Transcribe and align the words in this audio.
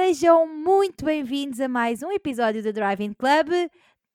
Sejam 0.00 0.46
muito 0.46 1.04
bem-vindos 1.04 1.60
a 1.60 1.66
mais 1.66 2.04
um 2.04 2.12
episódio 2.12 2.62
do 2.62 2.72
Driving 2.72 3.12
Club. 3.14 3.68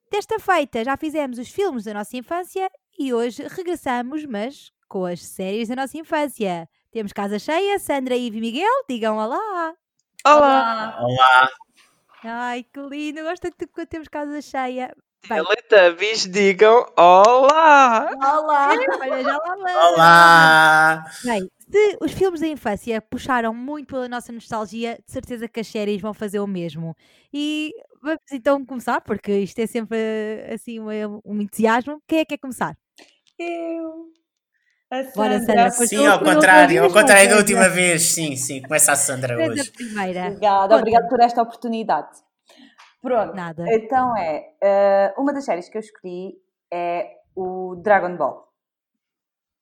Desta 0.10 0.40
feita 0.40 0.82
já 0.82 0.96
fizemos 0.96 1.38
os 1.38 1.50
filmes 1.50 1.84
da 1.84 1.94
nossa 1.94 2.16
infância 2.16 2.72
e 2.98 3.14
hoje 3.14 3.46
regressamos, 3.50 4.24
mas 4.24 4.72
com 4.88 5.04
as 5.04 5.20
séries 5.20 5.68
da 5.68 5.76
nossa 5.76 5.98
infância. 5.98 6.70
Temos 6.90 7.12
casa 7.12 7.38
cheia, 7.38 7.78
Sandra, 7.80 8.16
Ivo 8.16 8.38
e 8.38 8.40
Miguel, 8.40 8.86
digam 8.90 9.18
olá! 9.18 9.74
Olá! 10.26 11.00
Olá! 11.02 11.50
Ai, 12.24 12.64
que 12.64 12.80
lindo! 12.80 13.22
Gosto 13.22 13.52
tanto 13.52 13.68
quando 13.74 13.88
temos 13.90 14.08
casa 14.08 14.42
cheia. 14.42 14.96
Teletubbies, 15.28 16.26
digam 16.28 16.86
olá! 16.96 18.10
olá! 18.22 18.70
Olha, 18.70 19.22
já 19.22 19.38
lá 19.38 19.56
vamos. 19.56 19.72
Olá! 19.72 21.06
Bem, 21.26 21.52
se 21.74 21.98
os 22.00 22.12
filmes 22.12 22.40
da 22.40 22.48
infância 22.48 23.02
puxaram 23.02 23.52
muito 23.52 23.88
pela 23.88 24.08
nossa 24.08 24.32
nostalgia, 24.32 25.00
de 25.04 25.12
certeza 25.12 25.48
que 25.48 25.60
as 25.60 25.68
séries 25.68 26.00
vão 26.00 26.14
fazer 26.14 26.40
o 26.40 26.46
mesmo. 26.46 26.96
E 27.34 27.74
vamos 28.00 28.22
então 28.32 28.64
começar, 28.64 29.02
porque 29.02 29.40
isto 29.40 29.58
é 29.58 29.66
sempre 29.66 29.98
assim 30.54 30.80
um, 30.80 31.20
um 31.26 31.42
entusiasmo. 31.42 32.00
Quem 32.08 32.20
é 32.20 32.26
que 32.26 32.36
quer 32.36 32.38
começar? 32.38 32.78
Eu. 33.40 34.12
A 34.92 35.02
Bora, 35.16 35.40
Sandra. 35.40 35.40
Sandra, 35.40 35.74
pois 35.76 35.90
Sim, 35.90 36.06
ao 36.06 36.20
contrário, 36.20 36.84
ao 36.84 36.92
contrário 36.92 37.30
da 37.32 37.38
última 37.38 37.68
vez. 37.68 38.04
Sim, 38.04 38.36
sim, 38.36 38.62
começa 38.62 38.92
a 38.92 38.96
Sandra 38.96 39.42
és 39.42 39.50
a 39.50 39.54
hoje. 39.54 39.72
primeira. 39.72 40.28
Obrigada, 40.28 40.78
obrigada 40.78 41.08
por 41.08 41.20
esta 41.22 41.42
oportunidade. 41.42 42.20
Pronto. 43.02 43.34
Nada. 43.34 43.66
Então 43.68 44.16
é, 44.16 44.54
eh, 44.62 45.14
uma 45.18 45.34
das 45.34 45.44
séries 45.44 45.68
que 45.68 45.78
eu 45.78 45.82
escolhi 45.82 46.36
é 46.72 47.08
o 47.36 47.76
Dragon 47.84 48.16
Ball. 48.16 48.53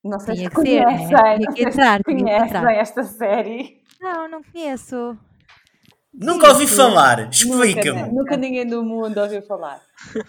Não 0.04 0.20
sei 0.20 0.36
Tinha 0.36 0.50
se 0.50 0.56
que 0.56 0.62
ser, 0.62 0.86
né? 0.86 0.86
conhecem, 0.86 1.40
não 1.46 1.54
que 1.54 1.62
sei 1.62 1.66
entrar, 1.66 1.98
se 1.98 2.04
conhecem 2.04 2.46
entrar. 2.48 2.74
esta 2.76 3.04
série. 3.04 3.82
Não, 4.00 4.28
não 4.28 4.42
conheço. 4.44 5.18
Nunca 6.14 6.50
ouvi 6.50 6.68
Sim, 6.68 6.76
falar, 6.76 7.18
Nunca, 7.20 7.30
explica-me. 7.32 8.12
nunca 8.12 8.36
ninguém 8.36 8.68
do 8.68 8.84
mundo 8.84 9.18
ouviu 9.22 9.42
falar. 9.44 9.82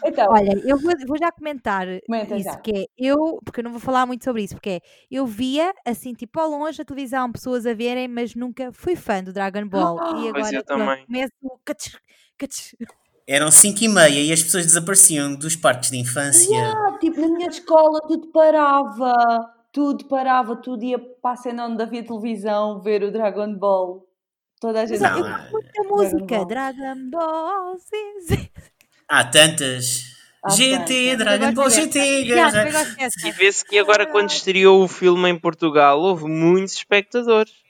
Então, 0.05 0.29
Olha, 0.31 0.53
eu 0.65 0.79
vou, 0.79 0.93
vou 1.09 1.19
já 1.19 1.33
comentar 1.33 1.87
Comenta 2.07 2.37
isso, 2.37 2.51
já. 2.51 2.57
que 2.59 2.71
é, 2.71 2.85
eu, 2.97 3.41
porque 3.45 3.59
eu 3.61 3.65
não 3.65 3.73
vou 3.73 3.81
falar 3.81 4.07
muito 4.07 4.23
sobre 4.23 4.45
isso, 4.45 4.55
porque 4.55 4.71
é, 4.71 4.81
eu 5.11 5.27
via, 5.27 5.73
assim, 5.85 6.13
tipo, 6.15 6.39
ao 6.39 6.51
longe 6.51 6.81
a 6.81 6.85
televisão, 6.85 7.33
pessoas 7.33 7.67
a 7.67 7.75
verem, 7.75 8.07
mas 8.07 8.35
nunca 8.37 8.71
fui 8.73 8.95
fã 8.95 9.25
do 9.25 9.33
Dragon 9.33 9.67
Ball. 9.67 9.97
E 9.97 10.31
Pois 10.31 10.47
agora 10.47 10.57
eu 10.57 10.65
também. 10.65 11.05
começo 11.07 11.33
o 11.43 11.59
catch, 11.65 11.95
catch. 12.39 12.75
Eram 13.27 13.51
5 13.51 13.83
e 13.83 13.89
meia 13.89 14.21
e 14.21 14.33
as 14.33 14.43
pessoas 14.43 14.67
desapareciam 14.67 15.35
dos 15.35 15.57
parques 15.57 15.91
de 15.91 15.97
infância. 15.99 16.57
ah, 16.75 16.97
tipo, 17.01 17.21
na 17.21 17.27
minha 17.29 17.49
escola 17.49 17.99
tudo 18.07 18.29
parava. 18.31 19.15
Tudo 19.73 20.05
parava, 20.05 20.55
tudo 20.57 20.85
ia 20.85 20.99
para 20.99 21.33
a 21.33 21.37
cena 21.37 21.67
onde 21.67 21.83
havia 21.83 22.05
televisão 22.05 22.81
ver 22.81 23.03
o 23.03 23.11
Dragon 23.11 23.55
Ball. 23.55 24.07
Toda 24.61 24.83
a 24.83 24.87
gente. 24.87 25.03
eu 25.03 25.11
Não, 25.11 25.21
gosto 25.21 25.53
muito 25.53 25.73
da 25.73 25.83
música, 25.89 26.37
Ball. 26.37 26.47
Dragon 26.47 27.11
Ball, 27.11 27.79
sim, 27.79 28.21
sim. 28.21 28.49
Há 29.09 29.25
tantas. 29.25 30.13
GT. 30.51 31.17
Dragon 31.17 31.47
Eu 31.47 31.53
Ball 31.53 31.71
GT. 31.71 31.99
E 33.25 33.33
vê-se 33.33 33.65
que 33.65 33.79
agora, 33.79 34.07
quando 34.07 34.31
estreou 34.31 34.83
o 34.83 34.89
filme 34.89 35.29
em 35.31 35.39
Portugal, 35.39 36.01
houve 36.01 36.27
muitos 36.27 36.75
espectadores. 36.75 37.63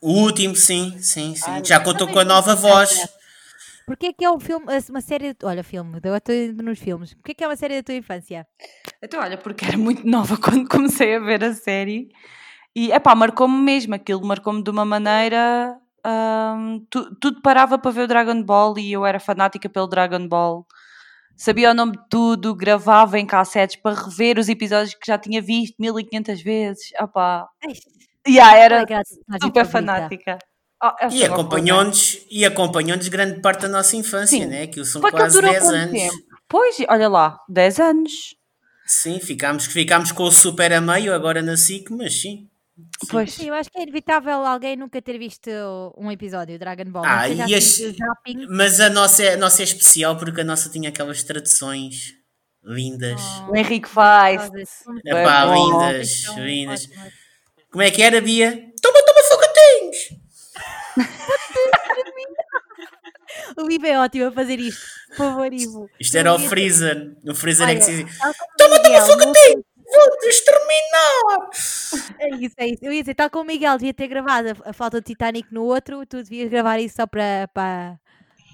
O 0.00 0.12
último, 0.12 0.54
sim, 0.54 0.96
sim, 1.00 1.34
sim. 1.34 1.50
Ai, 1.50 1.64
Já 1.64 1.80
contou 1.80 2.06
com 2.06 2.18
a 2.18 2.24
nova 2.24 2.54
gosto 2.54 2.68
voz. 2.68 3.08
Porquê 3.86 4.12
que 4.12 4.24
é 4.24 4.30
um 4.30 4.40
filme, 4.40 4.66
uma 4.90 5.00
série, 5.00 5.36
olha, 5.44 5.62
filme, 5.62 6.00
eu 6.02 6.16
estou 6.16 6.34
indo 6.34 6.62
nos 6.62 6.78
filmes. 6.78 7.14
Porquê 7.14 7.34
que 7.34 7.44
é 7.44 7.48
uma 7.48 7.54
série 7.56 7.76
da 7.76 7.82
tua 7.84 7.94
infância? 7.94 8.46
Então, 9.02 9.20
olha, 9.20 9.38
porque 9.38 9.64
era 9.64 9.78
muito 9.78 10.04
nova 10.08 10.36
quando 10.36 10.68
comecei 10.68 11.14
a 11.14 11.20
ver 11.20 11.44
a 11.44 11.54
série 11.54 12.08
e, 12.74 12.90
epá, 12.92 13.14
marcou-me 13.14 13.56
mesmo, 13.62 13.94
aquilo 13.94 14.26
marcou-me 14.26 14.62
de 14.62 14.70
uma 14.70 14.84
maneira. 14.84 15.78
hum, 16.04 16.84
tu- 16.90 17.14
tudo 17.20 17.40
parava 17.40 17.78
para 17.78 17.90
ver 17.92 18.02
o 18.02 18.06
Dragon 18.08 18.42
Ball 18.42 18.76
e 18.78 18.92
eu 18.92 19.06
era 19.06 19.20
fanática 19.20 19.68
pelo 19.68 19.86
Dragon 19.86 20.26
Ball. 20.26 20.66
Sabia 21.36 21.70
o 21.70 21.74
nome 21.74 21.92
de 21.92 22.08
tudo, 22.08 22.54
gravava 22.56 23.18
em 23.18 23.26
cassetes 23.26 23.76
para 23.76 23.94
rever 23.94 24.38
os 24.38 24.48
episódios 24.48 24.94
que 24.94 25.06
já 25.06 25.18
tinha 25.18 25.40
visto 25.40 25.76
1500 25.78 26.42
vezes. 26.42 26.88
Opá. 27.00 27.46
Ai, 27.64 27.74
Yeah, 28.26 28.58
é 28.58 28.62
era 28.64 28.86
super 29.40 29.64
fanática. 29.66 30.38
Oh, 30.82 30.90
E 31.10 31.24
acompanhou-nos 31.24 32.18
e 32.30 32.44
acompanhou-nos 32.44 33.08
grande 33.08 33.40
parte 33.40 33.62
da 33.62 33.68
nossa 33.68 33.96
infância, 33.96 34.38
Sim. 34.38 34.46
né? 34.46 34.66
Que 34.66 34.84
são 34.84 35.00
quase 35.00 35.34
durou 35.34 35.50
10 35.50 35.64
quanto 35.64 35.74
anos. 35.74 35.92
tempo? 35.92 36.14
Pois, 36.48 36.76
olha 36.88 37.08
lá, 37.08 37.38
10 37.48 37.80
anos. 37.80 38.12
Sim, 38.86 39.18
ficámos, 39.18 39.66
ficámos 39.66 40.12
com 40.12 40.24
o 40.24 40.30
Super 40.30 40.72
a 40.74 40.80
meio 40.80 41.12
agora 41.14 41.42
na 41.42 41.56
SIC, 41.56 41.90
mas 41.90 42.20
sim. 42.20 42.48
Pois. 43.10 43.32
Sim, 43.32 43.48
eu 43.48 43.54
acho 43.54 43.70
que 43.70 43.78
é 43.78 43.82
inevitável 43.82 44.44
alguém 44.44 44.76
nunca 44.76 45.00
ter 45.00 45.18
visto 45.18 45.48
um 45.96 46.10
episódio 46.12 46.52
de 46.52 46.58
Dragon 46.58 46.84
Ball. 46.84 47.04
Ah, 47.06 47.26
e. 47.28 47.36
Mas 48.50 48.78
a 48.78 48.90
nossa, 48.90 49.22
é- 49.22 49.32
a 49.32 49.36
nossa 49.36 49.62
é 49.62 49.64
especial 49.64 50.16
porque 50.18 50.42
a 50.42 50.44
nossa 50.44 50.68
tinha 50.68 50.90
aquelas 50.90 51.22
traduções 51.22 52.12
lindas. 52.62 53.20
Oh, 53.48 53.52
O 53.52 53.56
Henrique 53.56 53.88
faz. 53.88 54.50
Epá, 55.06 55.46
É 55.46 55.54
lindas, 55.54 56.24
lindas. 56.36 56.88
Como 57.70 57.82
é 57.82 57.90
que 57.90 58.02
era, 58.02 58.20
Bia? 58.20 58.62
O 63.58 63.70
Ivo 63.70 63.86
é 63.86 63.98
ótimo 63.98 64.26
a 64.28 64.32
fazer 64.32 64.58
isto. 64.58 64.80
Por 65.08 65.16
favor, 65.16 65.52
Ivo. 65.52 65.88
Isto 66.00 66.16
era 66.18 66.34
o. 66.34 66.38
Freezer. 66.38 67.16
O 67.28 67.34
Freezer 67.34 67.68
é 67.68 67.74
que 67.74 67.82
se 67.82 67.90
dizia: 67.90 68.06
Toma, 68.58 68.82
toma 68.82 69.00
fogatinho! 69.02 69.64
Vou-te 69.88 70.26
exterminar! 70.28 71.50
É 72.18 72.28
isso, 72.36 72.54
é 72.58 72.66
isso. 72.68 72.84
Eu 72.84 72.92
ia 72.92 73.02
dizer, 73.02 73.14
tal 73.14 73.30
como 73.30 73.44
o 73.44 73.46
Miguel 73.46 73.78
devia 73.78 73.94
ter 73.94 74.08
gravado 74.08 74.48
a, 74.64 74.70
a 74.70 74.72
falta 74.72 75.00
de 75.00 75.06
Titanic 75.06 75.52
no 75.52 75.62
outro, 75.64 76.04
tu 76.06 76.22
devias 76.22 76.50
gravar 76.50 76.78
isso 76.80 76.96
só 76.96 77.06
para, 77.06 77.48
para, 77.54 77.96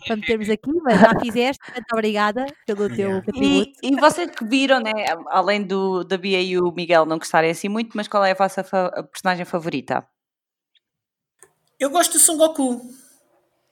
para 0.06 0.16
metermos 0.16 0.48
aqui, 0.50 0.70
mas 0.82 1.00
já 1.00 1.18
fizeste. 1.20 1.62
Muito 1.72 1.86
obrigada 1.92 2.44
pelo 2.66 2.86
teu 2.88 2.96
Yeah. 3.08 3.24
contributo. 3.24 3.70
E, 3.82 3.88
e 3.92 3.96
vocês 4.00 4.30
que 4.30 4.44
viram, 4.44 4.78
né, 4.80 4.92
além 5.28 5.62
do, 5.62 6.04
da 6.04 6.18
Bia 6.18 6.40
e 6.40 6.58
o 6.58 6.70
Miguel 6.70 7.06
não 7.06 7.18
gostarem 7.18 7.50
assim 7.50 7.68
muito, 7.68 7.96
mas 7.96 8.08
qual 8.08 8.24
é 8.24 8.32
a 8.32 8.34
vossa 8.34 8.62
fa- 8.62 8.92
a 8.94 9.02
personagem 9.02 9.44
favorita? 9.46 10.06
Eu 11.82 11.90
gosto 11.90 12.12
do 12.12 12.20
Son 12.20 12.36
Goku. 12.36 12.80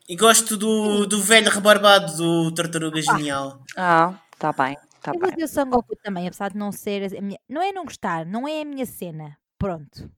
E 0.08 0.16
gosto 0.16 0.56
do, 0.56 1.06
do 1.06 1.22
velho 1.22 1.48
rebarbado 1.48 2.16
do 2.16 2.52
Tartaruga 2.52 3.00
Genial. 3.00 3.62
Ah, 3.76 4.18
tá 4.36 4.52
bem, 4.52 4.76
tá 5.00 5.12
Eu 5.12 5.20
bem. 5.20 5.20
vou 5.20 5.30
dizer 5.30 5.44
o 5.44 5.48
Son 5.48 5.70
Goku 5.70 5.94
também, 5.94 6.26
apesar 6.26 6.50
de 6.50 6.56
não 6.56 6.72
ser. 6.72 7.16
A 7.16 7.20
minha... 7.20 7.38
Não 7.48 7.62
é 7.62 7.70
não 7.70 7.84
gostar, 7.84 8.26
não 8.26 8.48
é 8.48 8.62
a 8.62 8.64
minha 8.64 8.84
cena. 8.84 9.38
Pronto. 9.56 10.10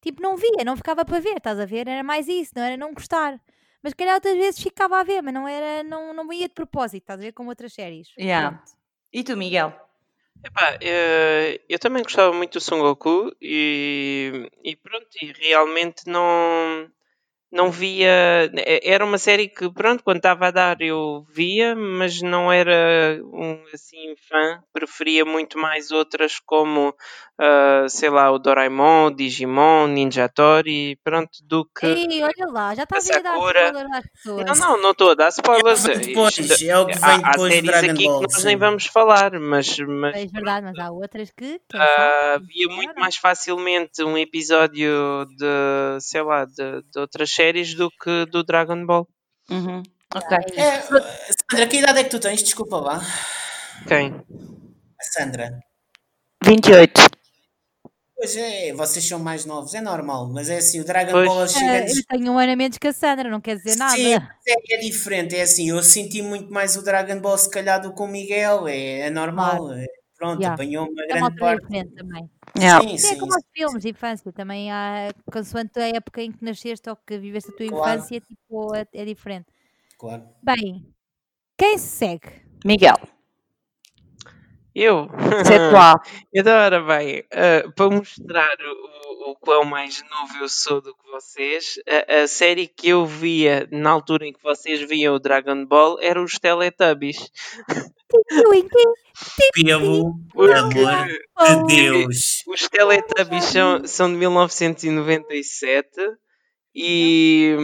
Tipo, 0.00 0.20
não 0.20 0.36
via, 0.36 0.64
não 0.64 0.76
ficava 0.76 1.04
para 1.04 1.20
ver, 1.20 1.36
estás 1.36 1.60
a 1.60 1.64
ver? 1.64 1.86
Era 1.86 2.02
mais 2.02 2.26
isso, 2.26 2.54
não 2.56 2.62
era 2.64 2.76
não 2.76 2.92
gostar. 2.92 3.40
Mas 3.84 3.94
calhar 3.94 4.16
outras 4.16 4.34
vezes 4.34 4.60
ficava 4.60 4.98
a 4.98 5.04
ver, 5.04 5.22
mas 5.22 5.32
não 5.32 5.46
era, 5.46 5.84
não, 5.84 6.12
não 6.12 6.32
ia 6.32 6.48
de 6.48 6.54
propósito, 6.54 7.04
estás 7.04 7.20
a 7.20 7.22
ver? 7.22 7.32
Como 7.32 7.50
outras 7.50 7.72
séries. 7.72 8.08
Yeah. 8.18 8.56
Pronto. 8.56 8.72
E 9.12 9.22
tu, 9.22 9.36
Miguel? 9.36 9.72
Epá, 10.44 10.76
eh, 10.80 11.60
eu 11.68 11.78
também 11.78 12.02
gostava 12.02 12.32
muito 12.32 12.54
do 12.54 12.60
Son 12.60 12.80
Goku 12.80 13.32
e, 13.40 14.50
e 14.64 14.74
pronto, 14.74 15.06
e 15.22 15.30
realmente 15.30 16.08
não, 16.08 16.90
não 17.52 17.70
via. 17.70 18.50
eh, 18.56 18.80
Era 18.82 19.04
uma 19.04 19.18
série 19.18 19.46
que, 19.48 19.70
pronto, 19.72 20.02
quando 20.02 20.16
estava 20.16 20.46
a 20.48 20.50
dar 20.50 20.80
eu 20.80 21.24
via, 21.30 21.76
mas 21.76 22.20
não 22.22 22.50
era 22.52 23.20
um 23.22 23.62
assim 23.72 24.14
fã. 24.28 24.60
Preferia 24.72 25.24
muito 25.24 25.58
mais 25.58 25.90
outras 25.90 26.38
como, 26.40 26.94
ah, 27.38 27.84
sei 27.88 28.08
lá, 28.08 28.30
o 28.30 28.38
Doraemon, 28.38 29.06
o 29.06 29.10
Digimon, 29.14 29.86
Ninja 29.88 30.28
Tori, 30.28 30.98
pronto, 31.04 31.30
do 31.44 31.64
que. 31.78 31.86
Ei, 31.86 32.22
olha 32.22 32.46
lá, 32.50 32.74
já 32.74 32.84
está 32.84 32.96
a 32.96 33.20
dar 33.20 33.36
spoiler 33.36 33.86
às 33.92 34.06
pessoas. 34.10 34.46
Não, 34.46 34.54
não, 34.76 34.82
não 34.82 34.90
estou 34.92 35.10
a 35.10 35.14
dar 35.14 35.28
spoilers. 35.28 35.84
É 35.84 35.94
depois, 35.98 36.38
Isto- 36.38 36.64
é 36.64 36.78
o 36.78 36.86
que 36.86 36.94
vem 36.94 37.02
há, 37.02 37.14
há 37.28 37.30
depois 37.32 37.52
do 37.52 37.54
séries 37.54 37.70
Dragon 37.70 37.92
aqui 37.92 38.04
Ball, 38.06 38.20
que 38.20 38.26
nós 38.32 38.40
sim. 38.40 38.46
nem 38.46 38.56
vamos 38.56 38.86
falar, 38.86 39.38
mas, 39.38 39.78
mas 39.78 40.16
É 40.16 40.26
verdade, 40.26 40.66
mas 40.66 40.78
há 40.78 40.90
outras 40.90 41.30
que. 41.30 41.60
Quem 41.68 41.80
ah, 41.80 42.38
via 42.40 42.68
muito 42.74 42.94
mais 42.98 43.16
facilmente 43.16 44.02
um 44.02 44.16
episódio 44.16 45.26
de, 45.36 46.00
sei 46.00 46.22
lá, 46.22 46.44
de, 46.46 46.82
de 46.90 46.98
outras 46.98 47.30
séries 47.30 47.41
do 47.76 47.90
que 47.90 48.26
do 48.26 48.42
Dragon 48.44 48.84
Ball. 48.86 49.08
Uhum. 49.50 49.82
Ok. 50.14 50.38
É, 50.56 50.80
Sandra, 50.82 51.66
que 51.68 51.78
idade 51.78 51.98
é 52.00 52.04
que 52.04 52.10
tu 52.10 52.20
tens? 52.20 52.42
Desculpa 52.42 52.76
lá. 52.78 53.00
Quem? 53.88 54.22
Sandra. 55.00 55.58
28. 56.44 57.00
Pois 58.16 58.36
é, 58.36 58.72
vocês 58.72 59.04
são 59.04 59.18
mais 59.18 59.44
novos, 59.44 59.74
é 59.74 59.80
normal, 59.80 60.28
mas 60.32 60.48
é 60.48 60.58
assim, 60.58 60.80
o 60.80 60.84
Dragon 60.84 61.10
Pois. 61.10 61.28
Ball 61.28 61.48
chega 61.48 61.90
eu 61.90 62.04
tenho 62.08 62.32
um 62.32 62.38
ano 62.38 62.52
a 62.52 62.56
menos 62.56 62.78
que 62.78 62.86
a 62.86 62.92
Sandra, 62.92 63.28
não 63.28 63.40
quer 63.40 63.56
dizer 63.56 63.76
nada. 63.76 63.96
Sim, 63.96 64.14
é, 64.14 64.76
é 64.76 64.78
diferente, 64.78 65.34
é 65.34 65.42
assim, 65.42 65.70
eu 65.70 65.82
senti 65.82 66.22
muito 66.22 66.52
mais 66.52 66.76
o 66.76 66.84
Dragon 66.84 67.18
Ball 67.20 67.36
se 67.36 67.50
calhar 67.50 67.80
do 67.80 67.92
que 67.92 68.00
o 68.00 68.06
Miguel, 68.06 68.68
é, 68.68 69.00
é 69.00 69.10
normal, 69.10 69.72
é- 69.72 69.86
pronto, 70.22 70.40
Yeah. 70.40 70.54
apanhou 70.54 70.88
uma 70.88 71.02
É 71.02 71.14
uma 71.16 71.30
grande 71.30 71.40
parte. 71.40 71.62
diferente 71.62 71.94
também. 71.94 72.30
Yeah. 72.56 72.80
Sim, 72.80 72.96
Sim, 72.96 73.06
é 73.06 73.10
sim, 73.10 73.18
como 73.18 73.32
os 73.32 73.42
filmes 73.52 73.82
de 73.82 73.88
infância, 73.90 74.32
também 74.32 74.70
há, 74.70 75.12
consoante 75.32 75.80
a 75.80 75.88
época 75.88 76.22
em 76.22 76.30
que 76.30 76.44
nasceste 76.44 76.88
ou 76.88 76.96
que 76.96 77.18
viveste 77.18 77.50
a 77.50 77.56
tua 77.56 77.66
Claro. 77.66 77.94
infância, 77.94 78.20
tipo, 78.20 78.74
é, 78.74 78.86
é 78.92 79.04
diferente. 79.04 79.46
claro. 79.98 80.22
Bem, 80.42 80.86
quem 81.58 81.76
se 81.76 81.88
segue? 81.88 82.42
Miguel. 82.64 82.96
Eu? 84.74 85.08
C'est 85.44 85.70
toi. 85.70 85.96
Então, 86.32 86.56
ora 86.56 86.80
bem, 86.80 87.24
ah, 87.32 87.68
para 87.76 87.90
mostrar 87.90 88.56
o, 88.60 89.11
o 89.26 89.36
quão 89.36 89.64
mais 89.64 90.02
novo 90.10 90.36
eu 90.40 90.48
sou 90.48 90.80
do 90.80 90.94
que 90.94 91.10
vocês, 91.10 91.80
a, 91.88 92.22
a 92.22 92.26
série 92.26 92.66
que 92.66 92.88
eu 92.88 93.06
via 93.06 93.68
na 93.70 93.90
altura 93.90 94.26
em 94.26 94.32
que 94.32 94.42
vocês 94.42 94.80
viam 94.80 95.14
o 95.14 95.18
Dragon 95.18 95.64
Ball 95.64 95.98
era 96.00 96.22
os 96.22 96.34
Teletubbies. 96.38 97.30
Pelo 99.54 100.52
amor 100.52 101.06
de 101.06 101.66
Deus. 101.66 102.42
os 102.46 102.68
Teletubbies 102.68 103.44
são, 103.44 103.86
são 103.86 104.10
de 104.10 104.16
1997 104.18 105.88
e, 106.74 107.54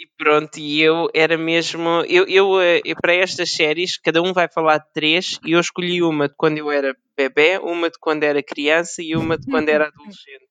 e 0.00 0.06
pronto, 0.18 0.58
e 0.58 0.80
eu 0.80 1.08
era 1.14 1.38
mesmo. 1.38 1.88
Eu, 2.08 2.26
eu, 2.26 2.60
eh, 2.60 2.80
eu, 2.84 2.96
para 3.00 3.14
estas 3.14 3.52
séries, 3.52 3.96
cada 3.96 4.20
um 4.22 4.32
vai 4.32 4.48
falar 4.48 4.78
de 4.78 4.92
três 4.92 5.38
e 5.44 5.52
eu 5.52 5.60
escolhi 5.60 6.02
uma 6.02 6.28
de 6.28 6.34
quando 6.36 6.58
eu 6.58 6.70
era 6.70 6.96
bebê, 7.16 7.58
uma 7.58 7.88
de 7.88 7.98
quando 7.98 8.24
era 8.24 8.42
criança 8.42 9.02
e 9.02 9.14
uma 9.16 9.38
de 9.38 9.46
quando 9.46 9.68
era 9.68 9.86
adolescente. 9.88 10.49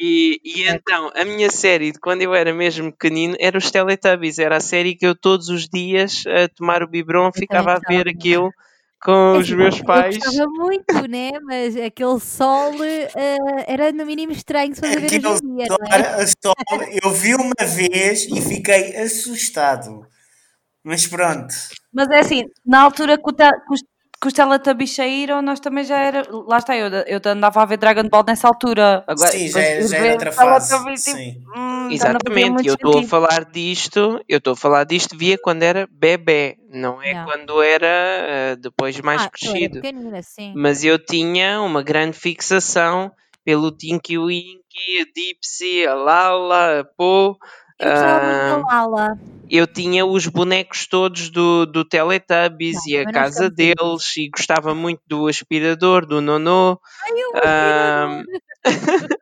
E, 0.00 0.40
e 0.44 0.68
então, 0.68 1.10
a 1.14 1.24
minha 1.24 1.50
série 1.50 1.92
de 1.92 1.98
quando 1.98 2.22
eu 2.22 2.34
era 2.34 2.52
mesmo 2.52 2.92
pequenino 2.92 3.34
era 3.40 3.56
os 3.58 3.70
Teletubbies. 3.70 4.38
Era 4.38 4.56
a 4.58 4.60
série 4.60 4.94
que 4.94 5.06
eu 5.06 5.14
todos 5.14 5.48
os 5.48 5.68
dias 5.68 6.24
a 6.26 6.48
tomar 6.48 6.82
o 6.82 6.86
biberon 6.88 7.32
ficava 7.32 7.74
a 7.74 7.80
ver 7.88 8.08
aquilo 8.08 8.52
com 9.02 9.38
os 9.38 9.50
meus 9.50 9.80
pais. 9.80 10.16
Eu 10.16 10.20
gostava 10.22 10.50
muito, 10.50 11.08
né? 11.08 11.30
Mas 11.42 11.76
aquele 11.76 12.20
sol 12.20 12.72
eh, 12.84 13.38
era 13.66 13.90
no 13.92 14.04
mínimo 14.04 14.32
estranho 14.32 14.74
se 14.74 14.80
fazer 14.80 15.00
ver 15.00 15.06
Aquilo 15.06 15.32
hoje 15.32 15.40
em 15.44 15.56
dia, 15.56 15.66
não 15.68 15.76
é? 15.96 16.26
só- 16.26 16.54
eu 17.02 17.10
vi 17.12 17.34
uma 17.34 17.66
vez 17.66 18.24
e 18.26 18.40
fiquei 18.42 18.96
assustado. 18.96 20.06
Mas 20.84 21.06
pronto. 21.06 21.54
Mas 21.92 22.08
é 22.10 22.20
assim, 22.20 22.44
na 22.64 22.82
altura 22.82 23.16
que, 23.18 23.28
o 23.28 23.32
te- 23.32 23.50
que 23.66 23.74
os, 23.74 23.82
que 24.20 24.26
os 24.26 24.32
Teletubbies 24.32 24.94
saíram, 24.94 25.40
nós 25.40 25.60
também 25.60 25.84
já 25.84 25.98
era. 25.98 26.24
Lá 26.30 26.58
está, 26.58 26.76
eu, 26.76 26.88
eu 27.06 27.20
andava 27.26 27.62
a 27.62 27.64
ver 27.64 27.76
Dragon 27.76 28.08
Ball 28.08 28.24
nessa 28.26 28.48
altura. 28.48 29.04
Agora, 29.06 29.30
Sim, 29.30 29.48
já, 29.48 29.60
de 29.60 29.86
já 29.86 29.96
era 29.98 30.12
outra 30.12 30.32
fase. 30.32 30.68
Teletubbies, 30.68 31.04
tipo, 31.04 31.16
Sim. 31.16 31.42
hum, 31.54 31.82
não 31.84 31.90
Exatamente, 31.90 32.66
eu 32.66 32.74
estou 32.74 32.98
a 32.98 33.02
falar 33.04 33.44
disto, 33.44 34.20
eu 34.28 34.38
estou 34.38 34.54
a 34.54 34.56
falar 34.56 34.84
disto 34.84 35.16
via 35.16 35.38
quando 35.40 35.62
era 35.62 35.88
bebê, 35.90 36.56
não 36.70 37.00
é 37.00 37.08
Yeah. 37.08 37.32
quando 37.32 37.62
era 37.62 37.86
eh, 37.86 38.56
depois 38.56 39.00
mais 39.00 39.22
ah, 39.22 39.30
crescido. 39.30 39.80
pequenina, 39.80 40.20
sim. 40.22 40.52
Mas 40.54 40.84
eu 40.84 40.98
tinha 40.98 41.62
uma 41.62 41.82
grande 41.82 42.18
fixação 42.18 43.10
pelo 43.44 43.70
Tinky 43.70 44.18
Winky, 44.18 45.00
a 45.00 45.04
Dipsy, 45.14 45.86
a 45.86 45.94
Lala, 45.94 46.80
a 46.80 46.84
Po. 46.84 47.38
Eu 47.80 47.90
gostava 47.90 48.64
ah, 48.70 49.16
eu 49.50 49.66
tinha 49.66 50.04
os 50.04 50.26
bonecos 50.26 50.86
todos 50.86 51.30
do, 51.30 51.64
do 51.64 51.84
Teletubbies 51.84 52.76
Não, 52.86 52.92
e 52.92 52.98
a 52.98 53.10
casa 53.10 53.48
deles 53.48 54.16
e 54.16 54.28
gostava 54.28 54.74
muito 54.74 55.00
do 55.06 55.26
aspirador, 55.26 56.04
do 56.04 56.20
Nonô. 56.20 56.78
Ai, 57.02 57.12
eu 57.12 57.32
Ah, 57.44 58.22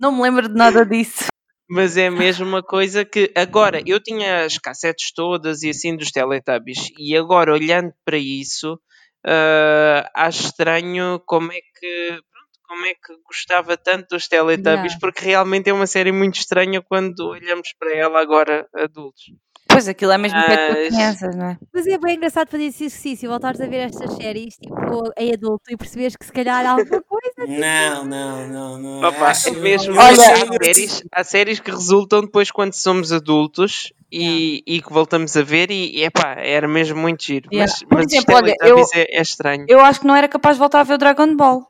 Não 0.00 0.12
me 0.12 0.22
lembro 0.22 0.48
de 0.48 0.54
nada 0.54 0.84
disso. 0.84 1.26
Mas 1.68 1.96
é 1.96 2.08
mesmo 2.08 2.46
uma 2.46 2.62
coisa 2.62 3.04
que 3.04 3.32
agora 3.36 3.82
eu 3.84 4.00
tinha 4.00 4.44
as 4.44 4.56
cassetes 4.56 5.12
todas 5.12 5.62
e 5.62 5.70
assim 5.70 5.96
dos 5.96 6.10
Teletubbies 6.10 6.90
e 6.98 7.16
agora 7.16 7.52
olhando 7.52 7.92
para 8.04 8.16
isso 8.16 8.78
ah, 9.26 10.08
acho 10.14 10.44
estranho 10.46 11.20
como 11.26 11.52
é 11.52 11.56
que 11.56 12.20
como 12.66 12.84
é 12.86 12.94
que 12.94 13.14
gostava 13.26 13.76
tanto 13.76 14.08
dos 14.10 14.28
Teletubbies 14.28 14.66
Yeah. 14.76 14.98
porque 15.00 15.24
realmente 15.24 15.70
é 15.70 15.72
uma 15.72 15.86
série 15.86 16.12
muito 16.12 16.36
estranha 16.38 16.80
quando 16.82 17.20
olhamos 17.28 17.72
para 17.78 17.94
ela 17.94 18.20
agora 18.20 18.66
adultos. 18.74 19.24
Pois 19.68 19.88
aquilo 19.88 20.12
é 20.12 20.16
mesmo 20.16 20.38
feito 20.40 20.56
para 20.68 20.86
crianças, 20.86 21.36
não 21.36 21.46
é? 21.50 21.58
Mas 21.74 21.86
é 21.86 21.98
bem 21.98 22.16
engraçado 22.16 22.48
fazer 22.48 22.64
esse 22.64 22.84
exercício, 22.84 23.28
voltares 23.28 23.60
a 23.60 23.66
ver 23.66 23.78
estas 23.78 24.12
séries 24.14 24.54
tipo, 24.56 25.12
em 25.18 25.32
adulto 25.34 25.64
e 25.70 25.76
perceberes 25.76 26.16
que 26.16 26.24
se 26.24 26.32
calhar 26.32 26.64
há 26.64 26.70
alguma 26.70 27.02
coisa. 27.02 27.34
Não, 27.46 28.04
não, 28.04 28.48
não, 28.48 28.78
não. 28.78 29.08
Opa, 29.08 29.26
Acho- 29.26 29.48
é 29.48 29.52
mesmo, 29.52 29.92
eu- 29.94 30.00
Olha, 30.00 30.14
eu- 30.14 30.22
há, 30.54 30.62
séries, 30.64 31.02
há 31.12 31.24
séries 31.24 31.60
que 31.60 31.70
resultam 31.70 32.20
depois 32.22 32.50
quando 32.50 32.72
somos 32.74 33.12
adultos 33.12 33.92
e, 34.10 34.62
e 34.66 34.80
que 34.80 34.90
voltamos 34.92 35.36
a 35.36 35.42
ver 35.42 35.70
e, 35.70 35.98
e 35.98 36.04
epá, 36.04 36.36
era 36.38 36.68
mesmo 36.68 36.98
muito 36.98 37.24
giro. 37.24 37.48
Yeah. 37.52 37.70
Mas, 37.70 37.82
Por 37.88 37.98
mas 37.98 38.06
exemplo, 38.12 38.34
olha, 38.36 38.54
Teletubbies 38.56 38.90
é, 38.94 39.18
é 39.18 39.20
estranho. 39.20 39.66
Eu 39.68 39.80
acho 39.80 40.00
que 40.00 40.06
não 40.06 40.14
era 40.16 40.28
capaz 40.28 40.56
de 40.56 40.60
voltar 40.60 40.80
a 40.80 40.84
ver 40.84 40.94
o 40.94 40.98
Dragon 40.98 41.34
Ball. 41.36 41.66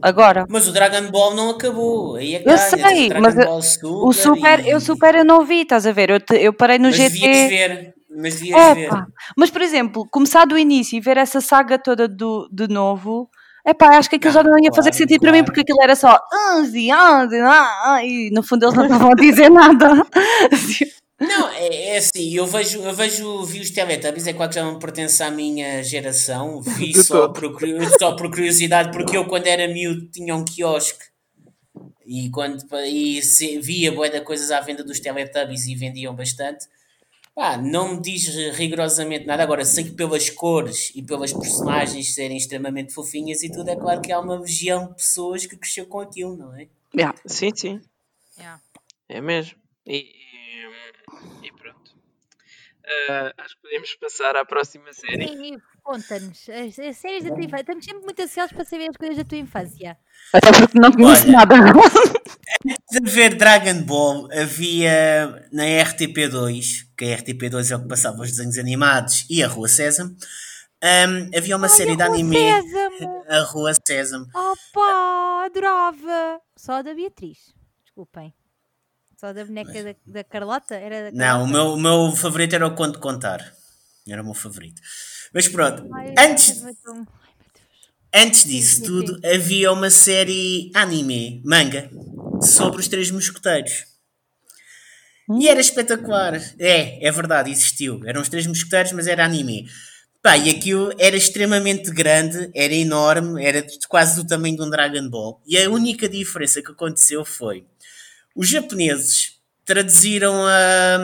Agora. 0.00 0.46
Mas 0.48 0.66
o 0.68 0.72
Dragon 0.72 1.10
Ball 1.10 1.34
não 1.34 1.50
acabou. 1.50 2.16
Aí 2.16 2.34
é 2.34 2.40
que 2.40 2.48
Eu 2.48 2.58
sei, 2.58 3.08
mas 3.20 3.34
Ball 3.34 3.62
Super 3.62 3.88
O 4.04 4.12
Super, 4.12 4.60
e- 4.60 4.70
eu 4.70 4.80
Super 4.80 5.14
eu 5.14 5.24
não 5.24 5.44
vi, 5.44 5.62
estás 5.62 5.86
a 5.86 5.92
ver? 5.92 6.10
Eu, 6.10 6.20
te- 6.20 6.36
eu 6.40 6.52
parei 6.52 6.78
no 6.78 6.86
Mas 6.86 6.96
devias 6.96 7.36
GT. 7.36 7.48
ver. 7.48 7.94
Mas 8.14 8.34
devias 8.34 8.74
ver. 8.74 8.86
Epá, 8.86 9.06
Mas, 9.36 9.50
por 9.50 9.62
exemplo, 9.62 10.06
começar 10.10 10.44
do 10.44 10.58
início 10.58 10.96
e 10.96 11.00
ver 11.00 11.16
essa 11.16 11.40
saga 11.40 11.78
toda 11.78 12.06
do, 12.08 12.48
de 12.52 12.68
novo, 12.68 13.28
epá, 13.66 13.96
acho 13.96 14.10
que 14.10 14.16
aquilo 14.16 14.34
já 14.34 14.42
não 14.42 14.58
ia 14.58 14.70
fazer 14.72 14.90
claro, 14.90 14.96
sentido 14.96 15.20
para 15.20 15.30
mim, 15.32 15.38
claro. 15.38 15.46
porque 15.46 15.60
aquilo 15.60 15.82
era 15.82 15.96
só 15.96 16.18
11, 16.58 16.92
11, 16.92 17.40
ah, 17.40 17.92
ah", 17.94 18.04
e 18.04 18.30
no 18.32 18.42
fundo 18.42 18.64
eles 18.64 18.74
não 18.74 18.84
estavam 18.84 19.12
a 19.12 19.14
dizer 19.14 19.48
nada. 19.50 20.04
Não, 21.28 21.48
é, 21.50 21.88
é 21.90 21.96
assim, 21.98 22.34
eu 22.34 22.46
vejo, 22.46 22.82
eu 22.82 22.92
vejo, 22.94 23.44
vi 23.44 23.60
os 23.60 23.70
Teletubbies, 23.70 24.26
é 24.26 24.32
claro 24.32 24.50
que 24.50 24.56
já 24.56 24.64
não 24.64 24.78
pertence 24.78 25.22
à 25.22 25.30
minha 25.30 25.82
geração, 25.82 26.60
vi 26.60 26.92
só 27.02 27.28
por, 27.28 27.58
só 27.98 28.16
por 28.16 28.30
curiosidade, 28.30 28.90
porque 28.90 29.16
eu 29.16 29.24
quando 29.26 29.46
era 29.46 29.68
miúdo 29.68 30.06
tinha 30.08 30.34
um 30.34 30.44
quiosque 30.44 31.04
e, 32.04 32.28
quando, 32.30 32.64
e 32.86 33.22
se- 33.22 33.58
via 33.60 33.92
bué 33.92 34.08
de 34.08 34.20
coisas 34.22 34.50
à 34.50 34.60
venda 34.60 34.82
dos 34.82 35.00
Teletubbies 35.00 35.66
e 35.66 35.74
vendiam 35.74 36.14
bastante. 36.14 36.66
Pá, 37.34 37.56
não 37.56 37.94
me 37.94 38.02
diz 38.02 38.26
rigorosamente 38.54 39.24
nada. 39.24 39.42
Agora, 39.42 39.64
sei 39.64 39.84
que 39.84 39.92
pelas 39.92 40.28
cores 40.28 40.92
e 40.94 41.00
pelas 41.02 41.32
personagens 41.32 42.12
serem 42.14 42.36
extremamente 42.36 42.92
fofinhas 42.92 43.42
e 43.42 43.50
tudo, 43.50 43.70
é 43.70 43.76
claro 43.76 44.02
que 44.02 44.12
há 44.12 44.20
uma 44.20 44.38
legião 44.38 44.88
de 44.88 44.96
pessoas 44.96 45.46
que 45.46 45.56
cresceu 45.56 45.86
com 45.86 46.00
aquilo, 46.00 46.36
não 46.36 46.54
é? 46.54 46.68
Yeah. 46.94 47.16
Sim, 47.24 47.50
sim. 47.54 47.80
Yeah. 48.36 48.60
É 49.08 49.20
mesmo. 49.22 49.56
E. 49.86 50.21
Ah, 53.10 53.32
acho 53.38 53.56
que 53.56 53.62
podemos 53.62 53.94
passar 53.94 54.36
à 54.36 54.44
próxima 54.44 54.92
série. 54.92 55.28
Sim, 55.28 55.54
e 55.54 55.58
Conta-nos, 55.82 56.48
as, 56.48 56.78
as 56.78 56.96
séries 56.96 57.24
da 57.24 57.30
tua 57.30 57.42
infância. 57.42 57.62
Estamos 57.62 57.84
sempre 57.84 58.04
muito 58.04 58.22
ansiosos 58.22 58.52
para 58.52 58.64
saber 58.64 58.88
as 58.88 58.96
coisas 58.96 59.16
da 59.16 59.24
tua 59.24 59.38
infância. 59.38 59.98
Até 60.32 60.52
porque 60.52 60.78
não 60.78 60.92
conheço 60.92 61.24
Olha. 61.24 61.32
nada. 61.32 61.54
De 62.90 63.10
ver 63.10 63.34
Dragon 63.34 63.82
Ball 63.82 64.28
havia 64.32 65.48
na 65.52 65.64
RTP2, 65.64 66.86
que 66.96 67.04
a 67.06 67.18
RTP2 67.18 67.72
é 67.72 67.76
o 67.76 67.82
que 67.82 67.88
passava 67.88 68.22
os 68.22 68.30
desenhos 68.30 68.58
animados 68.58 69.26
e 69.28 69.42
a 69.42 69.48
Rua 69.48 69.66
Sésamo, 69.66 70.10
hum, 70.10 71.30
havia 71.36 71.56
uma 71.56 71.68
série 71.68 71.96
de 71.96 72.02
anime, 72.02 72.36
Sésamo! 72.36 73.24
a 73.28 73.40
Rua 73.40 73.72
Sésamo. 73.84 74.26
Opa, 74.32 75.46
adorava! 75.46 76.40
Só 76.56 76.74
a 76.74 76.82
da 76.82 76.94
Beatriz, 76.94 77.52
desculpem. 77.82 78.32
Só 79.22 79.32
da 79.32 79.44
boneca 79.44 79.84
da, 79.84 79.94
da 80.04 80.24
Carlota? 80.24 80.74
Era 80.74 81.12
da 81.12 81.16
Não, 81.16 81.44
o 81.44 81.46
meu, 81.46 81.66
o 81.74 81.80
meu 81.80 82.16
favorito 82.16 82.56
era 82.56 82.66
o 82.66 82.74
Conto 82.74 82.98
Contar. 82.98 83.54
Era 84.04 84.20
o 84.20 84.24
meu 84.24 84.34
favorito. 84.34 84.82
Mas 85.32 85.46
pronto, 85.46 85.88
Ai, 85.94 86.12
antes, 86.18 86.64
Ai, 86.64 86.74
Deus. 86.84 87.06
antes 88.12 88.44
disso 88.44 88.76
sim, 88.78 88.82
tudo, 88.82 89.20
havia 89.24 89.70
uma 89.70 89.90
série 89.90 90.72
anime, 90.74 91.40
manga, 91.44 91.88
sobre 92.40 92.80
os 92.80 92.88
Três 92.88 93.12
Mosqueteiros. 93.12 93.84
E 95.38 95.46
era 95.46 95.60
espetacular. 95.60 96.34
É, 96.58 97.06
é 97.06 97.12
verdade, 97.12 97.48
existiu. 97.48 98.00
Eram 98.04 98.22
os 98.22 98.28
Três 98.28 98.44
Mosqueteiros, 98.44 98.90
mas 98.90 99.06
era 99.06 99.24
anime. 99.24 99.68
Pá, 100.20 100.36
e 100.36 100.50
aquilo 100.50 100.92
era 100.98 101.16
extremamente 101.16 101.92
grande, 101.92 102.50
era 102.56 102.74
enorme, 102.74 103.44
era 103.44 103.64
quase 103.88 104.16
do 104.16 104.26
tamanho 104.26 104.56
de 104.56 104.62
um 104.62 104.70
Dragon 104.70 105.08
Ball. 105.08 105.40
E 105.46 105.56
a 105.56 105.70
única 105.70 106.08
diferença 106.08 106.60
que 106.60 106.72
aconteceu 106.72 107.24
foi 107.24 107.64
os 108.34 108.48
japoneses 108.48 109.40
traduziram 109.64 110.34
a, 110.46 110.96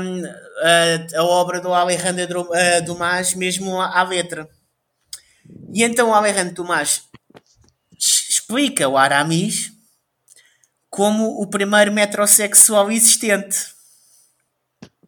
a, 0.62 1.18
a 1.18 1.24
obra 1.24 1.60
do 1.60 1.72
Alejandro 1.72 2.48
eh, 2.54 2.80
Dumas 2.80 3.34
mesmo 3.34 3.80
à, 3.80 4.00
à 4.00 4.02
letra. 4.02 4.48
E 5.72 5.82
então 5.82 6.10
o 6.10 6.14
Alejandro 6.14 6.54
Dumas 6.54 7.02
explica 7.98 8.88
o 8.88 8.96
Aramis 8.96 9.72
como 10.88 11.40
o 11.40 11.46
primeiro 11.46 11.92
metrosexual 11.92 12.90
existente. 12.90 13.76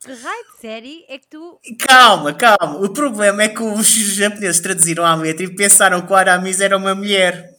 Que 0.03 0.13
raio 0.13 0.45
de 0.55 0.61
série 0.61 1.05
é 1.09 1.19
que 1.19 1.27
tu. 1.29 1.61
Calma, 1.79 2.33
calma. 2.33 2.77
O 2.79 2.91
problema 2.91 3.43
é 3.43 3.49
que 3.49 3.63
os 3.63 3.87
japoneses 3.87 4.61
traduziram 4.61 5.05
a 5.05 5.15
letra 5.15 5.45
e 5.45 5.55
pensaram 5.55 6.01
que 6.01 6.13
o 6.13 6.17
Aramis 6.17 6.61
era 6.61 6.77
uma 6.77 6.95
mulher. 6.95 7.55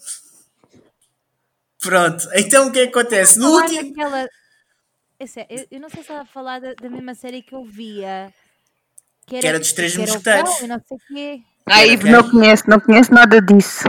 Pronto. 1.79 2.27
Então 2.33 2.67
o 2.67 2.71
que 2.71 2.79
acontece? 2.81 3.37
No 3.37 3.51
último... 3.51 3.93
Eu, 5.21 5.27
sei, 5.27 5.45
eu, 5.51 5.67
eu 5.69 5.79
não 5.79 5.87
sei 5.87 6.01
se 6.01 6.11
ela 6.11 6.21
a 6.21 6.25
falar 6.25 6.59
da, 6.59 6.73
da 6.73 6.89
mesma 6.89 7.13
série 7.13 7.43
que 7.43 7.53
eu 7.53 7.63
via. 7.63 8.33
Que 9.27 9.35
era 9.35 9.59
dos 9.59 9.71
Três 9.71 9.93
que 9.93 10.01
era 10.01 10.09
o 10.09 10.13
Mosqueteiros. 10.15 10.49
cão 10.49 10.65
e 10.65 10.67
não 12.09 12.27
conheço, 12.27 12.63
não 12.67 12.79
conheço 12.79 13.13
nada 13.13 13.39
disso. 13.39 13.83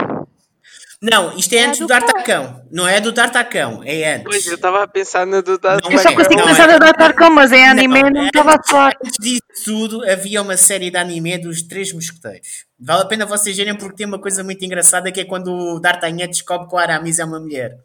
Não, 1.01 1.35
isto 1.35 1.55
é 1.55 1.57
É 1.57 1.65
antes 1.65 1.79
do 1.79 1.87
do 1.87 1.89
D'Artacão. 1.89 2.67
Não 2.71 2.87
é 2.87 3.01
do 3.01 3.11
D'Artacão, 3.11 3.81
é 3.83 4.13
antes. 4.17 4.25
Pois, 4.25 4.47
eu 4.47 4.57
estava 4.57 4.83
a 4.83 4.87
pensar 4.87 5.27
na 5.27 5.41
do 5.41 5.57
Dado. 5.59 5.83
Não 5.85 5.91
Eu 5.91 5.99
só 5.99 6.11
é, 6.11 6.15
consigo 6.15 6.37
não 6.37 6.47
pensar 6.47 6.69
é. 6.69 6.73
na 6.75 6.79
Datarcão, 6.79 7.31
mas 7.31 7.51
em 7.51 7.67
anime 7.67 8.03
Não, 8.03 8.11
não 8.11 8.23
é- 8.25 8.27
estava 8.27 8.55
a 8.57 8.63
falar. 8.63 8.93
Antes 9.03 9.17
disso 9.19 9.65
tudo, 9.65 10.05
havia 10.09 10.43
uma 10.43 10.59
série 10.59 10.91
de 10.91 10.99
anime 10.99 11.39
dos 11.39 11.63
Três 11.63 11.95
Mosqueteiros. 11.95 12.67
Vale 12.79 13.03
a 13.03 13.07
pena 13.07 13.25
vocês 13.25 13.57
verem 13.57 13.75
porque 13.75 13.97
tem 13.97 14.07
uma 14.07 14.21
coisa 14.21 14.45
muito 14.45 14.63
engraçada 14.67 15.11
que 15.11 15.21
é 15.21 15.25
quando 15.25 15.51
o 15.51 15.81
D'Artagnan 15.81 16.27
descobre 16.29 16.69
que 16.69 16.75
o 16.75 16.79
Aramis 16.79 17.19
é 17.19 17.25
uma 17.25 17.41
mulher. 17.41 17.79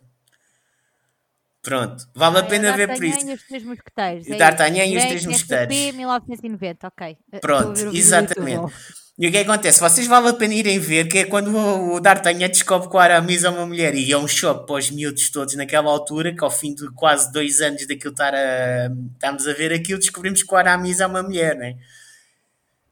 Pronto, 1.67 2.07
vale 2.15 2.37
a 2.37 2.39
Ah, 2.41 2.45
é 2.45 2.47
pena 2.49 2.77
ver 2.77 2.87
por 2.87 2.99
D'Artagnan 3.01 3.17
isso. 3.17 3.29
e 3.29 3.33
os 3.33 3.43
Três 3.43 3.63
Mosqueteiros. 3.63 4.27
O 4.27 4.33
é 4.33 4.37
D'Artagnan 4.37 4.85
e 4.85 4.97
os 4.97 5.03
Três 5.03 5.25
Mosqueteiros. 5.25 5.75
1990, 5.97 6.87
ok. 6.87 7.17
Eh, 7.33 7.39
Pronto, 7.39 7.79
exatamente. 7.93 8.73
E 9.19 9.27
o 9.27 9.31
que 9.31 9.37
é 9.37 9.43
que 9.43 9.49
acontece? 9.49 9.79
Vocês 9.81 10.07
vale 10.07 10.29
a 10.29 10.33
pena 10.33 10.53
irem 10.53 10.79
ver 10.79 11.07
que 11.09 11.17
é 11.17 11.25
quando 11.25 11.49
o 11.53 11.95
o 11.95 11.99
D'Artagnan 11.99 12.47
descobre 12.47 12.87
que 12.87 12.95
o 12.95 12.99
Aramis 12.99 13.43
é 13.43 13.49
uma 13.49 13.65
mulher 13.65 13.93
e 13.95 14.09
é 14.11 14.17
um 14.17 14.27
choque 14.27 14.65
para 14.65 14.75
os 14.77 14.89
miúdos 14.91 15.29
todos 15.29 15.55
naquela 15.55 15.89
altura, 15.91 16.33
que 16.33 16.41
ao 16.43 16.51
fim 16.51 16.73
de 16.73 16.89
quase 16.93 17.29
dois 17.33 17.59
anos 17.59 17.85
daquilo 17.85 18.11
estar 18.11 18.33
a... 18.33 18.89
estamos 19.15 19.45
a 19.47 19.53
ver 19.53 19.73
aquilo, 19.73 19.99
descobrimos 19.99 20.43
que 20.43 20.53
o 20.53 20.55
Aramis 20.57 20.99
é 21.01 21.05
uma 21.07 21.21
mulher, 21.21 21.55
né? 21.57 21.75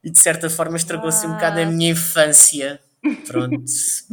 E 0.03 0.09
de 0.11 0.19
certa 0.19 0.49
forma 0.49 0.75
estragou-se 0.75 1.25
um 1.25 1.33
bocado 1.33 1.59
a 1.59 1.63
Ah. 1.63 1.65
minha 1.65 1.91
infância. 1.91 2.79
Pronto. 3.27 3.63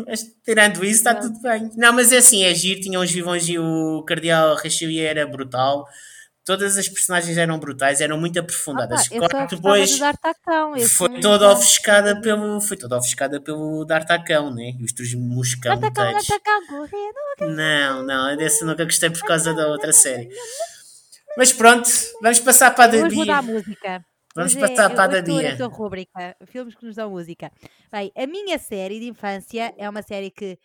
Mas 0.06 0.24
tirando 0.44 0.84
isso, 0.84 0.98
está 0.98 1.14
tudo 1.14 1.40
bem. 1.40 1.70
Não, 1.76 1.92
mas 1.92 2.12
é 2.12 2.18
assim, 2.18 2.44
é 2.44 2.54
giro. 2.54 2.80
Tinham 2.80 3.02
os 3.02 3.10
vivões 3.10 3.48
e 3.48 3.58
o 3.58 4.02
Cardeal 4.06 4.56
Richelieu 4.56 5.06
era 5.06 5.26
brutal. 5.26 5.86
Todas 6.44 6.76
as 6.76 6.88
personagens 6.88 7.38
eram 7.38 7.56
brutais, 7.56 8.00
eram 8.00 8.18
muito 8.18 8.36
Ah, 8.36 8.42
aprofundadas. 8.42 9.08
pá, 9.08 9.16
gostava 9.16 9.46
depois 9.46 9.96
foi 10.90 11.20
toda 11.20 11.52
ofuscada 11.52 12.20
pelo 12.20 12.60
foi 12.60 12.76
toda 12.76 12.98
ofuscada 12.98 13.40
pelo 13.40 13.84
D'Artacão, 13.84 14.52
né? 14.52 14.72
E 14.76 14.84
os 14.84 14.92
três 14.92 15.14
moscão. 15.14 15.72
Não, 17.40 18.02
não, 18.02 18.36
desse 18.36 18.64
nunca 18.64 18.84
gostei 18.84 19.08
por 19.08 19.22
causa 19.22 19.54
da 19.54 19.68
outra 19.68 19.92
série. 19.92 20.30
Mas 21.36 21.52
pronto, 21.52 21.88
vamos 22.20 22.40
passar 22.40 22.72
para 22.74 22.98
a 22.98 23.04
Hoje 23.04 23.14
vou 23.14 23.24
dar 23.24 23.38
a 23.38 23.42
música. 23.42 24.04
Vamos 24.34 24.54
Hoje 24.54 24.64
é- 24.64 24.68
passar 24.68 24.90
para 24.94 25.18
a 25.18 25.22
tua 25.22 25.66
rúbrica, 25.68 26.36
filmes 26.46 26.74
que 26.74 26.86
nos 26.86 26.96
dão 26.96 27.10
música. 27.10 27.52
Bem, 27.90 28.10
a 28.16 28.26
minha 28.26 28.58
série 28.58 28.98
de 28.98 29.08
infância 29.08 29.74
é 29.76 29.88
uma 29.88 30.02
série 30.02 30.30
que, 30.30 30.58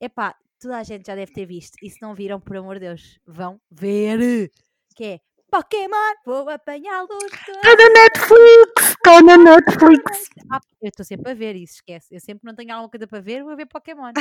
epá, 0.00 0.34
toda 0.58 0.78
a 0.78 0.82
gente 0.82 1.06
já 1.06 1.14
deve 1.14 1.32
ter 1.32 1.44
visto. 1.46 1.76
E 1.82 1.90
se 1.90 2.00
não 2.00 2.14
viram, 2.14 2.40
por 2.40 2.56
amor 2.56 2.74
de 2.74 2.86
Deus, 2.86 3.18
vão 3.26 3.60
ver. 3.70 4.50
Que 4.94 5.04
é 5.04 5.20
Pokémon, 5.50 6.14
vou 6.24 6.48
apanhá-los. 6.48 7.24
Está 7.24 7.76
na 7.76 7.88
Netflix! 7.90 8.90
Está 8.90 9.22
na 9.22 9.36
Netflix! 9.36 10.30
Ah, 10.50 10.60
eu 10.80 10.88
estou 10.88 11.04
sempre 11.04 11.32
a 11.32 11.34
ver 11.34 11.56
isso, 11.56 11.74
esquece. 11.74 12.14
Eu 12.14 12.20
sempre 12.20 12.42
não 12.44 12.54
tenho 12.54 12.72
alguma 12.72 12.88
coisa 12.88 13.06
para 13.06 13.20
ver, 13.20 13.42
vou 13.42 13.56
ver 13.56 13.66
Pokémon. 13.66 14.12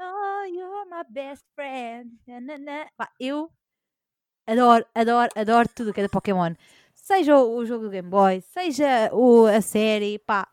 oh, 0.00 0.44
you're 0.46 0.84
my 0.90 1.04
best 1.08 1.44
friend. 1.54 2.10
Na, 2.26 2.40
na, 2.40 2.58
na. 2.58 2.86
Pá, 2.96 3.08
eu 3.20 3.50
adoro, 4.46 4.84
adoro, 4.94 5.30
adoro 5.36 5.68
tudo 5.74 5.90
o 5.90 5.94
que 5.94 6.00
é 6.00 6.02
da 6.04 6.08
Pokémon. 6.08 6.54
Seja 6.94 7.36
o, 7.36 7.64
jogo 7.66 7.84
do 7.84 7.90
Game 7.90 8.08
Boy, 8.08 8.42
seja 8.52 9.10
o, 9.12 9.46
a 9.46 9.60
série, 9.60 10.18
pá, 10.18 10.48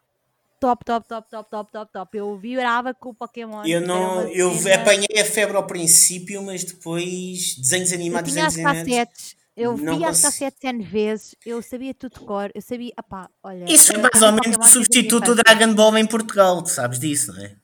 top, 0.60 0.84
top, 0.84 1.08
top, 1.08 1.30
top, 1.30 1.50
top, 1.50 1.72
top, 1.72 1.94
top. 1.94 2.18
Eu 2.18 2.38
vibrava 2.38 2.94
com 2.94 3.10
o 3.10 3.14
Pokémon. 3.14 3.66
Eu 3.66 3.82
não, 3.82 4.28
eu 4.28 4.52
apanhei 4.74 5.22
a 5.22 5.26
febre 5.26 5.56
ao 5.56 5.66
princípio, 5.66 6.44
mas 6.44 6.64
depois 6.64 7.56
desenhos 7.56 7.92
Eu 7.92 7.98
animados, 7.98 8.32
tinha 8.32 8.46
as 8.46 8.56
desenhos 8.56 8.80
animados. 8.80 9.36
Eu 9.56 9.78
Não 9.78 9.98
via 9.98 10.10
as 10.10 10.22
cassetes 10.22 10.64
N 10.64 10.84
vezes, 10.84 11.36
eu 11.46 11.62
sabia 11.62 11.94
tudo 11.94 12.20
de 12.20 12.26
cor, 12.26 12.50
eu 12.56 12.62
sabia, 12.62 12.94
apá, 12.96 13.30
olha. 13.44 13.66
Isso 13.72 13.92
é 13.92 13.96
eh, 13.96 14.00
mais 14.00 14.22
ou 14.22 14.32
menos 14.32 14.48
o 14.48 14.64
sempre 14.64 14.68
substituto 14.70 15.36
do. 15.36 15.44
Dragon 15.44 15.74
Ball 15.74 15.98
em 15.98 16.06
Portugal, 16.06 16.62
tu 16.62 16.70
sabes 16.70 16.98
disso, 17.00 17.34
não 17.34 17.44
é? 17.44 17.56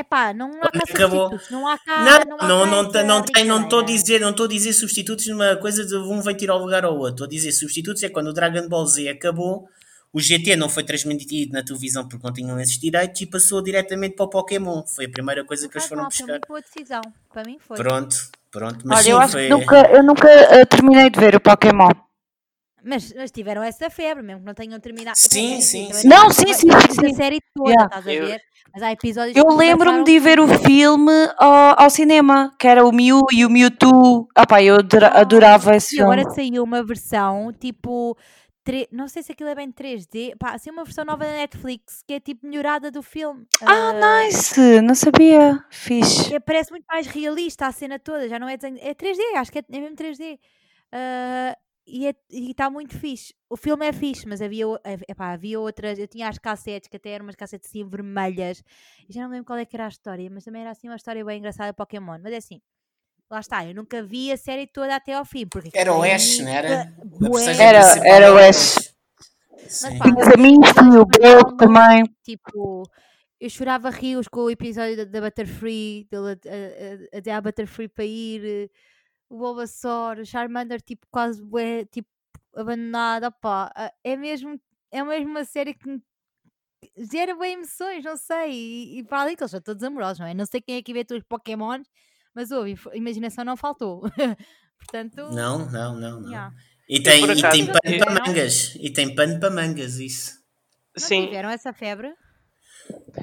Epá, 0.00 0.32
não 0.32 0.50
há 0.62 0.70
cá 0.70 0.80
substitutos, 0.86 1.50
não 1.50 1.68
há 1.68 1.76
cá. 1.78 2.02
Não, 2.02 2.12
há 2.12 2.24
não, 2.24 2.36
cá 2.38 2.46
não, 2.48 2.66
não, 2.66 3.04
não 3.04 3.22
tem, 3.22 3.44
não 3.44 3.62
estou 3.62 3.80
a 3.80 3.84
dizer, 3.84 4.18
não 4.18 4.30
estou 4.30 4.46
a 4.46 4.48
dizer 4.48 4.72
substitutos 4.72 5.26
numa 5.26 5.56
coisa 5.56 5.84
de 5.84 5.94
um 5.94 6.22
vai 6.22 6.34
tirar 6.34 6.56
o 6.56 6.60
lugar 6.60 6.86
ao 6.86 6.94
outro. 6.96 7.10
Estou 7.10 7.26
a 7.26 7.28
dizer 7.28 7.52
substitutos 7.52 8.02
é 8.02 8.08
quando 8.08 8.28
o 8.28 8.32
Dragon 8.32 8.66
Ball 8.66 8.86
Z 8.86 9.06
acabou, 9.10 9.68
o 10.10 10.18
GT 10.18 10.56
não 10.56 10.70
foi 10.70 10.84
transmitido 10.84 11.52
na 11.52 11.62
televisão 11.62 12.08
porque 12.08 12.26
não 12.26 12.32
tinham 12.32 12.58
esses 12.58 12.78
direitos 12.78 13.20
e 13.20 13.26
passou 13.26 13.62
diretamente 13.62 14.16
para 14.16 14.24
o 14.24 14.30
Pokémon. 14.30 14.82
Foi 14.86 15.04
a 15.04 15.10
primeira 15.10 15.44
coisa 15.44 15.68
que 15.68 15.76
eles 15.76 15.86
foram 15.86 16.02
mal, 16.04 16.10
Foi 16.10 16.18
buscar. 16.18 16.32
muito 16.32 16.48
boa 16.48 16.60
decisão. 16.62 17.02
Para 17.30 17.44
mim 17.44 17.58
foi. 17.60 17.76
Pronto, 17.76 18.16
pronto. 18.50 18.78
Mas 18.86 19.00
Olha, 19.00 19.04
sim, 19.04 19.10
eu 19.10 19.18
acho 19.18 19.32
foi. 19.32 19.42
que 19.42 19.48
nunca, 19.50 19.76
eu 19.92 20.02
nunca 20.02 20.28
eh, 20.28 20.64
terminei 20.64 21.10
de 21.10 21.20
ver 21.20 21.36
o 21.36 21.40
Pokémon. 21.40 21.90
Mas, 22.84 23.12
mas 23.14 23.30
tiveram 23.30 23.62
essa 23.62 23.88
febre, 23.90 24.22
mesmo 24.22 24.40
que 24.40 24.46
não 24.46 24.54
tenham 24.54 24.78
terminado. 24.80 25.16
Sim, 25.18 25.52
Epá, 25.54 25.60
sim, 25.62 25.86
também 25.88 26.02
sim. 26.02 26.08
Não, 26.08 26.30
sim, 26.30 26.52
sim, 26.54 26.68
sim, 26.70 27.08
sim. 27.08 27.14
série 27.14 27.38
toda, 27.54 27.70
Yeah. 27.70 27.86
estás 27.86 28.06
a 28.06 28.12
Eu- 28.12 28.26
ver? 28.26 28.40
Mas 28.72 28.82
há 28.84 28.92
episódios 28.92 29.36
Eu 29.36 29.48
lembro-me 29.56 30.04
de 30.04 30.20
ver 30.20 30.38
o 30.38 30.46
filme 30.46 31.10
ao, 31.38 31.82
ao 31.82 31.90
cinema, 31.90 32.54
que 32.56 32.68
era 32.68 32.86
o 32.86 32.92
Mew 32.92 33.22
e 33.32 33.44
o 33.44 33.50
Mewtwo. 33.50 34.28
Ah 34.34 34.46
pá, 34.46 34.62
eu 34.62 34.76
adora- 34.76 35.08
adorava 35.18 35.74
esse 35.74 35.96
E 35.96 35.98
filme. 35.98 36.12
agora 36.20 36.30
saiu 36.34 36.62
uma 36.62 36.80
versão 36.84 37.52
tipo. 37.52 38.16
tre- 38.62 38.86
Não 38.92 39.08
sei 39.08 39.24
se 39.24 39.32
aquilo 39.32 39.48
é 39.48 39.56
bem 39.56 39.72
3D. 39.72 40.34
Pá, 40.38 40.56
saiu 40.56 40.72
uma 40.74 40.84
versão 40.84 41.04
nova 41.04 41.24
da 41.24 41.32
Netflix 41.32 42.04
que 42.06 42.12
é 42.14 42.20
tipo 42.20 42.46
melhorada 42.46 42.92
do 42.92 43.02
filme. 43.02 43.44
Ah, 43.62 43.92
nice! 44.24 44.80
Não 44.82 44.94
sabia. 44.94 45.64
Fixe. 45.70 46.28
que 46.30 46.38
parece 46.38 46.70
muito 46.70 46.84
mais 46.88 47.08
realista 47.08 47.66
a 47.66 47.72
cena 47.72 47.98
toda, 47.98 48.28
já 48.28 48.38
não 48.38 48.48
é 48.48 48.56
desenho, 48.56 48.78
é 48.80 48.94
3D, 48.94 49.20
acho 49.36 49.50
que 49.50 49.58
é, 49.58 49.62
é 49.68 49.80
mesmo 49.80 49.96
3D. 49.96 50.38
Ah, 50.92 51.56
e 51.90 52.50
está 52.50 52.70
muito 52.70 52.98
fixe. 52.98 53.34
O 53.48 53.56
filme 53.56 53.86
é 53.86 53.92
fixe, 53.92 54.26
mas 54.26 54.40
havia, 54.40 54.64
epá, 55.08 55.32
havia 55.32 55.58
outras. 55.58 55.98
Eu 55.98 56.06
tinha 56.06 56.28
as 56.28 56.38
cassetes, 56.38 56.88
que 56.88 56.96
até 56.96 57.10
eram 57.10 57.24
umas 57.26 57.34
cassetes 57.36 57.68
assim 57.68 57.84
vermelhas, 57.88 58.62
e 59.08 59.12
já 59.12 59.22
não 59.22 59.30
lembro 59.30 59.46
qual 59.46 59.58
é 59.58 59.64
que 59.64 59.76
era 59.76 59.86
a 59.86 59.88
história, 59.88 60.28
mas 60.30 60.44
também 60.44 60.62
era 60.62 60.70
assim 60.70 60.88
uma 60.88 60.96
história 60.96 61.24
bem 61.24 61.38
engraçada 61.38 61.72
Pokémon. 61.74 62.18
Mas 62.22 62.32
é 62.32 62.36
assim, 62.36 62.60
lá 63.30 63.40
está, 63.40 63.64
eu 63.66 63.74
nunca 63.74 64.02
vi 64.02 64.30
a 64.32 64.36
série 64.36 64.66
toda 64.66 64.94
até 64.94 65.14
ao 65.14 65.24
fim. 65.24 65.46
Porque 65.46 65.70
Era 65.74 65.92
o 65.94 66.04
é 66.04 66.14
Ash, 66.14 66.38
não 66.38 66.48
era? 66.48 66.92
Era- 67.58 68.08
era 68.08 68.34
o 68.34 68.38
Ash. 68.38 68.94
Sim. 69.68 69.98
pá, 69.98 70.04
Tinhas 70.04 70.28
a 70.28 70.36
mim 70.36 70.56
e 70.94 70.96
o 70.98 71.06
Bell 71.06 71.56
também. 71.56 72.04
Tipo, 72.24 72.82
eu 73.40 73.48
chorava 73.48 73.88
rios 73.90 74.26
com 74.28 74.40
o 74.40 74.50
episódio 74.50 74.96
da, 74.96 75.04
da 75.04 75.20
Butterfree, 75.20 76.06
dele 76.10 76.38
até 77.14 77.32
a 77.32 77.40
Butterfree 77.40 77.88
para 77.88 78.04
ir, 78.04 78.44
eh, 78.44 78.68
o 79.30 79.38
Bulbasaur, 79.38 80.18
o 80.18 80.26
Charmander, 80.26 80.82
tipo, 80.82 81.06
quase 81.10 81.42
bué, 81.42 81.84
tipo, 81.86 82.08
abandonado, 82.54 83.24
opá, 83.28 83.72
ah, 83.74 83.92
é 84.04 84.16
mesmo, 84.16 84.60
é 84.90 85.02
mesmo 85.02 85.30
uma 85.30 85.44
série 85.44 85.72
que 85.72 85.88
me 85.88 86.02
gera 87.10 87.34
bem 87.36 87.54
emoções, 87.54 88.04
não 88.04 88.16
sei, 88.16 88.50
e, 88.52 88.98
e 88.98 89.04
para 89.04 89.22
ali 89.22 89.36
que 89.36 89.42
eles 89.42 89.50
são 89.50 89.60
todos 89.60 89.82
amorosos, 89.82 90.18
não 90.18 90.26
é? 90.26 90.34
Não 90.34 90.46
sei 90.46 90.60
quem 90.60 90.76
é 90.76 90.82
que 90.82 90.90
inventou 90.90 91.16
os 91.16 91.22
Pokémons, 91.24 91.86
mas 92.34 92.50
houve, 92.50 92.76
imaginação 92.94 93.44
não 93.44 93.56
faltou. 93.56 94.02
Portanto, 94.78 95.16
Não, 95.30 95.70
não, 95.70 95.94
não, 95.96 96.20
não. 96.20 96.28
yeah. 96.28 96.54
E 96.88 97.00
tem, 97.02 97.20
e 97.24 97.30
acaso- 97.38 97.50
tem 97.50 97.66
pano 97.66 97.98
para 97.98 98.26
mangas. 98.26 98.74
E 98.80 98.90
tem 98.90 99.14
pano 99.14 99.38
para 99.38 99.50
mangas, 99.50 99.98
isso. 100.00 100.32
não 100.98 101.06
Sim, 101.06 101.26
tiveram 101.26 101.50
essa 101.50 101.72
febre? 101.72 102.12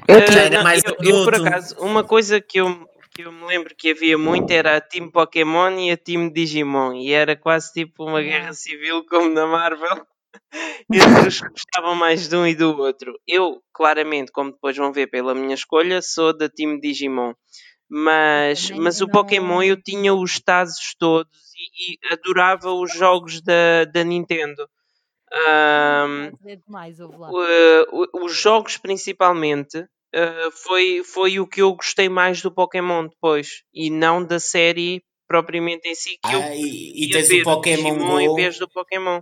Eu 0.08 0.18
Eh, 0.20 0.32
Já 0.32 0.42
era 0.44 0.56
não, 0.58 0.62
mais 0.64 0.82
eu, 0.84 0.96
eu, 1.00 1.24
por 1.24 1.34
acaso, 1.34 1.76
uma 1.80 2.02
coisa 2.04 2.40
que 2.40 2.58
eu, 2.60 2.88
que 3.18 3.22
eu 3.22 3.32
me 3.32 3.44
lembro 3.46 3.74
que 3.74 3.90
havia 3.90 4.16
muito 4.16 4.48
era 4.52 4.76
a 4.76 4.80
Team 4.80 5.10
Pokémon 5.10 5.76
e 5.76 5.90
a 5.90 5.96
Team 5.96 6.30
Digimon. 6.32 6.94
E 6.94 7.10
era 7.12 7.34
quase 7.34 7.72
tipo 7.72 8.04
uma 8.04 8.22
guerra 8.22 8.52
civil 8.52 9.04
como 9.06 9.28
na 9.28 9.44
Marvel. 9.44 10.06
Entre 10.88 11.26
os 11.28 11.40
que 11.40 11.48
gostavam 11.48 11.96
mais 11.96 12.28
de 12.28 12.36
um 12.36 12.46
e 12.46 12.54
do 12.54 12.78
outro. 12.78 13.18
Eu, 13.26 13.60
claramente, 13.72 14.30
como 14.30 14.52
depois 14.52 14.76
vão 14.76 14.92
ver 14.92 15.08
pela 15.08 15.34
minha 15.34 15.54
escolha, 15.56 16.00
sou 16.00 16.32
da 16.32 16.48
Team 16.48 16.78
Digimon. 16.78 17.34
Mas, 17.90 18.70
mas 18.84 19.00
o 19.00 19.06
Pokémon 19.10 19.62
eu 19.64 19.82
tinha 19.82 20.14
os 20.14 20.38
Tazos 20.38 20.94
todos 20.96 21.28
e, 21.56 21.94
e 21.94 22.12
adorava 22.12 22.70
os 22.72 22.92
jogos 22.92 23.40
da, 23.40 23.84
da 23.92 24.04
Nintendo. 24.04 24.62
O- 27.90 28.24
os 28.26 28.36
jogos 28.36 28.76
principalmente 28.76 29.84
uh, 30.14 30.50
foi, 30.62 31.02
foi 31.04 31.40
o 31.40 31.46
que 31.46 31.62
eu 31.62 31.74
gostei 31.74 32.08
mais 32.08 32.40
do 32.42 32.50
Pokémon 32.52 33.06
depois 33.06 33.62
e 33.72 33.90
não 33.90 34.24
da 34.24 34.38
série 34.40 35.02
propriamente 35.26 35.88
em 35.88 35.94
si 35.94 36.18
que 36.24 36.34
eu 36.34 36.40
Ah, 36.42 36.54
e, 36.54 36.60
e 36.94 37.06
ia 37.06 37.12
tens 37.12 37.30
o 37.30 37.42
Pokémon 37.44 37.82
Digimon 37.94 38.20
em 38.20 38.28
Go 38.28 38.34
vez 38.36 38.58
do 38.58 38.68
Pokémon. 38.68 39.20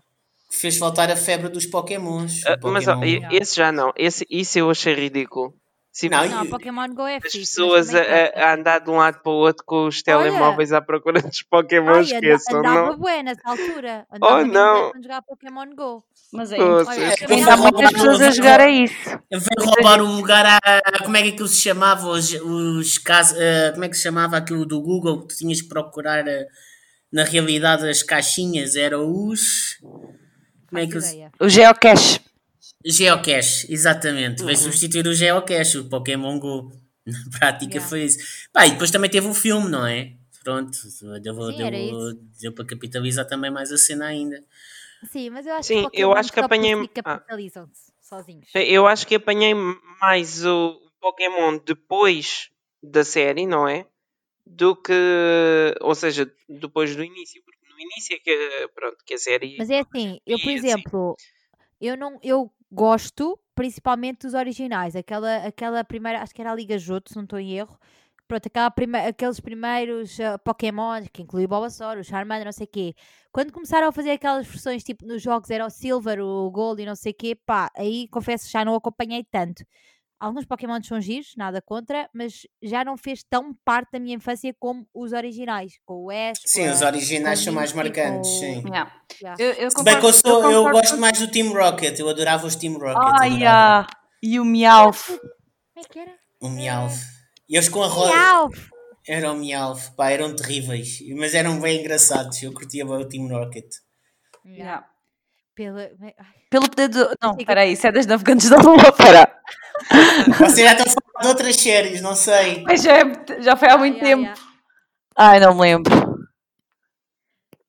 que 0.51 0.57
fez 0.57 0.79
voltar 0.79 1.11
a 1.11 1.17
febre 1.17 1.49
dos 1.49 1.67
Pokémons. 1.67 2.43
Mas 2.63 2.87
ó, 2.87 2.95
Pokémon 2.95 3.05
e- 3.05 3.21
Go. 3.21 3.29
Go. 3.29 3.37
esse 3.43 3.57
já 3.57 3.73
não, 3.73 3.93
esse, 3.97 4.25
isso 4.31 4.59
eu 4.59 4.71
achei 4.71 4.95
ridículo. 4.95 5.53
Tipo, 5.99 6.15
Não, 6.15 6.29
Não, 6.29 6.45
e- 6.45 6.49
Pokémon 6.49 6.89
Go 6.95 7.07
é 7.07 7.17
as 7.17 7.23
fixe. 7.23 7.39
mas 7.39 7.49
pessoas 7.49 7.95
a, 7.95 8.01
a- 8.01 8.51
a 8.51 8.55
andar 8.55 8.81
de 8.81 8.91
um 8.91 8.97
lado 8.97 9.21
para 9.23 9.33
o 9.33 9.37
outro 9.37 9.65
com 9.65 9.87
os 9.87 9.97
Olha. 9.97 10.05
telemóveis 10.05 10.73
à 10.73 10.83
procura 10.83 11.23
dos 11.23 11.43
Pokémon, 11.43 12.01
esqueçam, 12.01 12.59
andava 12.59 12.91
não? 12.91 12.99
bué 12.99 13.23
nessa 13.23 13.41
altura. 13.45 14.07
Oh, 14.11 14.17
Andava 14.17 14.37
mesmo 14.39 14.53
não. 14.53 14.91
quando 14.91 15.03
jogar 15.03 15.23
Pokémon 15.23 15.75
Go. 15.75 16.05
Mas 16.33 16.53
é 16.53 16.59
Olha, 16.61 16.85
também 17.17 17.39
Ainda 17.39 17.55
há 17.55 17.57
muitas 17.57 17.93
pessoas 17.93 18.21
a 18.21 18.31
jogar 18.31 18.61
a 18.61 18.69
isso. 18.69 18.95
Veio 19.31 19.71
roubar 19.71 20.03
um 20.03 20.17
lugar 20.17 20.45
a. 20.45 20.59
Como 21.05 21.17
é 21.17 21.23
que 21.23 21.29
aquilo 21.31 21.49
se 21.49 21.63
chamava? 21.63 22.09
Os, 22.09 22.33
os 22.33 22.99
casos, 22.99 23.39
eh, 23.39 23.71
como 23.73 23.85
é 23.85 23.89
que 23.89 23.97
se 23.97 24.03
chamava 24.03 24.37
aquilo 24.37 24.67
do 24.67 24.81
Google 24.83 25.23
que 25.23 25.29
tu 25.29 25.37
tinhas 25.39 25.63
que 25.63 25.69
procurar 25.69 26.27
eh, 26.27 26.47
na 27.13 27.23
realidade 27.25 27.89
as 27.89 28.03
caixinhas? 28.03 28.75
Eram 28.77 29.07
os. 29.29 29.79
Como 30.69 30.79
é 30.83 30.87
que 30.87 31.01
se- 31.01 31.15
ideia. 31.15 31.31
O 31.41 31.49
Geocache. 31.49 32.21
Geocache, 32.91 33.67
exatamente. 33.73 34.45
Veio 34.45 34.57
Uhum. 34.59 34.65
substituir 34.65 35.07
o 35.07 35.15
Geocache, 35.15 35.79
o 35.79 35.89
Pokémon 35.89 36.39
Go. 36.39 36.71
Na 37.07 37.19
prática 37.39 37.75
Yeah. 37.75 37.89
foi 37.89 38.03
isso. 38.05 38.19
Pá, 38.53 38.67
e 38.67 38.73
depois 38.73 38.91
também 38.91 39.09
teve 39.11 39.27
o 39.29 39.35
filme, 39.35 39.69
não 39.69 39.87
é? 39.87 40.13
Pronto, 40.43 40.77
deu, 41.23 41.35
Sim, 41.53 41.57
deu, 41.57 42.15
deu 42.41 42.53
para 42.53 42.65
capitalizar 42.67 43.27
também 43.27 43.51
mais 43.51 43.71
a 43.73 43.77
cena 43.79 44.07
ainda. 44.07 44.43
Sim, 45.11 45.31
mas 45.31 45.47
eu 45.47 45.55
acho 45.55 45.67
Sim, 45.69 45.75
que 45.75 45.81
eu 46.01 46.09
Pokémon 46.09 46.13
acho 46.15 46.33
que 46.33 46.41
apanhei- 46.41 46.75
ah. 46.75 46.89
capitalizam-se 47.19 47.93
sozinhos. 48.03 48.49
Eu 48.55 48.87
acho 48.87 49.07
que 49.07 49.17
apanhei 49.17 49.55
mais 50.01 50.45
o 50.45 50.81
Pokémon 51.01 51.59
depois 51.65 52.51
da 52.83 53.05
série, 53.05 53.47
não 53.47 53.69
é? 53.69 53.87
do 54.49 54.77
que, 54.77 54.93
ou 55.81 55.93
seja, 55.95 56.33
depois 56.49 56.95
do 56.95 57.03
início, 57.03 57.43
porque 57.45 57.59
no 57.69 57.81
início 57.81 58.15
é 58.15 58.19
que, 58.21 58.69
pronto, 58.77 58.97
que 59.05 59.15
a 59.15 59.19
série 59.19 59.57
Mas 59.59 59.69
é 59.71 59.81
assim, 59.81 60.21
eu, 60.25 60.39
por 60.39 60.49
E, 60.51 60.55
assim, 60.55 60.69
exemplo, 60.69 61.17
eu 61.81 61.97
não, 61.97 62.17
eu 62.23 62.49
gosto 62.71 63.39
principalmente 63.55 64.27
dos 64.27 64.35
originais. 64.35 64.95
Aquela, 64.97 65.37
aquela 65.47 65.85
primeira, 65.85 66.21
acho 66.23 66.35
que 66.35 66.41
era 66.43 66.53
a 66.53 66.55
Liga 66.55 66.79
Joto, 66.79 67.11
se 67.11 67.17
não 67.17 67.25
estou 67.25 67.39
em 67.39 67.53
erro. 67.57 67.79
Pronto, 68.29 68.51
prime- 68.75 68.99
aqueles 69.07 69.39
primeiros 69.41 70.19
uh, 70.19 70.39
Pokémon, 70.45 71.01
que 71.13 71.23
inclui 71.23 71.45
o 71.45 71.49
Bulbasaur, 71.49 71.97
o 71.99 72.05
Charmander, 72.05 72.45
não 72.45 72.53
sei 72.53 72.65
o 72.67 72.69
quê. 72.69 72.95
Quando 73.33 73.53
começaram 73.53 73.89
a 73.89 73.93
fazer 73.93 74.11
aquelas 74.11 74.47
versões, 74.47 74.83
tipo, 74.83 75.07
nos 75.07 75.23
jogos 75.23 75.49
era 75.49 75.65
o 75.65 75.71
Silver, 75.71 76.21
o 76.21 76.51
Gold 76.51 76.83
e 76.83 76.87
não 76.87 76.97
sei 76.97 77.13
o 77.13 77.15
quê, 77.15 77.37
pá, 77.37 77.71
aí 77.77 78.09
confesso 78.09 78.47
que 78.47 78.53
já 78.53 78.65
não 78.65 78.75
acompanhei 78.75 79.25
tanto. 79.31 79.65
Alguns 80.19 80.47
Pokémon 80.47 80.83
são 80.83 80.99
giros, 81.01 81.35
nada 81.37 81.61
contra, 81.61 82.09
mas 82.15 82.47
já 82.63 82.83
não 82.83 82.97
fez 82.97 83.23
tão 83.29 83.53
parte 83.65 83.91
da 83.93 83.99
minha 84.01 84.17
infância 84.17 84.55
como 84.59 84.89
os 84.95 85.13
originais, 85.13 85.75
com 85.85 86.05
o 86.07 86.11
Ash, 86.11 86.39
com 86.41 86.49
Sim, 86.49 86.69
os 86.69 86.83
a- 86.83 86.87
originais 86.87 87.39
com 87.41 87.45
são 87.45 87.53
mais 87.55 87.71
com 87.73 87.79
marcantes, 87.79 88.31
o- 88.31 88.39
sim. 88.41 88.63
Yeah. 88.67 88.93
Yeah. 89.21 89.43
Eu, 89.45 89.53
eu 89.53 89.71
Se 89.71 89.85
bem 89.85 90.01
que 90.01 90.07
eu, 90.07 90.13
concordo- 90.13 90.13
sou, 90.19 90.43
eu 90.51 90.59
concordo 90.65 90.79
gosto 90.81 90.95
com- 90.95 91.01
mais 91.01 91.19
do 91.19 91.31
Team 91.31 91.53
Rocket, 91.53 91.99
eu 91.99 92.09
adorava 92.09 92.47
os 92.47 92.57
Team 92.57 92.75
Rocket. 92.79 92.97
Ai, 93.21 93.29
adorava. 93.35 93.87
ah, 93.91 93.97
e 94.23 94.41
o 94.41 94.45
Meowth. 94.45 95.07
Como 95.07 95.21
é 95.77 95.83
que 95.85 95.99
era? 95.99 96.15
O 96.41 96.49
Meowth. 96.49 96.95
E 97.49 97.55
eles 97.57 97.69
com 97.69 97.83
a 97.83 97.87
roda. 97.87 98.13
Miau! 98.17 98.51
Eram 99.07 99.37
o 99.37 99.39
Meowth, 99.39 99.95
pá, 99.97 100.11
eram 100.11 100.35
terríveis, 100.35 100.99
mas 101.17 101.35
eram 101.35 101.61
bem 101.61 101.79
engraçados. 101.81 102.43
Eu 102.43 102.53
curtia 102.55 102.85
bem 102.87 102.95
o 102.97 103.05
Team 103.09 103.29
Rocket. 103.29 103.67
Yeah. 104.45 104.89
Pela... 105.57 105.91
ai, 106.01 106.15
Pelo 106.51 106.69
poder 106.69 106.89
do. 106.89 107.09
Não, 107.23 107.33
Sim. 107.33 107.39
espera 107.41 107.63
aí, 107.63 107.73
isso 107.73 107.87
é 107.87 107.91
das 107.93 108.07
navegantes 108.07 108.49
da 108.51 108.59
Lua, 108.59 108.93
para. 108.93 109.41
Vocês 110.39 110.69
já 110.69 110.73
estão 110.77 110.87
a 110.87 111.13
falar 111.13 111.23
de 111.23 111.29
outras 111.29 111.57
séries, 111.57 112.01
não 112.03 112.15
sei. 112.15 112.63
Mas 112.65 112.83
já, 112.83 112.93
é- 112.99 113.43
já 113.43 113.57
foi 113.57 113.69
há 113.71 113.79
muito 113.79 113.95
ai, 113.97 114.13
ai, 114.13 114.17
tempo. 114.17 114.29
ai. 115.17 115.35
Ai, 115.35 115.41
não 115.41 115.55
me 115.55 115.61
lembro. 115.63 115.95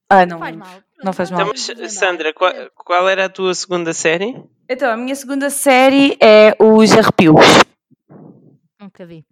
Ai, 0.09 0.25
não 0.25 0.37
Não 0.37 0.45
faz 0.45 0.55
mal. 0.57 0.69
Não 1.03 1.13
faz 1.13 1.29
Então, 1.31 1.45
mal. 1.45 1.53
mas, 1.53 1.93
Sandra, 1.93 2.33
qual, 2.33 2.51
qual 2.75 3.07
era 3.07 3.25
a 3.25 3.29
tua 3.29 3.53
segunda 3.53 3.93
série? 3.93 4.35
Então, 4.69 4.91
a 4.91 4.97
minha 4.97 5.15
segunda 5.15 5.49
série 5.49 6.17
é 6.21 6.53
Os 6.59 6.91
Arrepios. 6.91 7.35
Nunca 8.79 9.05
vi. 9.05 9.23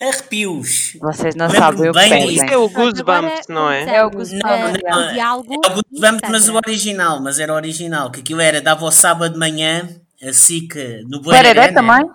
Arrepios. 0.00 0.96
Vocês 0.98 1.34
não 1.34 1.50
sabem 1.50 1.90
o 1.90 1.92
que 1.92 1.98
bem. 1.98 2.32
Isso 2.32 2.44
é 2.44 2.56
o 2.56 2.70
Pronto, 2.70 3.00
agora 3.00 3.20
Goosebumps, 3.20 3.48
não 3.48 3.70
é? 3.70 3.96
É 3.96 4.04
o 4.04 4.10
Goosebumps, 4.10 4.82
não, 4.82 5.08
o 5.08 5.12
diálogo 5.12 5.54
É 5.54 5.68
o 5.68 5.74
Goosebumps, 5.74 6.30
mas 6.30 6.48
o 6.48 6.56
original, 6.56 7.22
mas 7.22 7.38
era 7.38 7.52
o 7.52 7.56
original, 7.56 8.10
que 8.10 8.20
aquilo 8.20 8.40
era, 8.40 8.62
dava 8.62 8.84
ao 8.84 8.90
sábado 8.90 9.34
de 9.34 9.38
manhã, 9.38 9.88
assim 10.22 10.66
que 10.66 11.02
no 11.06 11.20
né? 11.20 11.72
também? 11.72 12.10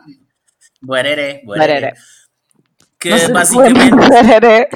Boereré, 0.81 1.41
Bareré. 1.45 1.45
Boereré. 1.45 1.93
Que 2.99 3.09
basicamente, 3.29 4.69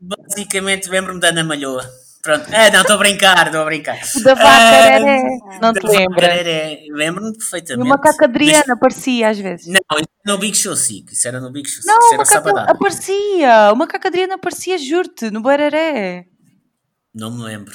basicamente 0.00 0.88
lembro-me 0.88 1.20
da 1.20 1.28
Ana 1.28 1.44
Malhoa. 1.44 1.84
Pronto. 2.26 2.46
Ah, 2.52 2.70
não, 2.70 2.80
estou 2.80 2.94
a 2.96 2.98
brincar, 2.98 3.46
estou 3.46 3.62
a 3.62 3.64
brincar. 3.64 3.98
Da 4.24 4.34
vaca 4.34 4.48
Ah. 4.48 5.58
Não 5.62 5.72
te? 5.72 5.86
Areré. 6.24 6.80
Lembro-me 6.90 7.30
E 7.30 7.38
perfeitamente. 7.38 7.86
o 7.86 7.88
macaco 7.88 8.24
Adriana 8.24 8.72
aparecia 8.74 9.28
às 9.28 9.38
vezes. 9.38 9.66
Não, 9.68 9.74
isso 9.98 10.08
era 10.24 10.32
no 10.34 10.38
Big 10.38 10.56
Show 10.56 10.74
5. 10.76 11.12
Isso 11.12 11.28
era 11.28 11.40
no 11.40 11.52
Big 11.52 11.68
Show 11.68 11.82
5. 11.82 11.94
Não, 11.94 11.98
Isso 12.00 12.10
o 12.10 12.14
era 12.14 12.24
sabadão. 12.24 12.64
aparecia. 12.68 13.70
O 13.72 13.76
macaco 13.76 14.06
Adriana 14.08 14.34
aparecia, 14.34 14.76
juro-te, 14.76 15.30
no 15.30 15.40
Bararé. 15.40 16.24
Não 17.14 17.30
me 17.30 17.42
lembro. 17.44 17.74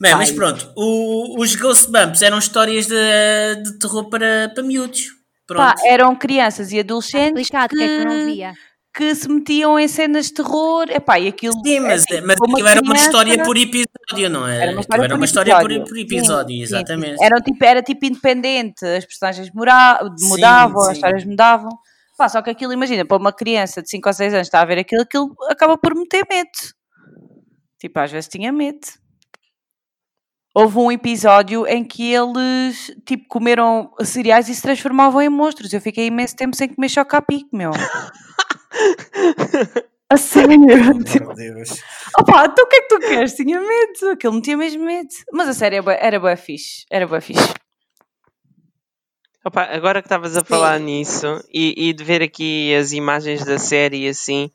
Bem, 0.00 0.14
mas 0.14 0.30
pronto. 0.30 0.72
O- 0.76 1.40
os 1.42 1.56
Ghostbumps 1.56 2.22
eram 2.22 2.38
histórias 2.38 2.86
de, 2.86 2.94
de 3.64 3.78
terror 3.80 4.08
para, 4.08 4.48
para 4.54 4.62
miúdos. 4.62 5.06
Pronto. 5.46 5.58
Pá, 5.60 5.74
eram 5.84 6.14
crianças 6.14 6.70
e 6.70 6.78
adolescentes 6.78 7.42
explicado 7.42 7.74
que 7.76 7.82
é 7.82 7.86
que 7.86 7.92
eu 7.94 8.04
não 8.04 8.12
que, 8.18 8.24
via. 8.26 8.52
Que 8.94 9.14
se 9.14 9.28
metiam 9.28 9.78
em 9.78 9.88
cenas 9.88 10.26
de 10.26 10.34
terror. 10.34 10.86
Epá, 10.90 11.18
e 11.18 11.28
aquilo. 11.28 11.54
Sim, 11.64 11.80
mas, 11.80 12.04
assim, 12.04 12.20
mas 12.20 12.36
aquilo 12.40 12.68
era 12.68 12.80
uma 12.80 12.94
história 12.94 13.42
por 13.42 13.56
episódio, 13.56 14.30
não 14.30 14.46
é? 14.46 14.62
Era 14.62 14.72
uma 14.72 14.80
história, 14.80 15.02
era 15.02 15.08
por, 15.08 15.16
uma 15.16 15.24
história 15.24 15.60
por, 15.60 15.70
episódio. 15.70 15.88
por 15.88 15.98
episódio, 15.98 16.48
Sim, 16.48 16.56
sim. 16.56 16.62
exatamente. 16.62 17.24
Era 17.24 17.40
tipo, 17.40 17.64
era 17.64 17.82
tipo 17.82 18.04
independente, 18.06 18.84
as 18.84 19.04
personagens 19.04 19.48
Sim, 19.48 20.28
mudavam, 20.28 20.82
sim. 20.82 20.90
as 20.90 20.96
histórias 20.96 21.24
mudavam. 21.24 21.70
Pá, 22.16 22.28
só 22.28 22.42
que 22.42 22.50
aquilo, 22.50 22.72
imagina, 22.72 23.04
para 23.04 23.16
uma 23.16 23.32
criança 23.32 23.82
de 23.82 23.88
5 23.88 24.08
ou 24.08 24.12
6 24.12 24.34
anos 24.34 24.46
está 24.46 24.60
a 24.60 24.64
ver 24.64 24.78
aquilo, 24.78 25.02
aquilo 25.02 25.34
acaba 25.48 25.78
por 25.78 25.94
meter 25.94 26.26
medo. 26.30 26.50
Tipo, 27.78 27.98
às 27.98 28.12
vezes 28.12 28.28
tinha 28.28 28.52
medo. 28.52 28.86
Houve 30.54 30.78
um 30.78 30.92
episódio 30.92 31.66
em 31.66 31.82
que 31.82 32.12
eles, 32.12 32.94
tipo, 33.06 33.26
comeram 33.26 33.90
cereais 34.04 34.50
e 34.50 34.54
se 34.54 34.60
transformavam 34.60 35.22
em 35.22 35.30
monstros. 35.30 35.72
Eu 35.72 35.80
fiquei 35.80 36.06
imenso 36.06 36.36
tempo 36.36 36.54
sem 36.54 36.68
comer 36.68 36.90
chocapic, 36.90 37.46
meu. 37.50 37.70
A 40.10 40.16
sério. 40.16 40.58
Tipo, 41.04 41.26
Meu 41.28 41.34
Deus. 41.34 41.82
Opa, 42.18 42.44
então 42.44 42.64
o 42.64 42.68
que 42.68 42.76
é 42.76 42.80
que 42.82 42.88
tu 42.88 42.98
queres? 42.98 43.34
Tinha 43.34 43.60
medo. 43.60 44.10
Aquilo 44.12 44.34
me 44.34 44.42
tinha 44.42 44.56
mesmo 44.56 44.84
medo. 44.84 45.08
Mas 45.32 45.48
a 45.48 45.54
sério, 45.54 45.82
era 45.88 46.20
boa 46.20 46.36
fixe. 46.36 46.84
Era 46.90 47.06
boa 47.06 47.20
fixe. 47.20 47.54
Opa, 49.44 49.62
agora 49.64 50.00
que 50.00 50.06
estavas 50.06 50.36
a 50.36 50.44
falar 50.44 50.78
nisso 50.78 51.42
e, 51.52 51.88
e 51.88 51.92
de 51.92 52.04
ver 52.04 52.22
aqui 52.22 52.74
as 52.76 52.92
imagens 52.92 53.44
da 53.44 53.58
série 53.58 54.06
assim, 54.06 54.52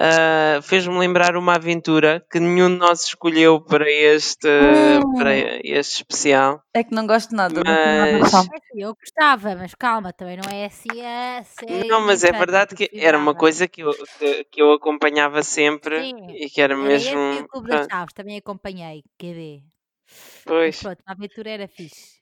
ah, 0.00 0.60
fez-me 0.62 0.96
lembrar 0.98 1.36
uma 1.36 1.54
aventura 1.56 2.24
que 2.30 2.38
nenhum 2.38 2.68
de 2.70 2.76
nós 2.76 3.04
escolheu 3.04 3.60
para 3.60 3.90
este, 3.90 4.46
Hum. 4.48 5.14
para 5.16 5.34
este 5.64 5.96
especial. 5.96 6.62
É 6.72 6.84
que 6.84 6.94
não 6.94 7.06
gosto 7.06 7.30
de 7.30 7.34
nada. 7.36 7.62
não 7.62 7.64
Mas- 7.64 8.20
noção. 8.20 8.40
É 8.52 8.56
assim, 8.56 8.82
Eu 8.82 8.94
gostava, 8.94 9.56
mas 9.56 9.74
calma, 9.74 10.12
também 10.12 10.36
não 10.36 10.50
é 10.50 10.66
assim 10.66 10.88
a 11.04 11.42
série. 11.44 11.88
Não, 11.88 12.00
mas 12.00 12.22
é 12.22 12.30
verdade 12.30 12.74
que 12.76 12.88
era 12.94 13.18
uma 13.18 13.34
coisa 13.34 13.66
que 13.66 13.82
eu, 13.82 13.90
que, 14.18 14.44
que 14.44 14.62
eu 14.62 14.72
acompanhava 14.72 15.42
sempre 15.42 16.00
Sim, 16.00 16.30
e 16.30 16.48
que 16.48 16.60
era 16.60 16.74
Era 16.74 16.82
mesmo. 16.82 17.18
esse 17.32 17.40
e 17.40 17.42
o 17.42 17.48
Clube 17.48 17.68
das 17.68 17.78
pronto, 17.80 17.90
Chaves, 17.90 18.14
também 18.14 18.36
acompanhei. 18.38 19.02
Mas 19.20 20.42
pois. 20.44 20.80
pronto, 20.82 21.02
a 21.06 21.12
aventura 21.12 21.50
era 21.50 21.68
fixe. 21.68 22.18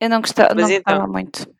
Eu 0.00 0.08
não 0.08 0.20
gostava, 0.20 0.54
Mas 0.54 0.68
não 0.68 0.76
então- 0.76 0.94
gostava 0.94 1.12
muito. 1.12 1.59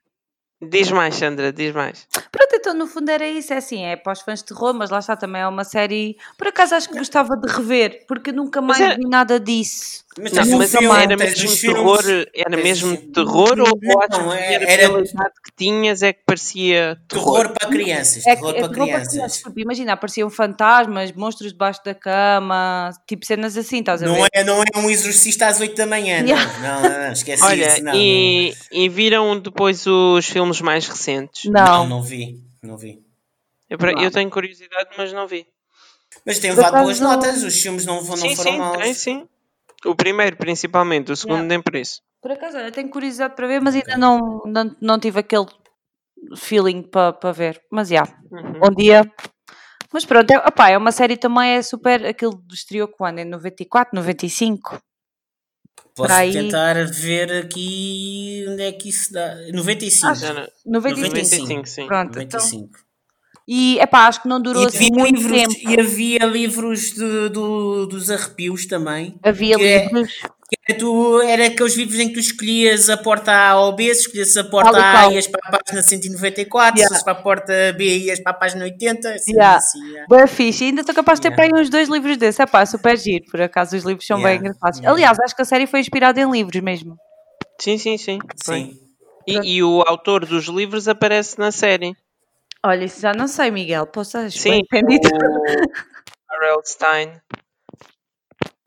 Diz 0.62 0.90
mais, 0.90 1.14
Sandra, 1.14 1.50
diz 1.52 1.72
mais. 1.74 2.06
Pronto, 2.30 2.54
então 2.54 2.74
no 2.74 2.86
fundo 2.86 3.08
era 3.10 3.26
isso. 3.26 3.52
É 3.52 3.56
assim, 3.56 3.82
é 3.84 3.96
para 3.96 4.12
os 4.12 4.20
fãs 4.20 4.40
de 4.40 4.46
terror, 4.46 4.74
mas 4.74 4.90
lá 4.90 4.98
está 4.98 5.16
também 5.16 5.40
é 5.40 5.48
uma 5.48 5.64
série. 5.64 6.18
Por 6.36 6.48
acaso 6.48 6.74
acho 6.74 6.88
que 6.90 6.98
gostava 6.98 7.34
de 7.36 7.50
rever, 7.50 8.04
porque 8.06 8.30
nunca 8.30 8.60
mais 8.60 8.78
era- 8.80 8.96
vi 8.96 9.08
nada 9.08 9.40
disso. 9.40 10.04
Mas 10.22 10.32
Não, 10.32 10.58
mas 10.58 10.70
filme, 10.70 10.86
era 11.02 11.16
mesmo 11.16 11.56
terror, 11.56 12.00
era 12.34 12.56
mesmo 12.56 12.96
terror 12.96 13.58
ou 13.60 13.78
Não, 13.80 14.00
achas 14.00 14.36
que 14.36 14.38
é- 14.38 14.52
era, 14.54 14.64
era 14.70 14.84
idade 14.84 15.32
que 15.44 15.52
tinhas 15.56 16.02
é 16.02 16.12
que 16.12 16.20
parecia 16.26 17.00
terror? 17.08 17.36
Terror 17.42 17.54
para 17.58 17.68
crianças. 17.70 18.26
É, 18.26 18.34
Terror 18.36 18.50
é 18.50 18.60
para 18.60 18.68
terror 18.68 18.74
para 18.74 18.84
crianças. 18.86 19.12
crianças. 19.12 19.42
Imagina, 19.56 19.92
apareciam 19.94 20.28
fantasmas, 20.28 21.12
monstros 21.12 21.52
debaixo 21.52 21.80
da 21.84 21.94
cama, 21.94 22.90
tipo 23.06 23.24
cenas 23.24 23.56
assim, 23.56 23.78
estás 23.78 24.02
a 24.02 24.06
ver? 24.06 24.12
Não 24.18 24.26
é, 24.32 24.44
não 24.44 24.62
é 24.62 24.78
um 24.78 24.90
exorcista 24.90 25.46
às 25.46 25.58
8 25.60 25.74
da 25.76 25.86
manhã. 25.86 26.20
Não, 26.20 26.28
Yeah. 26.28 26.58
não, 26.60 26.82
não, 26.82 26.98
não, 27.06 27.12
esquece 27.12 27.42
Olha, 27.42 27.68
isso. 27.68 27.82
Não, 27.84 27.94
e, 27.94 28.54
e 28.72 28.88
viram 28.88 29.38
depois 29.40 29.86
os 29.86 30.26
filmes 30.26 30.60
mais 30.60 30.86
recentes? 30.86 31.44
não, 31.46 31.52
Não. 31.64 31.64
não, 31.64 31.86
não 31.88 32.02
vi. 32.02 32.40
Não 32.62 32.76
vi. 32.76 33.00
Eu, 33.68 33.78
Não. 33.78 34.02
eu 34.02 34.10
tenho 34.10 34.28
curiosidade, 34.28 34.90
mas 34.98 35.12
não 35.12 35.26
vi. 35.26 35.46
Mas 36.26 36.38
tem 36.40 36.50
levado 36.50 36.82
boas 36.82 36.98
notas. 37.00 37.42
Os 37.44 37.58
filmes 37.60 37.86
não, 37.86 38.02
não 38.02 38.16
sim, 38.16 38.34
foram 38.36 38.52
sim, 38.52 38.58
maus. 38.58 38.76
tem 38.78 38.94
sim. 38.94 39.28
O 39.84 39.94
primeiro, 39.94 40.36
principalmente, 40.36 41.10
o 41.12 41.16
segundo 41.16 41.36
Yeah. 41.38 41.48
nem 41.48 41.62
por 41.62 41.74
isso. 41.76 42.00
Por 42.22 42.32
acaso, 42.32 42.56
olha, 42.58 42.70
tenho 42.70 42.90
curiosidade 42.90 43.34
para 43.34 43.46
ver, 43.46 43.60
mas 43.62 43.74
ainda 43.74 43.96
não, 43.96 44.42
não, 44.44 44.76
não 44.80 44.98
tive 44.98 45.20
aquele 45.20 45.46
feeling 46.36 46.82
para 46.82 47.12
para 47.14 47.32
ver. 47.32 47.62
Mas 47.70 47.88
já, 47.88 48.02
Uhum. 48.30 48.60
um 48.70 48.74
dia. 48.74 49.10
Mas 49.92 50.04
pronto, 50.04 50.30
é, 50.30 50.38
opá, 50.38 50.70
é 50.70 50.76
uma 50.78 50.92
série 50.92 51.16
também, 51.16 51.52
é 51.56 51.62
super. 51.62 52.04
Aquilo 52.06 52.34
do 52.34 52.54
estreou 52.54 52.86
quando? 52.88 53.18
Em 53.20 53.24
94, 53.24 53.94
95? 53.96 54.80
Posso 55.96 56.12
aí- 56.12 56.32
tentar 56.32 56.74
ver 56.86 57.32
aqui 57.44 58.44
onde 58.48 58.62
é 58.62 58.72
que 58.72 58.88
isso 58.90 59.12
dá. 59.12 59.34
95. 59.52 60.06
Ah, 60.06 60.14
Já 60.14 60.32
não- 60.32 60.46
95. 60.66 61.08
95, 61.16 61.66
sim. 61.66 61.86
Pronto, 61.86 62.20
então. 62.20 62.40
95. 63.50 63.52
E 63.52 63.78
é 63.80 63.86
pá, 63.86 64.06
acho 64.06 64.22
que 64.22 64.28
não 64.28 64.40
durou 64.40 64.62
E 64.62 64.66
assim 64.66 64.90
muito 64.92 65.16
livros, 65.20 65.54
tempo. 65.54 65.70
e 65.70 65.80
havia 65.80 66.18
livros 66.24 66.92
de- 66.92 67.28
do- 67.30 67.86
dos 67.86 68.10
arrepios 68.10 68.66
também. 68.66 69.14
Havia 69.22 69.56
que 69.56 69.64
é- 69.64 69.84
livros. 69.86 70.12
Era, 70.68 70.78
tu, 70.78 71.20
era 71.22 71.46
aqueles 71.46 71.76
livros 71.76 71.98
em 72.00 72.08
que 72.08 72.14
tu 72.14 72.18
escolhias 72.20 72.90
a 72.90 72.96
porta 72.96 73.32
A 73.32 73.60
ou 73.60 73.72
B, 73.72 73.92
se 73.94 74.00
escolhias 74.02 74.36
a 74.36 74.42
porta 74.44 74.72
Tal 74.72 74.80
A 74.80 75.10
e 75.10 75.14
ias 75.14 75.26
para 75.28 75.40
a 75.44 75.58
página 75.58 75.80
194, 75.82 76.76
Yeah. 76.80 76.88
se 76.88 76.94
ias 76.94 77.04
para 77.04 77.12
a 77.12 77.22
porta 77.22 77.52
B 77.78 77.84
e 77.84 78.04
ias 78.06 78.20
para 78.20 78.32
a 78.32 78.34
página 78.34 78.64
80. 78.64 79.10
Assim, 79.14 79.30
Yeah. 79.32 79.56
assim, 79.56 79.80
yeah. 79.86 80.06
Boa 80.08 80.26
fixe, 80.26 80.64
ainda 80.64 80.80
estou 80.80 80.94
capaz 80.94 81.18
de 81.20 81.22
ter 81.22 81.28
Yeah. 81.28 81.48
para 81.48 81.56
aí 81.58 81.62
uns 81.62 81.70
dois 81.70 81.88
livros 81.88 82.16
desses. 82.16 82.40
É 82.40 82.46
pá, 82.46 82.66
super 82.66 82.96
giro, 82.98 83.24
por 83.30 83.40
acaso 83.40 83.76
os 83.76 83.84
livros 83.84 84.04
são 84.04 84.16
bem 84.16 84.26
Yeah, 84.26 84.40
engraçados. 84.48 84.78
yeah. 84.80 84.92
Aliás, 84.92 85.18
acho 85.20 85.36
que 85.36 85.42
a 85.42 85.44
série 85.44 85.66
foi 85.68 85.78
inspirada 85.80 86.20
em 86.20 86.28
livros 86.30 86.60
mesmo. 86.62 86.96
Sim, 87.60 87.78
sim, 87.78 87.96
sim. 87.96 88.18
foi. 88.44 88.58
Sim. 88.60 88.78
E, 89.28 89.56
e 89.56 89.62
o 89.62 89.82
autor 89.86 90.26
dos 90.26 90.46
livros 90.46 90.88
aparece 90.88 91.38
na 91.38 91.52
série. 91.52 91.94
Olha, 92.64 92.84
isso 92.84 93.00
já 93.00 93.12
não 93.14 93.26
sei, 93.26 93.50
Miguel, 93.50 93.86
posso 93.86 94.18
Sim, 94.30 94.60
entendido. 94.60 95.08
o 95.08 96.34
R.L. 96.34 96.60
Stein. 96.64 97.20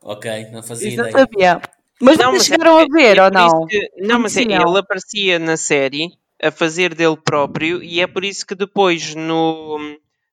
Ok, 0.01 0.49
não 0.51 0.63
fazia 0.63 0.89
Isso 0.89 0.97
não 0.97 1.10
ideia. 1.10 1.25
sabia. 1.25 1.62
Mas 2.01 2.17
Não, 2.17 2.32
vocês 2.32 2.43
é 2.43 2.45
chegaram 2.53 2.77
a 2.77 2.82
porque- 2.82 2.93
ver 3.01 3.17
é 3.17 3.23
ou 3.23 3.32
não? 3.32 3.65
que- 3.67 3.89
não, 3.99 4.19
mas 4.19 4.36
é, 4.36 4.41
ele 4.41 4.77
aparecia 4.77 5.39
na 5.39 5.56
série 5.56 6.10
a 6.41 6.51
fazer 6.51 6.93
dele 6.93 7.15
próprio 7.15 7.82
e 7.82 8.01
é 8.01 8.08
por 8.08 8.25
isso 8.25 8.45
que 8.45 8.56
depois 8.56 9.15
no, 9.15 9.77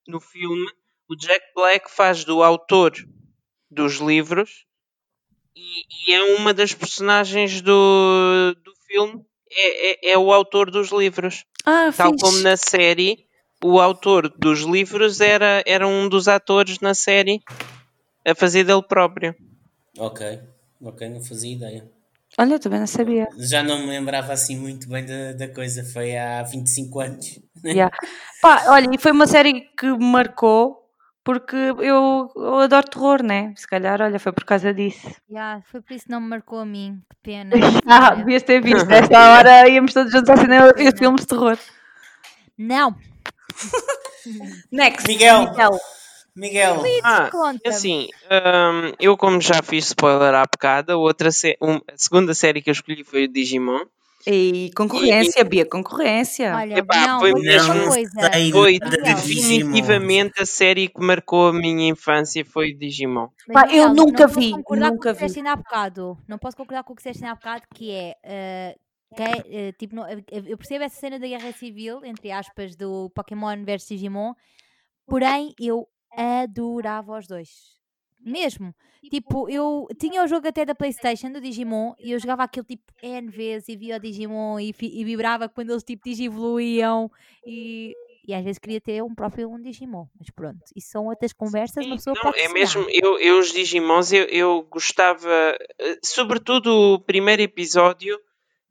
no 0.08 0.20
filme 0.20 0.66
o 1.08 1.14
Jack 1.14 1.44
Black 1.54 1.88
faz 1.90 2.24
do 2.24 2.42
autor 2.42 2.92
dos 3.70 3.96
livros 3.98 4.64
e, 5.54 6.10
e 6.10 6.14
é 6.14 6.22
uma 6.36 6.52
das 6.52 6.74
personagens 6.74 7.60
do, 7.60 8.54
do 8.64 8.72
filme, 8.88 9.24
é, 9.52 10.08
é, 10.10 10.12
é 10.12 10.18
o 10.18 10.32
autor 10.32 10.70
dos 10.70 10.90
livros. 10.90 11.44
Ah, 11.64 11.92
Tal 11.96 12.12
fixe. 12.12 12.24
como 12.24 12.38
na 12.40 12.56
série, 12.56 13.26
o 13.62 13.80
autor 13.80 14.32
dos 14.38 14.60
livros 14.60 15.20
era, 15.20 15.62
era 15.66 15.86
um 15.86 16.08
dos 16.08 16.28
atores 16.28 16.80
na 16.80 16.94
série 16.94 17.40
a 18.26 18.34
fazer 18.34 18.64
dele 18.64 18.82
próprio. 18.82 19.34
Ok, 19.98 20.40
ok, 20.82 21.08
não 21.08 21.22
fazia 21.22 21.54
ideia. 21.54 21.90
Olha, 22.38 22.58
também 22.58 22.78
não 22.78 22.86
sabia. 22.86 23.28
Já 23.38 23.62
não 23.62 23.80
me 23.80 23.86
lembrava 23.86 24.32
assim 24.32 24.56
muito 24.56 24.88
bem 24.88 25.04
da, 25.04 25.32
da 25.32 25.48
coisa, 25.48 25.84
foi 25.84 26.16
há 26.16 26.42
25 26.42 27.00
anos. 27.00 27.40
Yeah. 27.62 27.94
Pá, 28.40 28.62
olha, 28.68 28.88
e 28.90 28.96
foi 28.96 29.12
uma 29.12 29.26
série 29.26 29.68
que 29.78 29.84
me 29.84 30.02
marcou 30.02 30.80
porque 31.22 31.54
eu, 31.54 32.32
eu 32.34 32.58
adoro 32.60 32.88
terror, 32.88 33.22
né? 33.22 33.52
Se 33.54 33.68
calhar, 33.68 34.00
olha, 34.00 34.18
foi 34.18 34.32
por 34.32 34.44
causa 34.44 34.72
disso. 34.72 35.14
Yeah, 35.28 35.60
foi 35.66 35.82
por 35.82 35.92
isso 35.92 36.06
que 36.06 36.10
não 36.10 36.22
me 36.22 36.28
marcou 36.28 36.60
a 36.60 36.64
mim. 36.64 37.02
Que 37.10 37.16
pena. 37.22 37.50
Ah, 37.86 38.14
devias 38.14 38.42
ter 38.42 38.62
visto. 38.62 38.90
Esta 38.90 39.32
hora 39.32 39.68
íamos 39.68 39.92
todos 39.92 40.10
juntos 40.10 40.30
ao 40.30 40.38
cinema 40.38 40.72
ver 40.72 40.96
filmes 40.96 41.20
de 41.20 41.26
terror. 41.26 41.58
Não. 42.56 42.96
Next. 44.70 45.06
Miguel. 45.06 45.50
Miguel. 45.50 45.80
Miguel, 46.36 46.82
Ah, 47.02 47.28
Conta-me. 47.30 47.60
assim, 47.74 48.08
hum, 48.30 48.92
eu 49.00 49.16
como 49.16 49.40
já 49.40 49.60
fiz 49.62 49.86
spoiler 49.86 50.32
à 50.34 50.42
bocada, 50.44 50.96
outra 50.96 51.30
sé- 51.32 51.56
um- 51.60 51.76
a 51.88 51.96
segunda 51.96 52.32
série 52.34 52.62
que 52.62 52.70
eu 52.70 52.72
escolhi 52.72 53.02
foi 53.04 53.24
o 53.24 53.28
Digimon. 53.28 53.80
E 54.26 54.70
concorrência, 54.76 55.42
Bia, 55.44 55.64
concorrência. 55.64 56.54
Olha, 56.54 56.78
Epá, 56.78 57.06
não, 57.06 57.20
foi 57.20 57.32
não 57.32 57.88
coisa. 57.88 58.30
Foi 58.52 58.78
definitivamente 58.78 60.40
a 60.42 60.46
série 60.46 60.88
que 60.88 61.00
marcou 61.00 61.48
a 61.48 61.52
minha 61.52 61.88
infância 61.88 62.44
foi 62.44 62.72
o 62.72 62.78
Digimon. 62.78 63.28
Pá, 63.52 63.66
eu 63.70 63.88
nunca 63.94 64.26
não 64.26 64.28
posso 64.34 64.40
vi, 64.40 64.50
concordar 64.52 64.90
nunca 64.90 65.14
com 65.14 65.24
o 65.24 65.28
que 65.28 65.40
vi. 65.40 65.48
há 65.48 65.56
bocado. 65.56 66.18
Não 66.28 66.38
posso 66.38 66.56
concordar 66.56 66.84
com 66.84 66.92
o 66.92 66.96
que 66.96 67.02
disseste 67.02 67.24
há 67.24 67.34
bocado, 67.34 67.62
que 67.74 67.90
é. 67.90 68.76
Eh, 69.16 69.68
eh, 69.68 69.72
tipo, 69.72 69.94
não- 69.94 70.08
eu- 70.08 70.56
percebo 70.58 70.84
essa 70.84 70.98
cena 71.00 71.18
da 71.18 71.26
guerra 71.26 71.52
civil, 71.52 72.04
entre 72.04 72.30
aspas, 72.30 72.76
do 72.76 73.10
Pokémon 73.10 73.64
versus 73.64 73.88
Digimon, 73.88 74.34
porém 75.06 75.54
eu 75.60 75.88
adorava 76.16 77.18
os 77.18 77.26
dois. 77.26 77.78
Mesmo. 78.22 78.74
Tipo, 79.10 79.48
eu 79.48 79.88
tinha 79.98 80.22
o 80.22 80.26
jogo 80.26 80.46
até 80.46 80.64
da 80.66 80.74
Playstation, 80.74 81.32
do 81.32 81.40
Digimon, 81.40 81.94
e 81.98 82.12
eu 82.12 82.18
jogava 82.18 82.42
aquilo 82.42 82.66
tipo 82.66 82.84
N 83.02 83.30
vezes 83.30 83.68
e 83.70 83.76
via 83.76 83.96
o 83.96 83.98
Digimon 83.98 84.60
e, 84.60 84.74
e 84.78 85.04
vibrava 85.04 85.48
quando 85.48 85.70
eles 85.70 85.82
tipo 85.82 86.02
digivoluíam 86.04 87.10
e, 87.46 87.94
e 88.28 88.34
às 88.34 88.44
vezes 88.44 88.58
queria 88.58 88.78
ter 88.78 89.02
um 89.02 89.14
próprio 89.14 89.50
um 89.50 89.58
Digimon. 89.58 90.04
Mas 90.18 90.28
pronto, 90.30 90.60
isso 90.76 90.90
são 90.90 91.06
outras 91.06 91.32
conversas, 91.32 91.86
uma 91.86 91.96
pessoa 91.96 92.14
Não, 92.14 92.22
pode 92.30 92.40
é 92.40 92.48
mesmo, 92.50 92.84
eu, 92.90 93.18
eu 93.18 93.38
os 93.38 93.52
Digimons, 93.52 94.12
eu, 94.12 94.24
eu 94.24 94.62
gostava, 94.70 95.56
eh, 95.78 95.98
sobretudo 96.04 96.68
o 96.94 97.00
primeiro 97.00 97.40
episódio, 97.40 98.20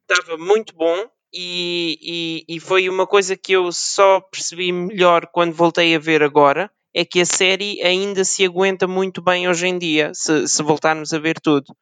estava 0.10 0.38
muito 0.38 0.76
bom 0.76 1.08
e, 1.34 2.46
e, 2.48 2.56
e 2.56 2.60
foi 2.60 2.90
uma 2.90 3.06
coisa 3.06 3.38
que 3.38 3.54
eu 3.54 3.72
só 3.72 4.20
percebi 4.20 4.72
melhor 4.72 5.28
quando 5.32 5.54
voltei 5.54 5.96
a 5.96 6.00
ver 6.00 6.24
agora, 6.24 6.72
é 6.94 7.06
que 7.06 7.22
a 7.22 7.26
série 7.26 7.82
ainda 7.84 8.24
se 8.24 8.44
aguenta 8.44 8.88
muito 8.88 9.22
bem 9.22 9.48
hoje 9.48 9.68
em 9.68 9.78
dia, 9.78 10.12
se, 10.14 10.48
se 10.48 10.64
voltarmos 10.64 11.14
a 11.14 11.20
ver 11.20 11.40
tudo. 11.40 11.76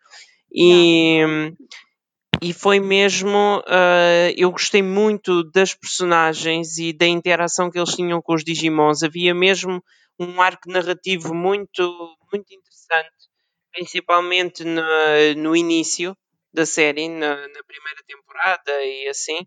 E, 0.53 1.21
e 2.41 2.53
foi 2.53 2.79
mesmo, 2.79 3.63
ah, 3.67 4.31
eu 4.35 4.51
gostei 4.51 4.81
muito 4.81 5.43
das 5.51 5.73
personagens 5.73 6.77
e 6.77 6.91
da 6.91 7.07
interação 7.07 7.71
que 7.71 7.79
eles 7.79 7.95
tinham 7.95 8.21
com 8.21 8.33
os 8.33 8.43
Digimons, 8.43 9.01
havia 9.01 9.33
mesmo 9.33 9.81
um 10.19 10.41
arco 10.41 10.69
narrativo 10.69 11.33
muito, 11.33 12.17
muito 12.31 12.53
interessante, 12.53 13.29
principalmente 13.71 14.63
no, 14.65 14.83
no 15.37 15.55
início 15.55 16.15
da 16.57 16.65
série, 16.65 17.07
na, 17.09 17.35
na 17.47 17.63
primeira 17.63 18.01
temporada 18.07 18.71
e 18.83 19.07
assim. 19.09 19.45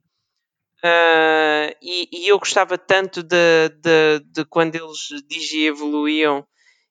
Ah, 0.82 1.74
e, 1.82 2.08
e 2.12 2.28
eu 2.28 2.38
gostava 2.38 2.78
tanto 2.78 3.22
de, 3.22 3.68
de, 3.82 4.20
de 4.32 4.44
quando 4.46 4.76
eles 4.76 4.98
digievoluíam 5.28 6.46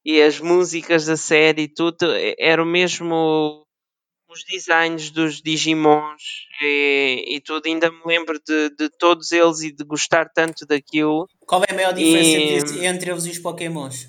e 0.06 0.22
as 0.22 0.40
músicas 0.40 1.06
da 1.06 1.18
série 1.18 1.64
e 1.64 1.74
tudo, 1.74 1.98
era 2.40 2.62
o 2.64 2.66
mesmo 2.66 3.66
os 4.30 4.44
designs 4.46 5.10
dos 5.10 5.42
Digimons 5.42 6.22
e, 6.62 7.26
e 7.38 7.42
tudo. 7.42 7.66
Ainda 7.68 7.92
me 7.92 8.02
lembro 8.06 8.40
de, 8.46 8.70
de 8.72 8.90
todos 9.00 9.32
eles 9.32 9.62
e 9.62 9.72
de 9.72 9.84
gostar 9.84 10.30
tanto 10.30 10.66
daquilo. 10.66 11.28
qual 11.48 11.64
é 11.64 11.72
a 11.72 11.76
maior 11.76 11.94
diferença 11.94 12.38
E- 12.38 12.86
entre 12.86 13.12
eles 13.12 13.26
e 13.26 13.32
os 13.32 13.40
Pokémons? 13.40 14.08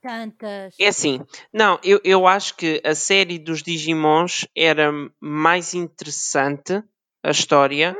Tantas. 0.00 0.74
É 0.78 0.88
assim, 0.88 1.20
não, 1.52 1.78
eu, 1.82 2.00
eu 2.04 2.26
acho 2.26 2.54
que 2.56 2.80
a 2.84 2.94
série 2.94 3.38
dos 3.38 3.62
Digimons 3.62 4.46
era 4.56 4.92
mais 5.20 5.74
interessante, 5.74 6.82
a 7.22 7.30
história, 7.30 7.96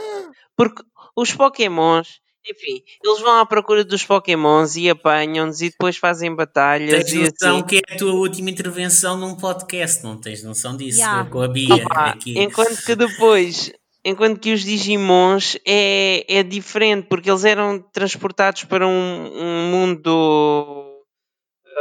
porque 0.56 0.82
os 1.16 1.32
Pokémons, 1.32 2.20
enfim, 2.48 2.82
eles 3.04 3.20
vão 3.20 3.40
à 3.40 3.44
procura 3.46 3.84
dos 3.84 4.04
Pokémons 4.04 4.76
e 4.76 4.88
apanham-nos 4.88 5.61
e 5.61 5.70
depois 5.70 5.96
fazem 5.96 6.34
batalhas 6.34 7.04
Tens 7.04 7.12
e 7.12 7.18
noção 7.18 7.56
assim. 7.56 7.66
que 7.66 7.76
é 7.76 7.94
a 7.94 7.98
tua 7.98 8.12
última 8.12 8.48
intervenção 8.50 9.16
num 9.16 9.34
podcast, 9.34 10.04
não 10.04 10.16
tens 10.16 10.44
noção 10.44 10.76
disso? 10.76 11.00
Yeah. 11.00 11.28
Com 11.28 11.42
a 11.42 11.48
Bia 11.48 11.74
Opa, 11.74 12.11
aqui. 12.11 12.38
enquanto 12.38 12.80
que 12.84 12.94
depois, 12.94 13.72
enquanto 14.04 14.38
que 14.38 14.52
os 14.52 14.62
Digimons 14.62 15.58
é, 15.66 16.24
é 16.32 16.42
diferente, 16.44 17.08
porque 17.08 17.28
eles 17.28 17.44
eram 17.44 17.80
transportados 17.92 18.62
para 18.64 18.87
um, 18.87 18.90
um 18.90 19.70
mundo. 19.72 20.77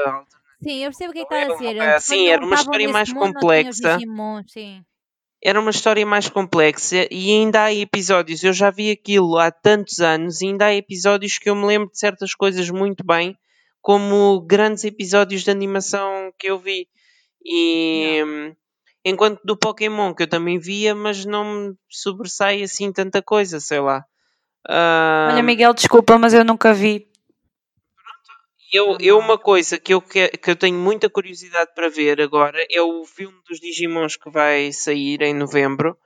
Ah, 0.06 0.24
Sim, 0.62 0.84
eu 0.84 0.90
percebo 0.90 1.12
o 1.12 1.14
que 1.14 1.20
é 1.20 1.26
que 1.26 1.34
Não 1.36 1.42
está 1.42 1.54
a 1.54 1.56
era 1.56 1.56
dizer. 1.58 1.76
uma- 1.82 1.92
Eles, 1.94 2.04
sim, 2.06 2.28
era 2.28 2.46
uma 2.46 2.56
história 2.56 2.90
mais 2.90 3.10
mundo, 3.10 3.20
não 3.26 3.34
complexa. 3.34 3.98
Digimon, 3.98 4.42
sim. 4.48 4.82
era 5.44 5.60
uma 5.60 5.70
história 5.70 6.06
mais 6.06 6.28
complexa 6.30 7.08
e 7.12 7.32
ainda 7.32 7.64
há 7.66 7.74
episódios, 7.74 8.44
eu 8.44 8.52
já 8.54 8.72
vi 8.72 8.90
aquilo 8.90 9.38
há 9.38 9.52
tantos 9.52 10.00
anos, 10.00 10.42
e 10.42 10.48
ainda 10.48 10.66
há 10.66 10.74
episódios 10.76 11.38
que 11.38 11.48
eu 11.50 11.56
me 11.56 11.66
lembro 11.66 11.92
de 11.92 12.00
certas 12.00 12.34
coisas 12.34 12.70
muito 12.72 13.04
bem, 13.06 13.36
como 13.82 14.42
grandes 14.42 14.84
episódios 14.84 15.44
de 15.44 15.52
animação 15.52 16.34
que 16.40 16.48
eu 16.50 16.58
vi. 16.58 16.88
E 17.46 18.22
hum, 18.26 18.56
enquanto 19.06 19.40
do 19.46 19.56
Pokémon 19.56 20.14
que 20.14 20.24
eu 20.24 20.28
também 20.28 20.58
via, 20.60 20.96
mas 20.96 21.24
não 21.24 21.46
me 21.70 21.76
sobressai 21.88 22.64
assim 22.64 22.92
tanta 22.92 23.22
coisa, 23.22 23.60
sei 23.60 23.80
lá. 23.80 24.04
Ah, 24.68 25.30
Olha, 25.32 25.44
Miguel, 25.44 25.74
desculpa, 25.74 26.18
mas 26.18 26.34
eu 26.34 26.44
nunca 26.44 26.74
vi. 26.74 27.08
Eu, 28.74 28.98
eu 29.00 29.18
uma 29.18 29.38
coisa 29.38 29.80
que 29.80 29.94
eu, 29.94 30.02
que, 30.02 30.28
que 30.30 30.50
eu 30.52 30.56
tenho 30.56 30.78
muita 30.78 31.10
curiosidade 31.10 31.72
para 31.74 31.90
ver 31.90 32.20
agora 32.22 32.58
é 32.70 32.82
o 32.82 33.06
filme 33.06 33.38
dos 33.48 33.60
Digimons 33.60 34.18
que 34.18 34.30
vai 34.30 34.72
sair 34.74 35.22
em 35.22 35.34
novembro. 35.34 35.98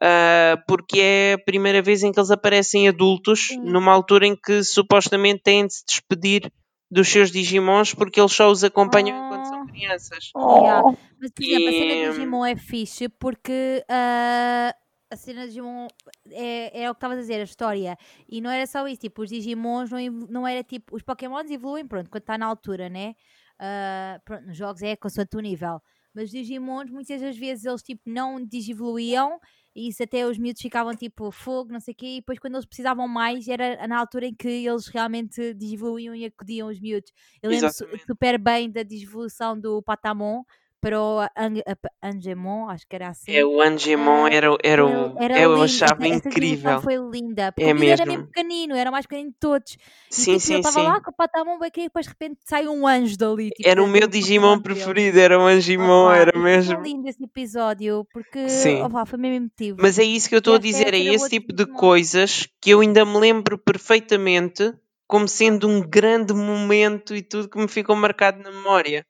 ah, 0.00 0.56
porque 0.68 1.00
é 1.00 1.32
a 1.34 1.38
primeira 1.38 1.80
vez 1.82 2.02
em 2.02 2.12
que 2.12 2.18
eles 2.18 2.30
aparecem 2.30 2.88
adultos, 2.88 3.48
Sim. 3.48 3.60
numa 3.64 3.92
altura 3.92 4.26
em 4.26 4.36
que 4.36 4.62
supostamente 4.64 5.42
têm 5.42 5.66
de 5.66 5.74
se 5.74 5.84
despedir 5.86 6.52
dos 6.90 7.08
seus 7.08 7.30
Digimons 7.32 7.94
porque 7.94 8.20
eles 8.20 8.32
só 8.32 8.48
os 8.50 8.62
acompanham 8.62 9.16
Oh. 9.18 9.24
enquanto 9.26 9.46
são 9.48 9.66
crianças. 9.66 10.30
Yeah. 10.36 10.82
Mas, 11.20 11.30
por 11.32 11.42
exemplo, 11.44 11.68
a 11.68 11.72
cena 11.72 11.92
E- 11.94 12.06
do 12.06 12.12
Digimon 12.12 12.44
é 12.44 12.56
fixe 12.56 13.08
porque 13.08 13.84
ah, 13.88 14.74
a 15.14 15.16
cena 15.16 15.42
do 15.42 15.48
Digimon 15.48 15.88
é, 16.30 16.82
é 16.82 16.90
o 16.90 16.94
que 16.94 16.98
estavas 16.98 17.18
a 17.18 17.20
dizer, 17.20 17.40
a 17.40 17.44
história. 17.44 17.96
E 18.28 18.40
não 18.40 18.50
era 18.50 18.66
só 18.66 18.86
isso, 18.86 19.00
tipo, 19.00 19.22
os 19.22 19.30
Digimons 19.30 19.90
não, 19.90 19.98
não 20.28 20.46
era 20.46 20.62
tipo. 20.62 20.94
Os 20.94 21.02
Pokémons 21.02 21.50
evoluem, 21.50 21.86
pronto, 21.86 22.10
quando 22.10 22.22
está 22.22 22.36
na 22.36 22.46
altura, 22.46 22.88
né? 22.88 23.14
Ah, 23.58 24.20
pronto, 24.24 24.46
nos 24.46 24.56
jogos 24.56 24.82
é 24.82 24.96
consoante 24.96 25.36
o 25.36 25.40
nível. 25.40 25.80
Mas 26.14 26.24
os 26.26 26.30
Digimons, 26.30 26.90
muitas 26.90 27.20
das 27.20 27.36
vezes, 27.36 27.64
eles 27.64 27.82
tipo 27.82 28.02
não 28.06 28.44
digivoluíam 28.44 29.38
e 29.74 29.88
isso 29.88 30.02
até 30.02 30.24
os 30.24 30.38
miúdos 30.38 30.62
ficavam 30.62 30.94
tipo 30.94 31.32
fogo, 31.32 31.72
não 31.72 31.80
sei 31.80 31.92
o 31.92 31.96
quê, 31.96 32.06
e 32.06 32.20
depois 32.20 32.38
quando 32.38 32.54
eles 32.54 32.66
precisavam 32.66 33.08
mais 33.08 33.48
era 33.48 33.86
na 33.88 33.98
altura 33.98 34.26
em 34.26 34.34
que 34.34 34.48
eles 34.48 34.86
realmente 34.86 35.52
digivoluíam 35.54 36.14
e 36.14 36.24
acudiam 36.24 36.68
os 36.68 36.80
miúdos. 36.80 37.10
Eu 37.42 37.50
lembro 37.50 37.70
super 38.06 38.38
bem 38.38 38.70
da 38.70 38.84
digivolução 38.84 39.58
do 39.58 39.82
Patamon 39.82 40.44
para 40.84 41.00
o 41.00 41.20
Ang- 41.36 41.62
Angemon, 42.02 42.68
acho 42.68 42.86
que 42.86 42.94
era 42.94 43.08
assim. 43.08 43.32
É, 43.32 43.44
o 43.44 43.60
Angemon 43.60 44.26
Ah, 44.26 44.30
era, 44.30 44.48
era, 44.62 44.84
Ele 44.86 44.94
o, 44.96 45.16
era 45.18 45.38
eu 45.40 45.50
lindo. 45.52 45.64
achava 45.64 46.04
Essa- 46.06 46.14
essa 46.16 46.28
incrível. 46.28 46.40
digivolução 46.50 46.82
foi 46.82 46.96
linda, 47.10 47.52
porque 47.52 47.70
É 47.70 47.72
o 47.72 47.74
miúdo 47.74 47.90
era 47.92 48.04
mesmo. 48.04 48.12
mesmo 48.18 48.26
pequenino, 48.32 48.74
era 48.76 48.90
o 48.90 48.92
mais 48.92 49.06
pequenino 49.06 49.30
de 49.30 49.36
todos. 49.40 49.72
E 49.72 49.76
Sim, 50.10 50.24
tipo, 50.32 50.40
sim, 50.40 50.56
estava 50.56 50.82
lá 50.82 51.00
com 51.00 51.10
o 51.10 51.58
bem 51.58 51.70
querido, 51.70 51.88
depois 51.88 52.04
de 52.06 52.10
repente 52.10 52.38
sai 52.44 52.68
um 52.68 52.86
anjo 52.86 53.16
dali. 53.16 53.50
Tipo, 53.50 53.68
Era 53.68 53.82
o 53.82 53.86
meu 53.88 54.06
Digimon 54.06 54.60
preferido, 54.60 55.18
era 55.18 55.38
o 55.38 55.42
Angemon, 55.46 56.04
Opa, 56.06 56.16
era 56.16 56.30
e 56.30 56.32
foi 56.34 56.42
mesmo. 56.42 56.74
tão 56.74 56.82
lindo 56.82 57.08
esse 57.08 57.24
episódio, 57.24 58.06
porque 58.12 58.46
Sim. 58.48 58.82
opa, 58.82 59.06
foi 59.06 59.18
mesmo 59.18 59.36
emotivo. 59.36 59.78
Mas 59.80 59.98
é 59.98 60.04
isso 60.04 60.28
que 60.28 60.34
eu 60.34 60.40
estou 60.40 60.54
a 60.56 60.58
dizer, 60.58 60.92
é 60.92 60.98
esse 60.98 61.30
tipo 61.30 61.52
de 61.52 61.64
Digimon. 61.64 61.78
coisas 61.78 62.46
que 62.60 62.70
eu 62.70 62.80
ainda 62.80 63.04
me 63.06 63.18
lembro 63.18 63.56
perfeitamente 63.56 64.72
como 65.06 65.26
sendo 65.28 65.66
um 65.66 65.80
grande 65.80 66.34
momento 66.34 67.14
e 67.16 67.22
tudo 67.22 67.48
que 67.48 67.58
me 67.58 67.68
ficou 67.68 67.96
marcado 67.96 68.42
na 68.42 68.50
memória. 68.50 69.06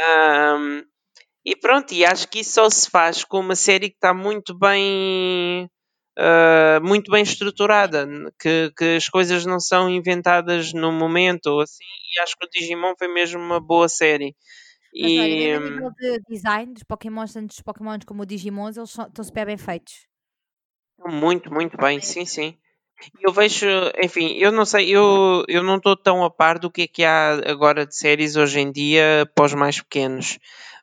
Ahm, 0.00 0.84
e 1.44 1.56
pronto, 1.56 1.92
e 1.94 2.04
acho 2.04 2.28
que 2.28 2.40
isso 2.40 2.52
só 2.54 2.70
se 2.70 2.88
faz 2.90 3.24
com 3.24 3.40
uma 3.40 3.56
série 3.56 3.90
que 3.90 3.96
está 3.96 4.14
muito 4.14 4.56
bem 4.58 5.68
uh, 6.18 6.82
muito 6.86 7.10
bem 7.10 7.22
estruturada, 7.22 8.06
que, 8.40 8.70
que 8.76 8.96
as 8.96 9.08
coisas 9.08 9.44
não 9.46 9.60
são 9.60 9.88
inventadas 9.90 10.72
no 10.72 10.92
momento 10.92 11.46
ou 11.48 11.60
assim, 11.62 11.84
e 12.16 12.20
acho 12.20 12.36
que 12.38 12.46
o 12.46 12.50
Digimon 12.50 12.94
foi 12.98 13.08
mesmo 13.08 13.40
uma 13.40 13.60
boa 13.60 13.88
série. 13.88 14.34
Mas 14.98 15.16
olha, 15.16 15.36
E, 15.36 15.36
mesmo 15.36 15.56
a 15.56 15.60
hum, 15.60 15.70
nível 15.70 15.90
de 15.98 16.20
design 16.28 16.72
dos 16.74 16.82
Pokémons, 16.84 17.32
tanto 17.32 17.48
dos 17.48 17.60
Pokémons 17.62 18.04
como 18.04 18.22
o 18.22 18.26
Digimons, 18.26 18.76
eles 18.76 18.90
são- 18.90 19.06
estão 19.06 19.24
super 19.24 19.46
bem 19.46 19.58
feitos. 19.58 20.06
Muito, 21.04 21.52
muito 21.52 21.76
bem, 21.76 22.00
sim, 22.00 22.24
sim. 22.24 22.56
Eu 23.22 23.32
vejo, 23.32 23.66
enfim, 24.02 24.34
eu 24.38 24.52
não 24.52 24.64
sei, 24.66 24.90
eu, 24.90 25.44
eu 25.48 25.62
não 25.62 25.76
estou 25.76 25.96
tão 25.96 26.24
a 26.24 26.30
par 26.30 26.58
do 26.58 26.70
que 26.70 26.82
é 26.82 26.88
que 26.88 27.04
há 27.04 27.34
agora 27.50 27.86
de 27.86 27.96
séries 27.96 28.36
hoje 28.36 28.60
em 28.60 28.72
dia 28.72 29.28
para 29.34 29.46
os 29.46 29.54
mais 29.54 29.80
pequenos, 29.80 30.38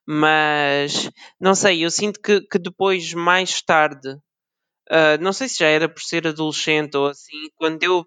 mas 0.08 1.10
não 1.40 1.54
sei, 1.56 1.84
eu 1.86 1.92
sinto 1.92 2.20
que, 2.22 2.42
que 2.42 2.60
depois, 2.60 3.14
mais 3.14 3.62
tarde, 3.62 4.18
ah, 4.90 5.18
não 5.20 5.32
sei 5.32 5.48
se 5.48 5.60
já 5.60 5.68
era 5.68 5.88
por 5.88 6.02
ser 6.02 6.28
adolescente 6.28 6.98
ou 6.98 7.08
assim, 7.08 7.50
quando 7.56 7.84
eu 7.84 8.06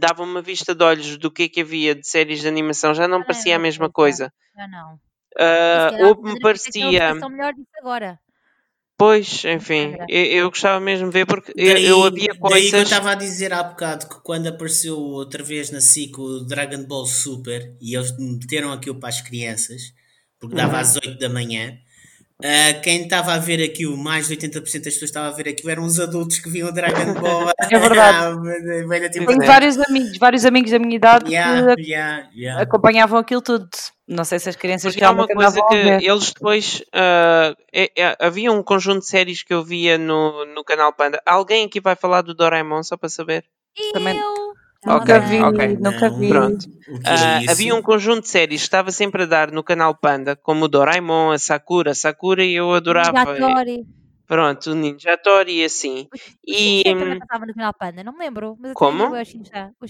dava 0.00 0.22
uma 0.22 0.42
vista 0.42 0.74
de 0.74 0.82
olhos 0.82 1.16
do 1.18 1.30
que 1.30 1.44
é 1.44 1.48
que 1.48 1.60
havia 1.60 1.94
de 1.94 2.08
séries 2.08 2.40
de 2.40 2.48
animação, 2.48 2.94
já 2.94 3.06
não 3.06 3.20
Já 3.20 3.24
parecia 3.26 3.56
a 3.56 3.58
mesma 3.58 3.90
coisa. 3.90 4.32
coisa. 4.32 4.32
Já 4.56 4.68
não. 4.68 4.98
Ah, 5.38 5.90
calhar 5.90 6.08
ou 6.08 6.22
me 6.22 6.40
parecia, 6.40 7.14
melhor 7.28 7.52
disso 7.52 7.68
agora. 7.80 8.18
pois, 8.96 9.44
enfim, 9.44 9.96
eu, 10.08 10.24
eu 10.24 10.48
gostava 10.48 10.78
mesmo 10.80 11.08
de 11.08 11.12
ver 11.12 11.26
porque 11.26 11.52
eu, 11.56 11.74
Daí, 11.74 11.86
eu 11.86 12.04
havia 12.04 12.26
daí 12.28 12.36
que 12.36 12.36
eu 12.44 12.48
coisas. 12.48 12.82
estava 12.82 13.10
a 13.10 13.14
dizer 13.16 13.52
há 13.52 13.62
bocado 13.62 14.08
que 14.08 14.20
quando 14.22 14.46
apareceu 14.46 14.96
outra 14.98 15.42
vez 15.42 15.70
na 15.70 15.80
SIC 15.80 16.16
o 16.18 16.40
Dragon 16.40 16.84
Ball 16.84 17.04
Super 17.06 17.76
e 17.80 17.96
eles 17.96 18.16
meteram 18.16 18.72
aquilo 18.72 18.98
para 18.98 19.08
as 19.08 19.20
crianças, 19.20 19.92
porque 20.48 20.56
dava 20.56 20.74
Uhum. 20.74 20.80
às 20.80 20.96
8 20.96 21.18
da 21.18 21.28
manhã, 21.28 21.76
ah, 22.42 22.74
quem 22.82 23.02
estava 23.04 23.32
a 23.34 23.38
ver 23.38 23.62
aquilo, 23.62 23.96
mais 23.96 24.26
de 24.28 24.34
80% 24.36 24.52
das 24.84 24.94
pessoas 24.94 24.98
que 24.98 25.04
estavam 25.04 25.30
a 25.30 25.32
ver 25.32 25.48
aquilo, 25.48 25.70
eram 25.70 25.84
os 25.84 25.98
adultos 26.00 26.38
que 26.40 26.50
viam 26.50 26.68
o 26.68 26.72
Dragon 26.72 27.14
Ball. 27.14 27.50
É 27.70 27.78
verdade. 27.78 28.36
Velha 28.88 29.08
tipo 29.10 29.26
Tenho 29.26 29.38
de- 29.40 29.46
vários 29.46 29.78
amigos, 29.78 30.18
vários 30.18 30.44
amigos 30.44 30.70
da 30.70 30.78
minha 30.78 30.96
idade 30.96 31.30
Yeah, 31.30 31.74
que 31.76 31.82
yeah, 31.82 32.28
yeah. 32.34 32.62
acompanhavam 32.62 33.18
aquilo 33.18 33.40
tudo. 33.40 33.68
Não 34.06 34.22
sei 34.24 34.38
se 34.38 34.50
as 34.50 34.56
crianças 34.56 34.92
Porque 34.92 35.02
há 35.04 35.10
uma 35.10 35.24
realmente 35.26 35.54
coisa 35.54 35.66
que 35.68 35.82
ver. 35.82 36.02
eles 36.02 36.32
depois. 36.32 36.82
ah, 36.92 37.54
é- 37.72 37.90
é- 37.96 38.16
havia 38.20 38.52
um 38.52 38.62
conjunto 38.62 39.00
de 39.00 39.06
séries 39.06 39.42
que 39.42 39.54
eu 39.54 39.64
via 39.64 39.96
no, 39.96 40.44
no 40.54 40.62
canal 40.64 40.92
Panda. 40.92 41.18
Alguém 41.24 41.64
aqui 41.64 41.80
vai 41.80 41.96
falar 41.96 42.20
do 42.22 42.34
Doraemon, 42.34 42.82
só 42.82 42.96
para 42.98 43.08
saber? 43.08 43.44
Também- 43.94 44.18
Eu... 44.18 44.43
Ok, 44.86 44.98
Nunca 44.98 45.18
vi, 45.20 45.40
ok. 45.40 45.76
nunca 45.80 46.10
vi. 46.10 46.28
Pronto. 46.28 46.66
O 46.88 46.98
que 47.00 47.08
é 47.08 47.38
isso? 47.40 47.50
havia 47.50 47.74
um 47.74 47.82
conjunto 47.82 48.22
de 48.22 48.28
séries 48.28 48.60
que 48.60 48.66
estava 48.66 48.90
sempre 48.90 49.22
a 49.22 49.26
dar 49.26 49.50
no 49.50 49.62
canal 49.64 49.94
Panda, 49.94 50.36
como 50.36 50.66
o 50.66 50.68
Doraemon, 50.68 51.30
a 51.30 51.38
Sakura, 51.38 51.92
a 51.92 51.94
Sakura 51.94 52.44
e 52.44 52.54
eu 52.54 52.72
adorava. 52.72 53.24
Tori. 53.36 53.86
Pronto, 54.26 54.70
o 54.70 54.74
Ninja 54.74 55.18
Tori 55.18 55.60
e 55.60 55.64
assim. 55.64 56.08
O 56.12 56.16
E 56.46 56.54
Shinchan 56.54 56.98
também 56.98 57.18
passava 57.18 57.46
no 57.46 57.54
canal 57.54 57.74
Panda, 57.78 58.04
não 58.04 58.12
me 58.12 58.18
lembro. 58.18 58.56
Mas 58.58 58.72
Como? 58.74 59.10
vi 59.10 59.20
o 59.20 59.24
Shinchan. 59.24 59.72
O. 59.80 59.86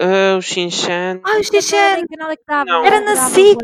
ah, 0.00 0.36
o 0.36 0.40
Shinchan 0.42 1.20
Ah, 1.24 1.36
o 1.36 1.38
Em 1.38 1.42
Xixan! 1.42 1.96
que 2.00 2.16
canal 2.16 2.30
é 2.30 2.36
que 2.36 2.42
dava? 2.46 2.64
Não. 2.64 2.84
Era 2.84 3.00
na 3.00 3.16
SIC! 3.16 3.58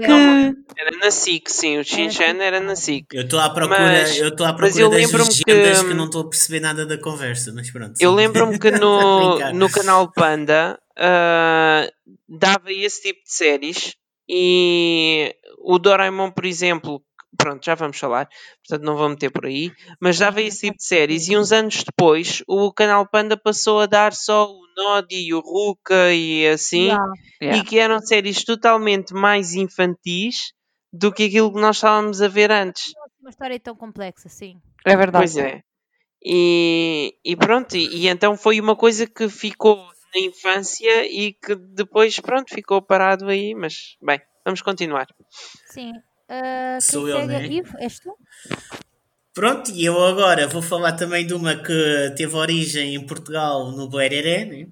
era 0.76 0.96
na 0.98 1.10
SIC, 1.10 1.48
sim. 1.50 1.78
O 1.78 1.84
Shinchan 1.84 2.42
era 2.42 2.60
na 2.60 2.74
SIC. 2.76 3.06
Eu 3.12 3.22
estou 3.22 3.38
à 3.40 3.50
procura, 3.50 3.78
Mas- 3.78 4.18
eu 4.18 4.28
à 4.44 4.52
mas 4.52 4.56
procura 4.56 4.82
eu 4.84 4.90
das 4.90 4.98
lembro-me 4.98 5.28
legendas 5.30 5.82
que... 5.82 5.88
que- 5.88 5.94
não 5.94 6.04
estou 6.06 6.22
a 6.22 6.28
perceber 6.28 6.60
nada 6.60 6.84
da 6.86 6.98
conversa, 6.98 7.52
mas 7.54 7.70
pronto. 7.70 7.94
Eu 8.00 8.12
lembro-me 8.14 8.58
que 8.58 8.70
no, 8.72 9.52
no 9.52 9.70
canal 9.70 10.10
Panda 10.12 10.78
ah, 10.98 11.88
dava 12.28 12.72
esse 12.72 13.02
tipo 13.02 13.22
de 13.22 13.32
séries 13.32 13.94
e 14.28 15.34
o 15.58 15.78
Doraemon, 15.78 16.30
por 16.30 16.44
exemplo, 16.46 17.00
pronto, 17.44 17.62
já 17.62 17.74
vamos 17.74 17.98
falar, 17.98 18.26
portanto 18.66 18.86
não 18.86 18.96
vou 18.96 19.06
meter 19.10 19.30
por 19.30 19.44
aí, 19.44 19.70
mas 20.00 20.18
dava 20.18 20.40
esse 20.40 20.66
tipo 20.66 20.78
de 20.78 20.84
séries 20.84 21.28
e 21.28 21.36
uns 21.36 21.52
anos 21.52 21.84
depois 21.84 22.42
o 22.48 22.72
canal 22.72 23.06
Panda 23.06 23.36
passou 23.36 23.80
a 23.80 23.86
dar 23.86 24.14
só 24.14 24.50
o 24.50 24.66
Nodi 24.74 25.26
e 25.26 25.34
o 25.34 25.40
Ruka 25.40 26.14
e 26.14 26.48
assim, 26.48 26.84
Yeah. 26.84 27.12
Yeah. 27.42 27.62
e 27.62 27.64
que 27.64 27.78
eram 27.78 28.00
séries 28.00 28.42
totalmente 28.44 29.12
mais 29.12 29.54
infantis 29.54 30.54
do 30.90 31.12
que 31.12 31.24
aquilo 31.24 31.52
que 31.52 31.60
nós 31.60 31.76
estávamos 31.76 32.22
a 32.22 32.28
ver 32.28 32.50
antes. 32.50 32.92
Uma 33.20 33.30
história 33.30 33.60
tão 33.60 33.76
complexa, 33.76 34.28
sim. 34.28 34.56
É 34.86 34.96
verdade. 34.96 35.24
Pois 35.24 35.36
é. 35.36 35.60
E, 36.24 37.14
e 37.22 37.36
pronto, 37.36 37.76
e, 37.76 37.86
e 37.94 38.08
então 38.08 38.36
foi 38.36 38.58
uma 38.60 38.74
coisa 38.74 39.06
que 39.06 39.28
ficou 39.28 39.76
na 40.14 40.20
infância 40.20 41.06
e 41.06 41.34
que 41.34 41.54
depois, 41.54 42.18
pronto, 42.20 42.54
ficou 42.54 42.80
parado 42.80 43.26
aí, 43.28 43.54
mas 43.54 43.96
bem, 44.00 44.20
vamos 44.44 44.62
continuar. 44.62 45.06
Sim. 45.66 45.92
Ah, 46.28 46.78
Sou 46.80 47.08
eu, 47.08 47.26
né? 47.26 47.46
Ivo, 47.46 47.76
és 47.78 47.98
tu? 48.00 48.16
Pronto, 49.34 49.70
e 49.72 49.84
eu 49.84 50.02
agora 50.04 50.46
vou 50.46 50.62
falar 50.62 50.92
também 50.92 51.26
de 51.26 51.34
uma 51.34 51.56
que 51.56 52.12
teve 52.16 52.36
origem 52.36 52.94
em 52.94 53.04
Portugal 53.06 53.72
no 53.72 53.88
Boereré, 53.88 54.44
né? 54.44 54.66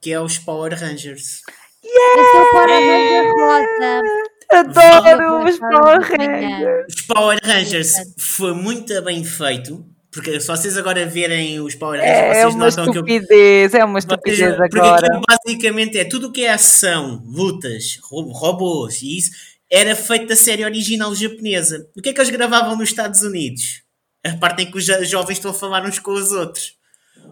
que 0.00 0.12
é 0.12 0.20
os 0.20 0.38
Power 0.38 0.72
Rangers. 0.78 1.42
Eu 1.84 2.24
sou 2.24 2.42
o 2.42 2.50
Power 2.50 2.68
Ranger 2.70 3.32
Rosa. 3.34 4.02
Adoro 4.50 5.44
os 5.44 5.58
Power. 5.58 6.00
Rangers. 6.00 6.86
Os 6.94 7.00
Power 7.02 7.38
Rangers 7.44 7.92
foi 8.18 8.54
muito 8.54 9.02
bem 9.02 9.22
feito, 9.24 9.84
porque 10.10 10.40
se 10.40 10.46
vocês 10.46 10.76
agora 10.78 11.04
verem 11.04 11.60
os 11.60 11.74
Power 11.74 12.00
Rangers, 12.00 12.16
É 12.18 12.32
vocês 12.42 12.54
uma 12.54 12.64
notam 12.66 12.84
que 12.84 12.98
eu 12.98 13.04
estupidez, 13.06 13.74
é 13.74 13.84
uma 13.84 13.98
estupidez 13.98 14.56
porque 14.56 14.78
agora. 14.78 15.06
aquilo 15.06 15.22
basicamente 15.28 15.98
é 15.98 16.04
tudo 16.04 16.28
o 16.28 16.32
que 16.32 16.44
é 16.44 16.50
ação, 16.52 17.22
lutas, 17.26 17.98
ro- 18.04 18.32
robôs 18.32 19.02
e 19.02 19.18
isso 19.18 19.30
era 19.70 19.94
feito 19.94 20.26
da 20.26 20.36
série 20.36 20.64
original 20.64 21.14
japonesa. 21.14 21.88
O 21.96 22.00
que 22.02 22.08
é 22.10 22.12
que 22.12 22.20
eles 22.20 22.30
gravavam 22.30 22.76
nos 22.76 22.88
Estados 22.88 23.22
Unidos? 23.22 23.82
A 24.24 24.36
parte 24.36 24.62
em 24.62 24.70
que 24.70 24.78
os 24.78 24.84
jo- 24.84 25.04
jovens 25.04 25.36
estão 25.38 25.50
a 25.50 25.54
falar 25.54 25.84
uns 25.86 25.98
com 25.98 26.12
os 26.12 26.32
outros. 26.32 26.76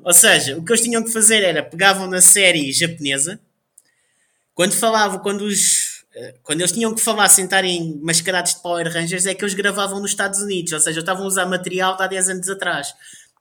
Ou 0.04 0.12
seja, 0.12 0.56
o 0.56 0.64
que 0.64 0.70
eles 0.72 0.82
tinham 0.82 1.02
que 1.02 1.12
fazer 1.12 1.42
era 1.42 1.62
pegavam 1.62 2.06
na 2.06 2.20
série 2.20 2.70
japonesa, 2.72 3.40
quando 4.54 4.72
falavam, 4.74 5.18
quando 5.18 5.42
os 5.42 6.04
eh, 6.14 6.34
quando 6.42 6.60
eles 6.60 6.72
tinham 6.72 6.94
que 6.94 7.00
falar 7.00 7.28
sem 7.28 7.44
estarem 7.44 7.98
mascarados 8.02 8.54
de 8.54 8.62
Power 8.62 8.90
Rangers, 8.90 9.26
é 9.26 9.34
que 9.34 9.42
eles 9.44 9.54
gravavam 9.54 10.00
nos 10.00 10.10
Estados 10.12 10.40
Unidos, 10.40 10.72
ou 10.72 10.80
seja, 10.80 11.00
estavam 11.00 11.24
a 11.24 11.26
usar 11.26 11.46
material 11.46 11.96
de 11.96 12.02
há 12.02 12.06
10 12.06 12.28
anos 12.30 12.48
atrás. 12.48 12.94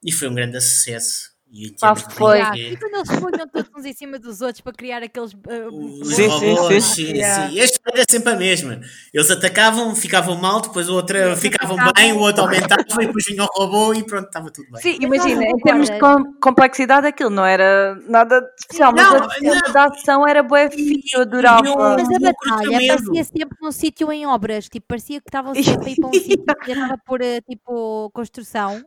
E 0.04 0.12
foi 0.12 0.28
um 0.28 0.36
grande 0.36 0.60
sucesso. 0.60 1.32
De 1.48 1.74
foi. 2.16 2.40
E 2.42 2.76
quando 2.76 2.96
eles 2.96 3.08
se 3.08 3.18
punham 3.22 3.48
todos 3.48 3.70
uns 3.78 3.86
em 3.86 3.94
cima 3.94 4.20
dos 4.20 4.42
outros 4.42 4.60
para 4.62 4.74
criar 4.74 5.02
aqueles. 5.04 5.32
Os 5.72 6.08
Sim, 6.16 6.30
sim, 6.30 6.54
robôs, 6.54 6.84
sim. 6.84 7.06
sim, 7.06 7.14
Yeah. 7.16 7.48
sim. 7.50 7.56
E 7.56 7.62
a 7.62 7.64
história 7.64 8.00
era 8.00 8.06
sempre 8.10 8.34
a 8.34 8.36
mesma. 8.36 8.82
Eles 9.14 9.32
atacavam, 9.32 9.96
ficavam 9.96 10.36
mal, 10.36 10.60
depois 10.60 10.90
o 10.90 10.96
outro 10.96 11.16
Eles 11.18 11.40
ficavam 11.40 11.76
atacavam. 11.78 11.94
bem, 11.96 12.12
o 12.14 12.20
outro 12.20 12.44
aumentava 12.44 12.82
e 13.02 13.06
depois 13.08 13.26
vinha 13.26 13.44
o 13.44 13.48
robô 13.58 13.94
e 13.94 14.04
pronto, 14.04 14.26
estava 14.26 14.52
tudo 14.52 14.70
bem. 14.70 14.82
Sim, 14.82 14.98
imagina, 15.00 15.36
não 15.42 15.48
em 15.48 15.58
termos 15.60 15.90
de 15.90 16.00
com- 16.00 16.34
complexidade, 16.42 17.08
aquilo 17.08 17.30
não 17.30 17.46
era 17.46 17.96
nada 18.10 18.42
de 18.42 18.48
especial, 18.60 18.92
mas 18.92 19.08
Não, 19.08 19.24
a 19.24 19.30
cena 19.36 19.62
da 19.74 19.86
ação 19.86 20.28
era 20.28 20.44
fixe, 20.70 21.16
eu 21.16 21.22
adorava. 21.22 21.66
Eu- 21.66 21.76
Mas 21.78 22.10
a 22.10 22.12
Um 22.12 22.20
batalha 22.20 22.88
parecia 22.88 23.24
sempre 23.24 23.58
num 23.62 23.72
sítio 23.72 24.12
em 24.12 24.26
obras, 24.26 24.68
tipo, 24.68 24.88
parecia 24.88 25.22
que 25.22 25.30
estavam 25.30 25.54
sempre 25.56 25.90
a 25.90 25.94
ir 25.94 25.96
para 25.96 26.10
um 26.10 26.12
sítio 26.44 26.56
que 26.66 26.72
estava 26.72 26.98
por 27.06 27.22
eh, 27.22 27.40
tipo 27.42 28.10
construção 28.14 28.84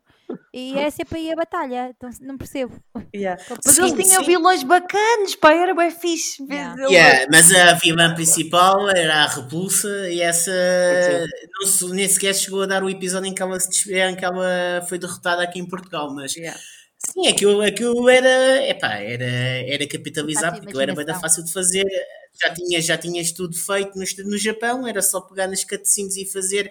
e 0.52 0.76
era 0.76 0.90
sempre 0.90 1.18
aí 1.18 1.32
a 1.32 1.36
batalha, 1.36 1.90
então 1.96 2.10
não 2.20 2.36
percebo. 2.36 2.74
Yeah. 3.14 3.42
Mas 3.64 3.74
Sim, 3.74 3.82
eles 3.92 4.06
tinham 4.06 4.22
sim. 4.22 4.26
vilões 4.30 4.62
bacanas, 4.62 5.34
pá, 5.36 5.52
era 5.54 5.74
bem 5.74 5.90
fixe. 5.90 6.42
Yeah. 6.50 6.82
Yeah, 6.88 7.26
mas 7.30 7.50
a 7.52 7.74
vilã 7.74 8.14
principal 8.14 8.88
era 8.90 9.24
a 9.24 9.26
Repulsa 9.26 10.10
e 10.10 10.20
essa 10.20 10.50
não 11.60 11.66
se- 11.66 11.88
nem 11.92 12.08
sequer 12.08 12.34
chegou 12.34 12.62
a 12.62 12.66
dar 12.66 12.82
o 12.82 12.90
episódio 12.90 13.28
em 13.28 13.34
que 13.34 13.42
ela, 13.42 13.58
se 13.60 13.92
em 13.94 14.16
que 14.16 14.24
ela 14.24 14.84
foi 14.88 14.98
derrotada 14.98 15.42
aqui 15.42 15.58
em 15.58 15.66
Portugal, 15.66 16.12
mas 16.14 16.34
Yeah. 16.36 16.58
Sim, 17.12 17.28
aquilo, 17.28 17.62
aquilo 17.62 18.08
era, 18.08 18.66
epá, 18.68 18.94
era, 18.94 19.24
era 19.24 19.86
capitalizar, 19.86 20.50
porque 20.52 20.66
aquilo 20.66 20.82
era 20.82 20.94
bem 20.94 21.06
fácil 21.20 21.44
de 21.44 21.52
fazer. 21.52 21.84
Já 22.42 22.52
tinhas, 22.52 22.84
já 22.84 22.98
tinhas 22.98 23.30
tudo 23.32 23.56
feito 23.56 23.96
no, 23.96 24.04
no 24.30 24.36
Japão, 24.36 24.86
era 24.86 25.00
só 25.00 25.20
pegar 25.20 25.46
nas 25.46 25.62
cutscenes 25.64 26.16
e 26.16 26.26
fazer, 26.26 26.70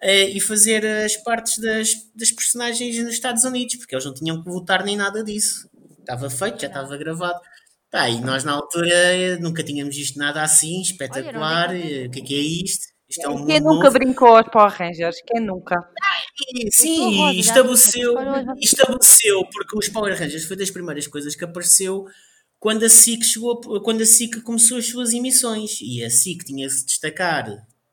eh, 0.00 0.30
e 0.30 0.40
fazer 0.40 0.86
as 0.86 1.16
partes 1.16 1.58
das, 1.58 1.90
das 2.14 2.30
personagens 2.30 2.98
nos 2.98 3.14
Estados 3.14 3.44
Unidos, 3.44 3.76
porque 3.76 3.94
eles 3.94 4.04
não 4.04 4.14
tinham 4.14 4.42
que 4.42 4.50
votar 4.50 4.84
nem 4.84 4.96
nada 4.96 5.22
disso. 5.24 5.68
Estava 5.98 6.30
feito, 6.30 6.60
já 6.60 6.68
estava 6.68 6.96
gravado. 6.96 7.38
Tá, 7.90 8.08
e 8.08 8.20
nós 8.20 8.44
na 8.44 8.52
altura 8.52 9.38
nunca 9.40 9.64
tínhamos 9.64 9.96
visto 9.96 10.18
nada 10.18 10.42
assim, 10.42 10.82
espetacular. 10.82 11.70
Olha, 11.70 12.04
eh, 12.04 12.06
o 12.06 12.10
que 12.10 12.20
é 12.20 12.22
que 12.22 12.34
é 12.34 12.64
isto? 12.64 12.86
Isto 13.08 13.22
é 13.22 13.28
um 13.30 13.46
Quem 13.46 13.60
nunca 13.60 13.84
novo. 13.84 13.92
brincou 13.92 14.36
aos 14.36 14.48
Power 14.48 14.70
Rangers? 14.70 15.16
Quem 15.26 15.40
nunca? 15.40 15.76
Sim, 16.70 17.16
rosa, 17.16 17.38
estabeleceu, 17.38 18.14
estabeleceu, 18.60 19.44
porque 19.50 19.78
os 19.78 19.88
Power 19.88 20.16
Rangers 20.18 20.44
foi 20.44 20.56
das 20.56 20.70
primeiras 20.70 21.06
coisas 21.06 21.34
que 21.34 21.44
apareceu 21.44 22.06
quando 22.60 22.84
a 22.84 22.88
SIC 22.88 23.24
chegou, 23.24 23.58
quando 23.82 24.02
a 24.02 24.06
SIC 24.06 24.42
começou 24.42 24.76
as 24.76 24.86
suas 24.86 25.12
emissões 25.14 25.78
e 25.80 26.04
a 26.04 26.10
SIC 26.10 26.44
tinha 26.44 26.66
que 26.66 26.74
se 26.74 26.84
destacar 26.84 27.46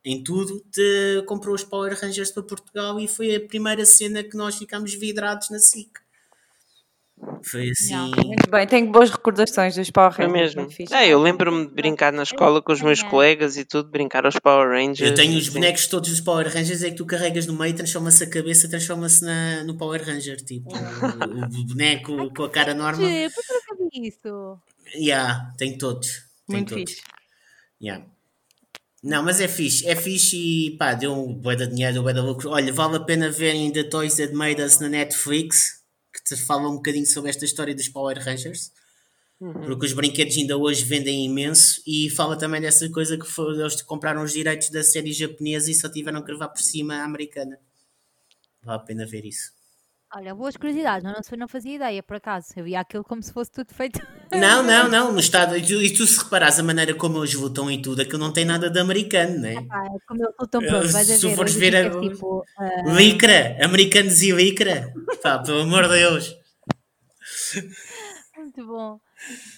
em 0.05 0.23
tudo, 0.23 0.63
de- 0.71 1.23
comprou 1.25 1.55
os 1.55 1.63
Power 1.63 1.97
Rangers 1.99 2.29
para 2.31 2.43
Portugal 2.43 2.99
e 2.99 3.07
foi 3.07 3.35
a 3.35 3.39
primeira 3.41 3.83
cena 3.85 4.23
que 4.23 4.37
nós 4.37 4.55
ficámos 4.55 4.93
vidrados 4.93 5.49
na 5.49 5.57
SIC. 5.59 5.89
Foi 7.43 7.69
assim. 7.69 7.95
Muito 7.95 8.49
bem, 8.51 8.67
tenho 8.67 8.91
boas 8.91 9.09
recordações 9.09 9.73
dos 9.75 9.89
Power 9.89 10.11
Foi 10.13 10.25
Rangers. 10.25 10.47
mesmo. 10.53 10.61
muito 10.63 10.75
fixe. 10.75 10.93
É, 10.93 11.07
eu 11.07 11.19
lembro-me 11.19 11.65
de 11.65 11.73
brincar 11.73 12.11
na 12.11 12.23
escola 12.23 12.61
com 12.61 12.73
os 12.73 12.81
meus 12.81 12.99
Ganhar. 12.99 13.09
colegas 13.09 13.55
e 13.57 13.63
tudo, 13.63 13.89
brincar 13.89 14.25
aos 14.25 14.37
Power 14.37 14.67
Rangers. 14.69 15.09
Eu 15.11 15.15
tenho 15.15 15.37
os 15.37 15.47
bonecos 15.47 15.87
todos 15.87 16.09
dos 16.09 16.19
Power 16.19 16.45
Rangers, 16.53 16.83
é 16.83 16.89
que 16.91 16.97
tu 16.97 17.05
carregas 17.05 17.47
no 17.47 17.57
meio, 17.57 17.73
transforma-se 17.73 18.21
a 18.23 18.29
cabeça, 18.29 18.67
transforma-se 18.69 19.23
na- 19.23 19.63
no 19.63 19.77
Power 19.77 20.03
Ranger. 20.05 20.35
Tipo, 20.43 20.69
o, 20.75 21.61
o 21.61 21.63
boneco 21.65 22.33
com 22.35 22.43
a 22.43 22.49
cara 22.49 22.73
normal. 22.73 23.09
Por 23.33 23.89
que 23.89 23.99
eu 23.99 24.03
isso? 24.03 24.59
Yeah, 24.93 25.51
tenho 25.57 25.77
todos. 25.77 26.09
Tenho 26.47 26.59
Muito 26.59 26.75
todos. 26.75 26.91
fixe. 26.91 27.01
Yeah. 27.81 28.05
Não, 29.05 29.21
mas 29.21 29.39
é 29.39 29.47
fixe, 29.47 29.87
é 29.87 29.95
fixe 29.95 30.35
e 30.35 30.77
pá, 30.77 30.95
deu 30.95 31.13
um 31.13 31.31
bué 31.31 31.55
de 31.55 31.67
dinheiro, 31.67 32.01
bué 32.01 32.11
de 32.11 32.21
lucro. 32.21 32.49
Olha, 32.49 32.73
vale 32.73 32.95
a 32.95 32.99
pena 32.99 33.29
verem 33.29 33.71
The 33.71 33.83
Toys 33.83 34.15
That 34.15 34.33
Made 34.33 34.59
Us 34.59 34.79
na 34.79 34.89
Netflix, 34.89 35.83
que 36.11 36.23
te 36.23 36.35
fala 36.35 36.67
um 36.67 36.77
bocadinho 36.77 37.05
sobre 37.05 37.29
esta 37.29 37.45
história 37.45 37.75
dos 37.75 37.87
Power 37.87 38.17
Rangers. 38.17 38.71
Porque 39.37 39.85
os 39.85 39.93
brinquedos 39.93 40.35
ainda 40.35 40.57
hoje 40.57 40.83
vendem 40.83 41.23
imenso 41.23 41.83
e 41.85 42.09
fala 42.09 42.35
também 42.35 42.59
dessa 42.59 42.89
coisa 42.89 43.15
que 43.15 43.27
foi, 43.27 43.53
eles 43.59 43.79
compraram 43.83 44.23
os 44.23 44.33
direitos 44.33 44.71
da 44.71 44.83
série 44.83 45.13
japonesa 45.13 45.69
e 45.69 45.75
só 45.75 45.87
tiveram 45.87 46.23
que 46.23 46.31
levar 46.31 46.47
por 46.47 46.61
cima 46.63 46.95
a 46.95 47.03
americana. 47.03 47.59
Vale 48.63 48.79
a 48.79 48.83
pena 48.83 49.05
ver 49.05 49.23
isso. 49.23 49.54
Olha, 50.13 50.33
boas 50.33 50.55
curiosidades, 50.55 51.03
mas 51.03 51.13
não, 51.15 51.23
sei- 51.23 51.37
não 51.37 51.47
fazia 51.47 51.75
ideia, 51.75 52.01
por 52.01 52.15
acaso. 52.17 52.47
Eu 52.55 52.63
via 52.63 52.79
aquilo 52.79 53.03
como 53.03 53.21
se 53.21 53.33
fosse 53.33 53.51
tudo 53.51 53.73
feito. 53.73 53.99
Não, 54.31 54.63
não, 54.63 54.87
não, 54.87 55.11
no 55.11 55.19
estado, 55.19 55.57
e 55.57 55.61
tu, 55.61 55.73
e 55.81 55.91
tu 55.93 56.05
se 56.07 56.23
reparares 56.23 56.57
a 56.59 56.63
maneira 56.63 56.93
como 56.93 57.17
eles 57.19 57.33
lutam 57.33 57.69
e 57.69 57.81
tudo, 57.81 58.01
aquilo 58.01 58.19
não 58.19 58.31
tem 58.31 58.45
nada 58.45 58.69
de 58.69 58.79
americano, 58.79 59.39
né? 59.39 59.55
Pá, 59.67 59.83
como 60.07 60.23
eu 60.23 60.29
estou 60.29 60.47
tão 60.47 60.61
pronto, 60.61 60.87
vais 60.89 61.09
a 61.09 61.15
Se 61.15 61.21
tu 61.21 61.29
ver. 61.29 61.35
fores 61.35 61.51
hoje 61.55 61.59
ver 61.69 61.75
a- 61.87 61.99
tipo, 61.99 62.45
ah, 62.57 62.93
Licra, 62.93 63.57
americanos 63.65 64.21
e 64.21 64.31
licra. 64.31 64.93
Pá, 65.21 65.39
pelo 65.39 65.61
amor 65.61 65.83
de 65.89 65.95
Deus. 65.95 66.35
muito 68.37 68.65
bom. 68.65 68.99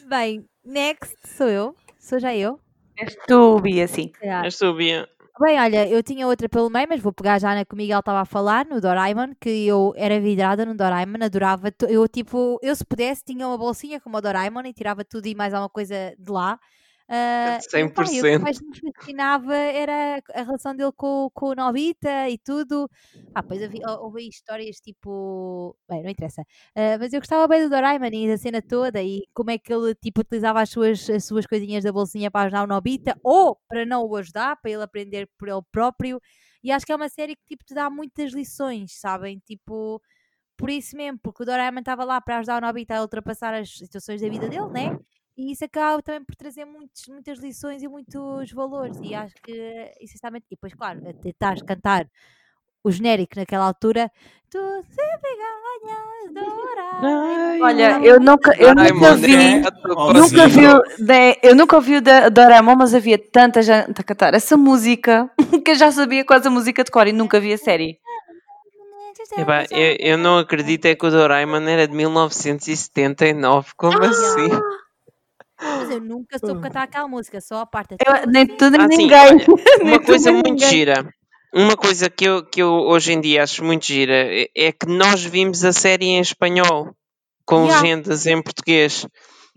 Bem, 0.07 0.45
next 0.65 1.15
sou 1.35 1.47
eu. 1.49 1.75
Sou 1.99 2.19
já 2.19 2.33
eu. 2.35 2.59
És 2.97 3.15
tu, 3.27 3.59
Bia, 3.59 3.85
assim. 3.85 4.07
calhar. 4.09 4.45
Eu 4.45 4.51
sabia. 4.51 5.07
Bem, 5.39 5.59
olha, 5.59 5.87
eu 5.87 6.01
tinha 6.01 6.25
outra 6.25 6.49
pelo 6.49 6.67
meio, 6.69 6.87
mas 6.89 6.99
vou 6.99 7.13
pegar 7.13 7.37
já 7.39 7.53
na 7.53 7.63
que 7.63 7.73
o 7.73 7.77
Miguel 7.77 7.99
estava 7.99 8.21
a 8.21 8.25
falar, 8.25 8.65
no 8.65 8.81
Doraemon, 8.81 9.33
que 9.39 9.49
eu 9.67 9.93
era 9.95 10.19
vidrada 10.19 10.65
no 10.65 10.73
Doraemon, 10.75 11.23
adorava. 11.23 11.71
Eu, 11.87 12.07
tipo, 12.07 12.57
eu 12.63 12.75
se 12.75 12.83
pudesse, 12.83 13.23
tinha 13.23 13.47
uma 13.47 13.57
bolsinha 13.57 13.99
como 14.01 14.17
o 14.17 14.21
Doraemon 14.21 14.61
e 14.65 14.73
tirava 14.73 15.05
tudo 15.05 15.27
e 15.27 15.35
mais 15.35 15.53
alguma 15.53 15.69
coisa 15.69 16.15
de 16.17 16.31
lá. 16.31 16.59
Ah, 17.09 17.63
e, 17.73 17.85
pá, 17.85 18.09
e 18.11 18.21
o 18.21 18.25
que 18.25 18.37
100%. 18.37 18.41
mais 18.41 18.59
me 18.61 18.73
fascinava 18.81 19.55
era 19.55 20.21
a 20.33 20.41
relação 20.43 20.75
dele 20.75 20.91
com, 20.95 21.29
com 21.33 21.47
o 21.49 21.55
Nobita 21.55 22.29
e 22.29 22.37
tudo. 22.37 22.89
Ah, 23.33 23.41
depois 23.41 23.61
havia, 23.61 23.81
houve 24.01 24.27
histórias 24.27 24.77
tipo. 24.77 25.77
Bem, 25.89 26.03
não 26.03 26.09
interessa. 26.09 26.43
Ah, 26.75 26.97
mas 26.99 27.13
eu 27.13 27.19
gostava 27.21 27.47
bem 27.47 27.63
do 27.63 27.69
Doraemon 27.69 28.07
e 28.11 28.27
da 28.27 28.37
cena 28.37 28.61
toda 28.61 29.01
e 29.01 29.23
como 29.33 29.51
é 29.51 29.57
que 29.57 29.71
ele 29.73 29.95
tipo, 29.95 30.21
utilizava 30.21 30.61
as 30.61 30.69
suas, 30.69 31.09
as 31.09 31.23
suas 31.25 31.45
coisinhas 31.45 31.83
da 31.83 31.91
bolsinha 31.93 32.29
para 32.31 32.47
ajudar 32.47 32.63
o 32.63 32.67
Nobita 32.67 33.15
ou 33.23 33.57
para 33.69 33.85
não 33.85 34.03
o 34.05 34.15
ajudar, 34.17 34.57
para 34.61 34.71
ele 34.71 34.83
aprender 34.83 35.29
por 35.37 35.47
ele 35.47 35.61
próprio. 35.71 36.19
E 36.63 36.71
acho 36.71 36.85
que 36.85 36.91
é 36.91 36.95
uma 36.95 37.09
série 37.09 37.35
que 37.35 37.43
tipo, 37.47 37.63
te 37.63 37.73
dá 37.73 37.89
muitas 37.89 38.33
lições, 38.33 38.99
sabem? 38.99 39.39
Tipo, 39.45 40.01
por 40.57 40.69
isso 40.69 40.95
mesmo, 40.97 41.19
porque 41.23 41.43
o 41.43 41.45
Doraemon 41.45 41.79
estava 41.81 42.03
lá 42.05 42.21
para 42.21 42.39
ajudar 42.39 42.57
o 42.57 42.61
Nobita 42.61 42.95
a 42.97 43.01
ultrapassar 43.01 43.53
as 43.53 43.69
situações 43.77 44.21
da 44.21 44.29
vida 44.29 44.49
dele, 44.49 44.69
né? 44.71 44.93
E 45.37 45.51
isso 45.51 45.63
acaba 45.63 46.01
também 46.01 46.23
por 46.23 46.35
trazer 46.35 46.65
muitos, 46.65 47.07
muitas 47.07 47.37
lições 47.37 47.83
e 47.83 47.87
muitos 47.87 48.51
valores. 48.51 48.97
E 49.01 49.13
acho 49.13 49.35
que, 49.43 49.91
essencialmente, 50.01 50.47
e 50.49 50.55
depois, 50.55 50.73
claro, 50.73 51.07
a 51.07 51.13
tentares 51.13 51.61
cantar 51.61 52.07
o 52.83 52.91
genérico 52.91 53.33
naquela 53.35 53.65
altura, 53.65 54.11
tu 54.49 54.57
sempre 54.83 55.29
ganhas, 55.37 56.33
Doraemon. 56.33 57.63
Olha, 57.63 57.99
eu 58.03 58.19
nunca, 58.19 58.55
eu 58.57 58.69
nunca 58.69 58.93
Doraemon, 58.93 59.15
vi. 59.15 59.37
né? 59.37 59.63
Oh, 59.95 60.13
Nunca 60.13 60.47
vi, 60.47 61.03
né, 61.03 61.35
eu 61.43 61.55
nunca 61.55 61.75
ouvi 61.75 61.97
o 61.97 62.01
da 62.01 62.29
Doraemon, 62.29 62.75
mas 62.75 62.95
havia 62.95 63.17
tanta 63.17 63.61
gente 63.61 63.99
a 63.99 64.03
cantar 64.03 64.33
essa 64.33 64.57
música 64.57 65.29
que 65.63 65.71
eu 65.71 65.75
já 65.75 65.91
sabia 65.91 66.25
quase 66.25 66.47
a 66.47 66.51
música 66.51 66.83
de 66.83 66.91
cor 66.91 67.07
e 67.07 67.13
nunca 67.13 67.39
vi 67.39 67.53
a 67.53 67.57
série. 67.57 67.99
Epá, 69.37 69.65
eu, 69.71 69.97
eu 69.99 70.17
não 70.17 70.37
acredito 70.37 70.85
é 70.85 70.95
que 70.95 71.05
o 71.05 71.11
Doraemon 71.11 71.67
era 71.67 71.87
de 71.87 71.95
1979. 71.95 73.71
Como 73.75 74.03
assim? 74.03 74.49
Mas 75.59 75.89
eu 75.89 75.99
nunca 76.01 76.37
soube 76.39 76.61
cantar 76.61 76.83
aquela 76.83 77.07
música, 77.07 77.41
só 77.41 77.61
a 77.61 77.65
parte. 77.65 77.95
Eu, 78.05 78.27
nem 78.31 78.45
tu 78.45 78.69
nem 78.71 78.81
Ah, 78.81 78.87
sim, 78.89 78.97
ninguém. 78.97 79.17
olha, 79.19 79.45
Uma 79.81 79.99
tu, 79.99 80.05
coisa 80.05 80.31
nem 80.31 80.33
muito 80.41 80.49
ninguém. 80.51 80.69
gira. 80.69 81.09
Uma 81.53 81.75
coisa 81.75 82.09
que 82.09 82.25
eu, 82.25 82.45
que 82.45 82.61
eu 82.61 82.69
hoje 82.71 83.13
em 83.13 83.21
dia 83.21 83.41
acho 83.43 83.63
muito 83.63 83.85
gira 83.85 84.13
é- 84.13 84.47
é 84.55 84.71
que 84.71 84.85
nós 84.87 85.23
vimos 85.23 85.63
a 85.65 85.71
série 85.73 86.05
em 86.07 86.19
espanhol 86.19 86.93
com 87.45 87.63
Yeah. 87.63 87.81
legendas 87.81 88.25
em 88.27 88.41
português. 88.41 89.07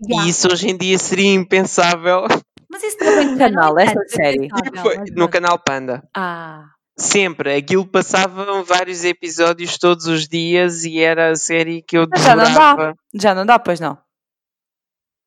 Yeah. 0.01 0.25
E 0.25 0.29
isso 0.31 0.47
hoje 0.51 0.69
em 0.69 0.77
dia 0.77 0.97
seria 0.97 1.31
impensável 1.33 2.25
Mas 2.71 2.81
isso 2.83 2.97
também 2.97 3.27
no 3.33 3.37
canal, 3.37 3.77
é 3.77 3.83
é 3.83 4.07
série. 4.07 4.47
Foi 4.81 4.97
no 5.15 5.27
canal 5.29 5.59
Panda. 5.59 6.01
Ah. 6.15 6.63
Sempre. 6.97 7.55
Aquilo 7.55 7.85
passavam 7.85 8.63
vários 8.63 9.03
episódios 9.03 9.77
todos 9.77 10.07
os 10.07 10.27
dias 10.27 10.83
e 10.85 10.99
era 10.99 11.31
a 11.31 11.35
série 11.35 11.81
que 11.83 11.97
eu 11.97 12.07
Mas 12.09 12.23
já 12.23 12.35
não 12.35 12.53
dá. 12.53 12.93
Já 13.13 13.35
não 13.35 13.45
dá, 13.45 13.59
pois 13.59 13.79
não. 13.79 13.97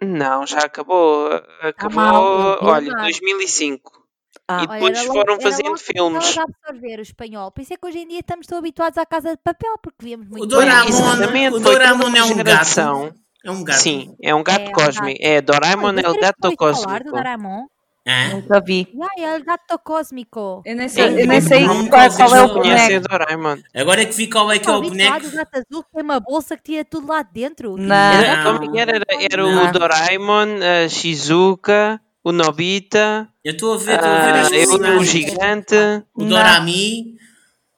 Não, 0.04 0.46
já 0.46 0.58
acabou. 0.60 1.30
Acabou, 1.60 1.96
mal, 1.96 2.58
olha, 2.62 2.80
vi 2.84 2.90
lá. 2.90 3.02
2005. 3.02 4.04
Ah. 4.46 4.62
E 4.62 4.66
Olha, 4.66 4.72
depois 4.80 4.98
logo- 5.06 5.12
foram 5.14 5.32
era 5.34 5.42
fazendo 5.42 5.66
logo 5.66 5.78
filmes. 5.78 6.38
a 6.38 6.42
absorver 6.42 6.98
o 6.98 7.02
espanhol. 7.02 7.50
Por 7.50 7.62
isso 7.62 7.72
é 7.72 7.76
que 7.76 7.86
hoje 7.86 7.98
em 8.00 8.08
dia 8.08 8.20
estamos 8.20 8.46
tão 8.46 8.58
habituados 8.58 8.98
à 8.98 9.06
casa 9.06 9.30
de 9.30 9.38
papel, 9.42 9.74
porque 9.82 10.04
víamos 10.04 10.28
muito. 10.28 10.42
O 10.42 10.46
Doraemon, 10.46 11.56
o 11.56 11.60
Doraemon 11.60 12.14
é 12.16 12.22
um 12.24 12.34
geração. 12.34 13.04
gato. 13.06 13.14
É 13.44 13.50
um 13.50 13.62
gato. 13.64 13.76
Sim, 13.78 14.14
é 14.22 14.34
um 14.34 14.42
gato 14.42 14.62
É 14.66 14.68
um 14.68 14.72
cósmico. 14.72 15.18
É, 15.22 15.40
Doraemon 15.40 15.86
Olha, 15.88 16.00
é 16.00 16.08
o 16.10 16.18
gato 16.20 16.36
falar 16.40 16.50
do 16.52 16.56
cósmico. 16.56 17.10
Doraemon? 17.10 17.66
Hã? 18.06 18.34
Nunca 18.34 18.60
vi. 18.60 18.86
Ai, 19.00 19.24
é 19.24 19.38
o 19.38 19.44
gato 19.44 19.78
cósmico. 19.82 20.62
Eu 20.66 20.76
nem 20.76 20.84
É, 20.84 20.88
sei, 20.88 21.22
eu 21.22 21.26
nem 21.26 21.40
sei 21.40 21.64
não- 21.66 21.86
qual, 21.88 22.10
qual 22.12 22.34
é 22.36 22.42
o 22.42 22.44
o 22.44 22.54
boneco. 22.54 23.08
Doraemon. 23.08 23.56
Agora 23.74 24.02
é 24.02 24.04
que 24.04 24.12
vi 24.14 24.26
qual 24.28 24.52
é 24.52 24.58
que 24.58 24.68
é 24.68 24.72
o 24.72 24.82
boneco. 24.82 25.20
do 25.20 25.30
gato 25.30 25.56
azul 25.56 25.84
tem 25.92 26.02
uma 26.02 26.20
bolsa 26.20 26.54
que 26.56 26.62
tira 26.64 26.84
tudo 26.84 27.06
lá 27.08 27.22
dentro. 27.22 27.76
Não. 27.78 27.94
Era, 27.94 28.44
Não. 28.44 28.76
era, 28.78 29.00
era, 29.32 29.46
o 29.46 29.72
Doraemon, 29.72 30.48
a 30.84 30.88
Shizuka, 30.88 31.98
o 32.22 32.30
Nobita, 32.30 33.26
Eu 33.42 33.52
estou 33.52 33.72
a 33.74 33.78
ver, 33.78 33.94
estou 33.94 34.10
a 34.10 34.18
ver 34.24 34.34
as 34.40 34.52
eu, 34.52 34.98
o 34.98 35.04
gigante. 35.04 35.74
O. 36.14 36.24
Dorami. 36.24 37.14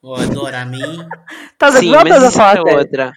Ou 0.02 0.16
a 0.16 0.24
Dorami. 0.26 0.80
Estás 1.52 1.76
a 1.76 1.80
ver 1.80 1.86
estás 1.86 2.22
a 2.24 2.28
isso 2.28 2.36
falar? 2.36 2.60
outra. 2.62 3.12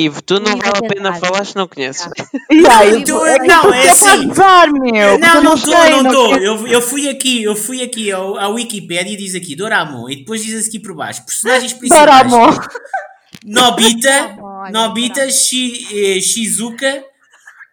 Ivo, 0.00 0.22
tu 0.22 0.34
não 0.38 0.56
vale 0.56 0.78
a 0.80 0.86
é 0.86 0.88
pena 0.94 1.12
falar 1.14 1.44
se 1.44 1.56
não 1.56 1.66
conheces. 1.66 2.08
Yeah, 2.52 2.84
Eu 2.86 2.98
eu- 3.00 3.04
tô- 3.04 3.26
é 3.26 3.38
não, 3.38 3.74
é 3.74 3.86
eu 3.86 3.90
assim. 3.92 4.04
posso 4.04 4.30
usar, 4.30 4.72
meu. 4.72 5.18
Não, 5.18 5.42
não 5.42 5.54
estou, 5.54 5.74
não 5.74 6.06
estou. 6.06 6.36
Eu, 6.38 6.66
eu 6.68 6.80
fui 6.80 7.08
aqui, 7.08 7.42
eu 7.42 7.56
fui 7.56 7.82
aqui 7.82 8.12
ao, 8.12 8.38
à 8.38 8.46
Wikipedia 8.48 9.12
e 9.12 9.16
diz 9.16 9.34
aqui 9.34 9.56
Doraemon. 9.56 10.08
E 10.08 10.16
depois 10.16 10.44
diz 10.44 10.68
aqui 10.68 10.78
por 10.78 10.94
baixo. 10.94 11.24
Personagens 11.26 11.72
principais. 11.72 12.06
Doraemon. 12.06 12.56
Nobita, 13.44 14.36
Nobita. 14.70 15.28
Shi- 15.30 15.88
eh, 15.92 16.20
Shizuka, 16.20 17.02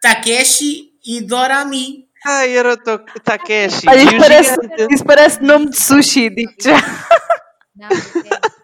Takeshi 0.01 0.89
e 1.05 1.21
Dorami. 1.21 2.05
Ai, 2.25 2.57
era 2.57 2.73
o 2.73 2.77
To- 2.77 3.05
Takeshi. 3.23 3.87
Olha, 3.87 4.01
e 4.01 4.05
isso 4.05 4.17
parece, 4.17 4.55
isso 4.89 5.05
parece 5.05 5.43
nome 5.43 5.69
de 5.69 5.77
sushi, 5.79 6.29
digo 6.31 6.51
já. 6.59 6.77
Não, 7.75 7.87
é- 7.87 8.54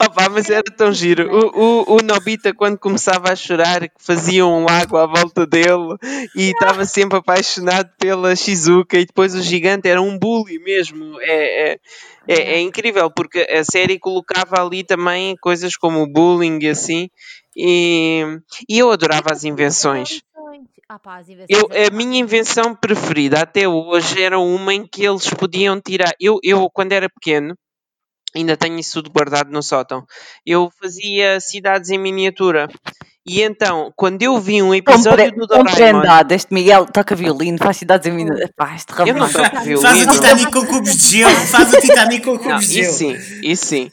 Opa, 0.00 0.28
mas 0.30 0.48
era 0.48 0.62
tão 0.62 0.92
giro. 0.92 1.28
O, 1.30 1.92
o, 1.92 1.96
o 1.96 2.02
Nobita, 2.02 2.54
quando 2.54 2.78
começava 2.78 3.30
a 3.30 3.36
chorar, 3.36 3.82
faziam 3.98 4.52
um 4.52 4.64
lago 4.64 4.96
à 4.96 5.06
volta 5.06 5.46
dele 5.46 5.96
e 6.34 6.50
estava 6.50 6.84
sempre 6.84 7.18
apaixonado 7.18 7.90
pela 7.98 8.34
Shizuka, 8.34 8.98
e 8.98 9.04
depois 9.04 9.34
o 9.34 9.42
gigante 9.42 9.88
era 9.88 10.00
um 10.00 10.18
bully 10.18 10.58
mesmo. 10.58 11.20
É, 11.20 11.72
é, 11.72 11.80
é, 12.26 12.34
é 12.54 12.60
incrível, 12.60 13.10
porque 13.10 13.40
a 13.40 13.62
série 13.62 13.98
colocava 13.98 14.60
ali 14.60 14.82
também 14.82 15.36
coisas 15.36 15.76
como 15.76 16.02
o 16.02 16.10
bullying 16.10 16.58
e 16.62 16.68
assim, 16.68 17.10
e, 17.54 18.22
e 18.68 18.78
eu 18.78 18.90
adorava 18.90 19.32
as 19.32 19.44
invenções. 19.44 20.22
Ah, 20.88 21.00
pá. 21.00 21.20
Eu, 21.48 21.68
é 21.72 21.88
a 21.88 21.90
minha 21.90 22.20
invenção 22.20 22.72
preferida 22.72 23.40
até 23.40 23.68
hoje 23.68 24.22
era 24.22 24.38
uma 24.38 24.72
em 24.72 24.86
que 24.86 25.04
eles 25.04 25.28
podiam 25.30 25.80
tirar. 25.80 26.12
Eu, 26.20 26.38
eu 26.44 26.70
quando 26.70 26.92
era 26.92 27.08
pequeno, 27.08 27.56
ainda 28.36 28.56
tenho 28.56 28.78
isso 28.78 29.02
tudo 29.02 29.10
guardado 29.10 29.50
no 29.50 29.62
sótão, 29.62 30.04
eu 30.44 30.70
fazia 30.80 31.40
cidades 31.40 31.90
em 31.90 31.98
miniatura. 31.98 32.68
E 33.28 33.42
então, 33.42 33.92
quando 33.96 34.22
eu 34.22 34.38
vi 34.38 34.62
um 34.62 34.72
episódio 34.72 35.32
do 35.32 35.46
Doraemon. 35.48 35.68
Compreendado, 35.68 36.32
este 36.32 36.54
Miguel 36.54 36.86
toca 36.86 37.16
violino, 37.16 37.58
faz 37.58 37.76
cidades 37.78 38.06
em 38.06 38.12
mina. 38.12 38.36
Pá, 38.56 38.74
este 38.76 38.92
Eu 39.00 39.14
não 39.14 39.28
toco 39.28 39.60
violino. 39.64 39.80
Faz 39.80 40.06
o 40.06 40.10
Titanic 40.10 40.52
com 40.52 40.66
cubos 40.66 40.96
de 40.96 41.18
gelo. 41.18 41.30
Faz 41.46 41.74
o 41.74 41.80
Titanic 41.80 42.24
com 42.24 42.34
Não, 42.34 42.38
cubos 42.38 42.68
de 42.68 42.80
isso 42.80 42.98
gelo. 42.98 43.20
sim, 43.20 43.40
isso 43.42 43.66
sim. 43.66 43.90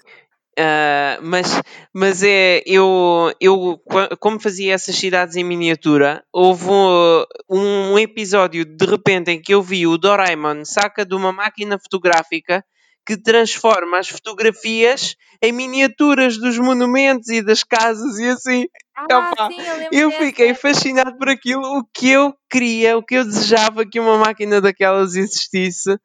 Ah, 0.58 1.18
mas, 1.22 1.62
mas 1.92 2.22
é, 2.22 2.62
eu, 2.66 3.34
eu, 3.42 3.82
como 4.20 4.40
fazia 4.40 4.74
essas 4.74 4.96
cidades 4.96 5.36
em 5.36 5.44
miniatura, 5.44 6.24
houve 6.32 6.66
um, 6.70 7.26
um 7.50 8.00
episódio 8.00 8.64
de 8.64 8.86
repente 8.86 9.32
em 9.32 9.42
que 9.42 9.54
eu 9.54 9.64
vi 9.64 9.88
o 9.88 9.98
Doraemon 9.98 10.64
saca 10.64 11.04
de 11.04 11.16
uma 11.16 11.32
máquina 11.32 11.80
fotográfica 11.80 12.64
que 13.06 13.18
transforma 13.18 14.00
as 14.00 14.08
fotografias 14.08 15.16
em 15.42 15.52
miniaturas 15.52 16.38
dos 16.38 16.58
monumentos 16.58 17.28
e 17.30 17.42
das 17.42 17.64
casas 17.64 18.18
e 18.18 18.26
assim. 18.26 18.66
Ah, 18.96 19.32
Opa, 19.32 19.50
sim, 19.50 19.58
eu 19.92 20.10
Eu 20.10 20.12
fiquei 20.12 20.54
fascinado 20.54 21.18
por 21.18 21.28
aquilo, 21.28 21.62
o 21.62 21.84
que 21.94 22.10
eu 22.10 22.34
queria, 22.50 22.98
o 22.98 23.04
que 23.04 23.16
eu 23.16 23.26
desejava 23.26 23.86
que 23.86 24.00
uma 24.00 24.18
máquina 24.18 24.62
daquelas 24.62 25.16
existisse, 25.16 25.98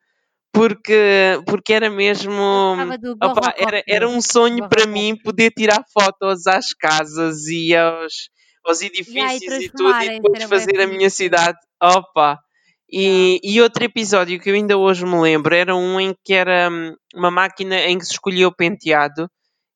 porque, 0.52 1.40
porque 1.46 1.72
era 1.72 1.88
mesmo. 1.88 2.32
opa, 3.22 3.54
era, 3.56 3.82
era 3.86 4.08
um 4.08 4.20
sonho 4.20 4.68
para 4.68 4.86
mim 4.86 5.16
poder 5.22 5.52
tirar 5.56 5.84
fotos 5.92 6.46
às 6.48 6.74
casas 6.74 7.46
e 7.46 7.76
aos, 7.76 8.30
aos 8.66 8.82
edifícios 8.82 9.54
e 9.54 9.68
tudo 9.70 10.02
e 10.02 10.20
depois 10.20 10.44
fazer 10.44 10.80
a 10.80 10.86
minha 10.86 11.10
cidade. 11.10 11.58
Opa! 11.80 12.40
E, 12.90 13.38
e 13.42 13.60
outro 13.60 13.84
episódio 13.84 14.40
que 14.40 14.48
eu 14.48 14.54
ainda 14.54 14.76
hoje 14.76 15.04
me 15.04 15.20
lembro 15.20 15.54
era 15.54 15.76
um 15.76 16.00
em 16.00 16.14
que 16.24 16.32
era 16.32 16.70
hum, 16.70 16.94
uma 17.14 17.30
máquina 17.30 17.76
em 17.82 17.98
que 17.98 18.04
se 18.06 18.12
escolhia 18.12 18.48
o 18.48 18.54
penteado 18.54 19.30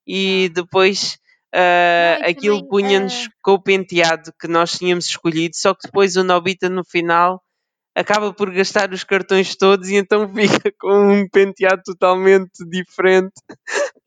e 0.06 0.50
depois 0.54 1.18
ah, 1.54 2.18
Não, 2.20 2.30
aquilo 2.30 2.66
punha-nos 2.68 3.26
ah, 3.26 3.30
com 3.42 3.52
o 3.52 3.62
penteado 3.62 4.32
que 4.40 4.48
nós 4.48 4.78
tínhamos 4.78 5.06
escolhido, 5.06 5.54
só 5.54 5.74
que 5.74 5.82
depois 5.84 6.16
o 6.16 6.24
Nobita 6.24 6.70
no 6.70 6.82
final 6.84 7.42
acaba 7.94 8.32
por 8.32 8.52
gastar 8.52 8.92
os 8.92 9.04
cartões 9.04 9.54
todos 9.56 9.88
e 9.88 9.96
então 9.96 10.28
fica 10.34 10.72
com 10.78 11.12
um 11.12 11.28
penteado 11.28 11.82
totalmente 11.84 12.64
diferente. 12.68 13.32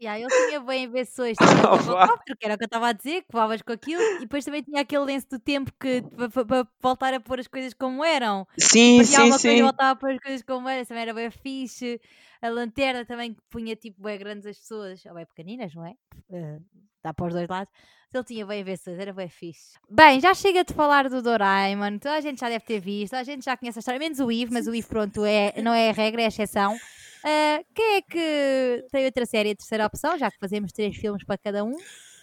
Yeah, 0.01 0.19
ele 0.19 0.47
tinha 0.47 0.59
bem 0.59 0.85
invenções, 0.85 1.37
tinha 1.37 1.49
o 1.49 1.75
Opa. 1.75 1.83
Gorrocóptero, 1.83 2.37
que 2.37 2.45
era 2.45 2.55
o 2.55 2.57
que 2.57 2.63
eu 2.63 2.67
estava 2.67 2.87
a 2.89 2.91
dizer, 2.91 3.21
que 3.21 3.31
voavas 3.31 3.61
com 3.61 3.71
aquilo, 3.71 4.01
e 4.01 4.19
depois 4.19 4.43
também 4.43 4.61
tinha 4.61 4.81
aquele 4.81 5.05
lenço 5.05 5.27
do 5.29 5.39
tempo 5.39 5.71
que 5.79 6.01
para 6.01 6.67
voltar 6.81 7.13
a 7.13 7.19
pôr 7.19 7.39
as 7.39 7.47
coisas 7.47 7.73
como 7.73 8.03
eram. 8.03 8.45
Sim, 8.57 9.03
sim, 9.03 9.15
alguma 9.15 9.39
coisa 9.39 9.53
e 9.53 9.57
sim. 9.57 9.63
voltava 9.63 9.91
a 9.91 9.95
pôr 9.95 10.11
as 10.11 10.19
coisas 10.19 10.41
como 10.43 10.67
eram, 10.67 10.85
também 10.85 11.03
era 11.03 11.13
bem 11.13 11.31
fixe. 11.31 11.99
A 12.41 12.49
lanterna 12.49 13.05
também 13.05 13.33
que 13.33 13.41
punha 13.49 13.75
tipo 13.75 14.03
bem 14.03 14.19
grandes 14.19 14.45
as 14.45 14.57
pessoas, 14.57 15.03
ou 15.05 15.15
bem 15.15 15.25
pequeninas, 15.25 15.73
não 15.73 15.85
é? 15.85 15.93
Eh, 16.31 16.59
dá 17.05 17.13
para 17.13 17.27
os 17.27 17.33
dois 17.33 17.47
lados. 17.47 17.71
Ele 18.13 18.23
tinha 18.23 18.45
bem 18.45 18.61
invenções, 18.61 18.97
era 18.97 19.11
bem 19.11 19.27
fixe. 19.27 19.77
Bem, 19.89 20.21
já 20.21 20.33
chega 20.33 20.63
de 20.63 20.73
falar 20.73 21.09
do 21.09 21.21
Doraemon, 21.21 21.97
toda 21.99 22.15
a 22.15 22.21
gente 22.21 22.39
já 22.39 22.47
deve 22.47 22.63
ter 22.63 22.79
visto, 22.79 23.11
toda 23.11 23.21
a 23.21 23.25
gente 23.25 23.43
já 23.43 23.57
conhece 23.57 23.77
a 23.77 23.81
história, 23.81 23.99
menos 23.99 24.19
o 24.19 24.31
Ivo, 24.31 24.53
mas 24.53 24.67
o 24.67 24.73
Ivo, 24.73 24.87
pronto, 24.87 25.25
é, 25.25 25.53
não 25.61 25.73
é 25.73 25.89
a 25.89 25.93
regra, 25.93 26.21
é 26.21 26.25
a 26.25 26.27
exceção. 26.29 26.77
Ah, 27.23 27.59
quem 27.73 27.95
é 27.95 28.01
que 28.01 28.85
tem 28.91 29.05
outra 29.05 29.25
série, 29.25 29.51
a 29.51 29.55
terceira 29.55 29.85
opção, 29.85 30.17
já 30.17 30.31
que 30.31 30.37
fazemos 30.39 30.71
três 30.71 30.95
filmes 30.95 31.25
para 31.25 31.37
cada 31.37 31.63
um? 31.63 31.75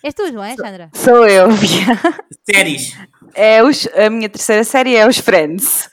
És 0.02 0.14
tu, 0.14 0.32
não 0.32 0.42
é, 0.42 0.56
Sandra? 0.56 0.90
Sou 0.94 1.26
eu, 1.26 1.48
Bia. 1.48 2.24
Séries. 2.50 2.96
É 3.34 3.62
os, 3.62 3.86
a 3.88 4.08
minha 4.08 4.28
terceira 4.28 4.64
série 4.64 4.96
é 4.96 5.06
os 5.06 5.18
Friends. 5.18 5.91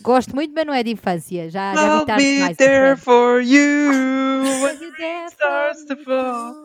Gosto 0.00 0.34
muito, 0.34 0.52
mas 0.54 0.66
não 0.66 0.74
é 0.74 0.82
de 0.82 0.90
infância. 0.90 1.50
Já, 1.50 1.74
já 1.74 1.98
I'll 1.98 2.06
tarde 2.06 2.22
be 2.22 2.34
demais. 2.34 2.56
there 2.56 2.96
for 2.96 3.40
you 3.40 3.90
when 4.62 4.78
stars 5.28 5.84
to 5.84 5.96
fall. 6.04 6.64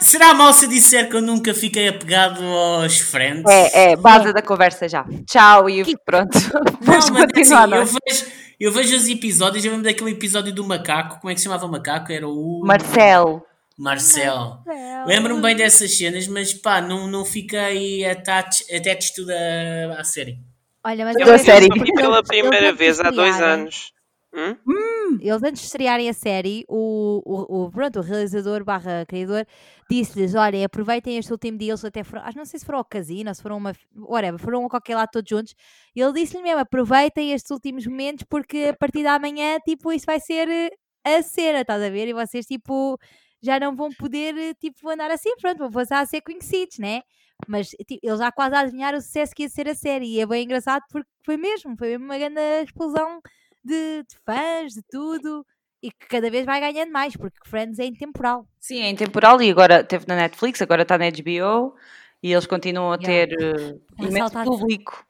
Será 0.00 0.34
mal 0.34 0.52
se 0.52 0.66
eu 0.66 0.68
disser 0.68 1.08
que 1.08 1.16
eu 1.16 1.22
nunca 1.22 1.54
fiquei 1.54 1.88
apegado 1.88 2.42
aos 2.44 2.98
Friends? 2.98 3.44
É, 3.46 3.92
é, 3.92 3.96
base 3.96 4.32
da 4.32 4.42
conversa 4.42 4.88
já. 4.88 5.04
Tchau, 5.26 5.68
Ivo. 5.68 5.90
Pronto. 6.04 6.38
Vamos 6.80 7.08
Não, 7.08 7.14
mas 7.14 7.32
continuar. 7.32 7.72
assim, 7.74 7.96
eu, 7.96 8.00
vejo, 8.06 8.26
eu 8.60 8.72
vejo 8.72 8.96
os 8.96 9.08
episódios, 9.08 9.64
eu 9.64 9.70
lembro 9.72 9.84
daquele 9.86 10.10
episódio 10.10 10.52
do 10.52 10.64
macaco, 10.64 11.20
como 11.20 11.30
é 11.30 11.34
que 11.34 11.40
se 11.40 11.44
chamava 11.44 11.66
o 11.66 11.70
macaco? 11.70 12.12
Era 12.12 12.28
o 12.28 12.62
Marcelo. 12.64 13.42
Marcel. 13.78 14.58
Marcel. 14.66 15.06
Lembro-me 15.06 15.40
bem 15.40 15.54
dessas 15.56 15.96
cenas, 15.96 16.26
mas 16.26 16.52
pá, 16.52 16.80
não, 16.80 17.06
não 17.06 17.24
fiquei 17.24 18.04
attached, 18.04 18.64
attached 18.74 19.14
to 19.14 19.24
the, 19.24 19.94
à 19.96 20.02
série. 20.02 20.38
Olha, 20.84 21.04
mas 21.04 21.16
Eu 21.16 21.22
eu 21.22 21.26
da 21.26 21.38
série. 21.38 21.68
Vi 21.68 21.92
pela 21.92 22.22
primeira 22.22 22.72
vez 22.72 23.00
há 23.00 23.10
dois 23.10 23.40
anos. 23.40 23.92
Hum? 24.34 25.18
Eles 25.20 25.42
antes 25.42 25.62
de 25.62 25.66
estrearem 25.66 26.08
a 26.08 26.12
série, 26.12 26.64
o, 26.68 27.22
o, 27.24 27.64
o, 27.64 27.70
pronto, 27.70 27.98
o 27.98 28.02
realizador 28.02 28.62
barra 28.62 29.04
criador 29.06 29.46
disse-lhes, 29.90 30.34
olhem, 30.34 30.64
aproveitem 30.64 31.16
este 31.16 31.32
último 31.32 31.56
dia, 31.56 31.70
eles 31.70 31.84
até 31.84 32.04
foram, 32.04 32.22
acho 32.22 32.36
não 32.36 32.44
sei 32.44 32.60
se 32.60 32.66
foram 32.66 32.78
ao 32.78 32.84
casino 32.84 33.34
se 33.34 33.40
foram 33.42 33.56
a 33.56 33.58
uma, 33.58 33.72
whatever, 33.96 34.38
foram 34.38 34.66
a 34.66 34.68
qualquer 34.68 34.96
lado 34.96 35.08
todos 35.10 35.28
juntos, 35.30 35.54
e 35.96 36.00
ele 36.00 36.12
disse-lhe 36.12 36.42
mesmo, 36.42 36.60
aproveitem 36.60 37.32
estes 37.32 37.50
últimos 37.50 37.86
momentos 37.86 38.24
porque 38.28 38.68
a 38.70 38.76
partir 38.76 39.02
da 39.02 39.18
manhã, 39.18 39.56
tipo, 39.64 39.90
isso 39.92 40.04
vai 40.04 40.20
ser 40.20 40.46
eh, 40.48 40.70
a 41.04 41.22
cena, 41.22 41.62
estás 41.62 41.82
a 41.82 41.88
ver? 41.88 42.06
E 42.08 42.12
vocês, 42.12 42.44
tipo, 42.44 42.98
já 43.42 43.58
não 43.58 43.74
vão 43.74 43.88
poder, 43.90 44.36
eh, 44.36 44.54
tipo, 44.60 44.88
andar 44.90 45.10
assim, 45.10 45.34
pronto, 45.40 45.58
vão 45.58 45.70
passar 45.70 46.00
a 46.00 46.06
ser 46.06 46.20
conhecidos, 46.20 46.78
né? 46.78 47.00
Mas 47.46 47.68
tipo, 47.68 47.98
eles 48.02 48.18
já 48.18 48.32
quase 48.32 48.54
adivinharam 48.54 48.98
o 48.98 49.00
sucesso 49.00 49.34
que 49.34 49.42
ia 49.44 49.48
ser 49.48 49.68
a 49.68 49.74
série, 49.74 50.06
e 50.06 50.20
é 50.20 50.26
bem 50.26 50.44
engraçado 50.44 50.82
porque 50.90 51.08
foi 51.24 51.36
mesmo, 51.36 51.76
foi 51.78 51.88
mesmo 51.90 52.04
uma 52.04 52.18
grande 52.18 52.40
explosão 52.64 53.20
de, 53.64 54.02
de 54.02 54.16
fãs, 54.24 54.72
de 54.72 54.82
tudo, 54.90 55.44
e 55.82 55.90
que 55.90 56.08
cada 56.08 56.30
vez 56.30 56.44
vai 56.44 56.60
ganhando 56.60 56.90
mais, 56.90 57.16
porque 57.16 57.38
Friends 57.46 57.78
é 57.78 57.84
intemporal. 57.86 58.46
Sim, 58.58 58.80
é 58.82 58.90
intemporal 58.90 59.40
e 59.40 59.50
agora 59.50 59.84
teve 59.84 60.04
na 60.08 60.16
Netflix, 60.16 60.60
agora 60.60 60.82
está 60.82 60.98
na 60.98 61.08
HBO 61.10 61.74
e 62.22 62.32
eles 62.32 62.46
continuam 62.46 62.92
a 62.92 62.98
Yeah. 63.00 63.36
ter 63.36 63.54
uh, 63.56 63.80
Um 64.00 64.08
imenso 64.08 64.32
público. 64.42 65.04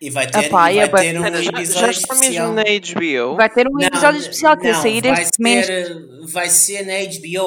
E 0.00 0.10
vai 0.10 0.26
ter, 0.28 0.44
Epá, 0.46 0.72
e 0.72 0.84
vai 0.88 1.02
ter 1.02 1.18
um 1.20 1.22
Já, 1.22 1.30
já 1.30 1.50
episódio 1.50 1.90
está 1.90 2.14
especial. 2.14 2.52
mesmo 2.52 2.54
na 2.54 2.62
HBO. 3.30 3.36
Vai 3.36 3.50
ter 3.50 3.66
um 3.68 3.72
Não, 3.72 3.82
episódio 3.86 4.20
especial 4.20 4.56
que 4.56 4.68
não, 4.72 4.82
sair 4.82 5.02
vai 5.02 5.22
este 5.22 5.40
mês. 5.42 5.66
ser, 5.66 5.96
vai 6.26 6.48
ser 6.48 6.82
na 6.86 6.94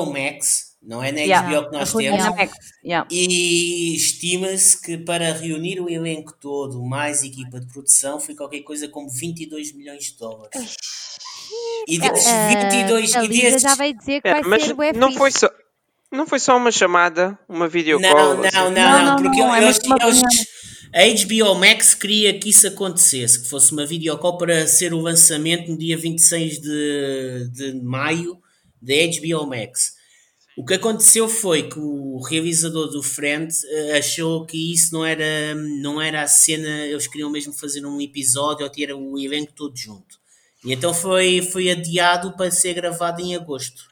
HBO 0.01 0.05
Max, 0.13 0.74
não 0.85 1.03
é 1.03 1.11
na 1.11 1.19
Yeah. 1.21 1.47
HBO 1.59 1.69
que 1.69 1.77
nós 1.77 1.93
temos. 1.93 2.25
Max, 2.35 2.53
yeah. 2.83 3.07
E 3.11 3.95
estima-se 3.95 4.81
que 4.81 4.97
para 4.97 5.33
reunir 5.33 5.79
o 5.81 5.89
elenco 5.89 6.33
todo, 6.39 6.83
mais 6.83 7.23
equipa 7.23 7.59
de 7.59 7.67
produção, 7.67 8.19
foi 8.19 8.35
qualquer 8.35 8.61
coisa 8.61 8.87
como 8.87 9.09
22 9.09 9.73
milhões 9.73 10.03
de 10.05 10.17
dólares. 10.17 10.75
E 11.87 11.99
desses 11.99 12.27
Ah, 12.27 12.47
22 12.71 13.15
a 13.15 13.23
e 13.23 13.27
Lisa 13.27 13.41
desses, 13.43 13.61
já 13.61 13.75
vai 13.75 13.93
dizer 13.93 14.21
que 14.21 14.27
É, 14.27 14.31
vai 14.33 14.41
mas 14.43 14.63
ser 14.63 14.73
bué 14.73 14.93
não 14.93 15.11
foi 15.11 15.31
só 15.31 15.49
não 16.11 16.25
foi 16.25 16.39
só 16.39 16.55
uma 16.55 16.71
chamada, 16.71 17.37
uma 17.49 17.67
videocall. 17.67 18.09
Não, 18.15 18.35
não, 18.37 18.43
assim. 18.45 18.55
não, 18.55 18.71
Não, 18.71 19.05
não, 19.05 19.15
porque 19.21 19.39
não, 19.39 19.53
é 19.55 19.59
mesmo 19.61 19.85
uma 19.87 19.97
eles- 20.01 20.21
reunião. 20.93 21.51
a 21.51 21.53
HBO 21.53 21.59
Max 21.59 21.93
queria 21.93 22.39
que 22.39 22.49
isso 22.49 22.67
acontecesse, 22.67 23.41
que 23.43 23.49
fosse 23.49 23.73
uma 23.73 23.85
videocall 23.85 24.37
para 24.37 24.65
ser 24.65 24.93
o 24.93 24.99
lançamento 24.99 25.69
no 25.71 25.77
dia 25.77 25.97
26 25.97 26.59
de, 26.61 27.49
de 27.51 27.73
maio 27.83 28.37
da 28.81 28.93
HBO 28.93 29.45
Max. 29.45 29.94
O 30.57 30.63
que 30.63 30.75
aconteceu 30.75 31.27
foi 31.27 31.63
que 31.69 31.77
o 31.77 32.17
realizador 32.19 32.87
do 32.89 33.03
Friend 33.03 33.53
eh, 33.65 33.97
achou 33.97 34.45
que 34.45 34.73
isso 34.73 34.93
não 34.93 35.03
era, 35.03 35.53
não 35.53 36.01
era 36.01 36.21
a 36.21 36.27
cena, 36.27 36.85
eles 36.85 37.07
queriam 37.07 37.29
mesmo 37.29 37.51
fazer 37.51 37.85
um 37.85 37.99
episódio 37.99 38.63
ou 38.63 38.69
ter 38.69 38.93
o 38.93 39.19
elenco 39.19 39.51
todo 39.53 39.75
junto. 39.75 40.17
E 40.63 40.71
então 40.71 40.93
foi, 40.93 41.41
foi 41.41 41.69
adiado 41.69 42.37
para 42.37 42.49
ser 42.51 42.73
gravado 42.73 43.21
em 43.21 43.35
agosto. 43.35 43.83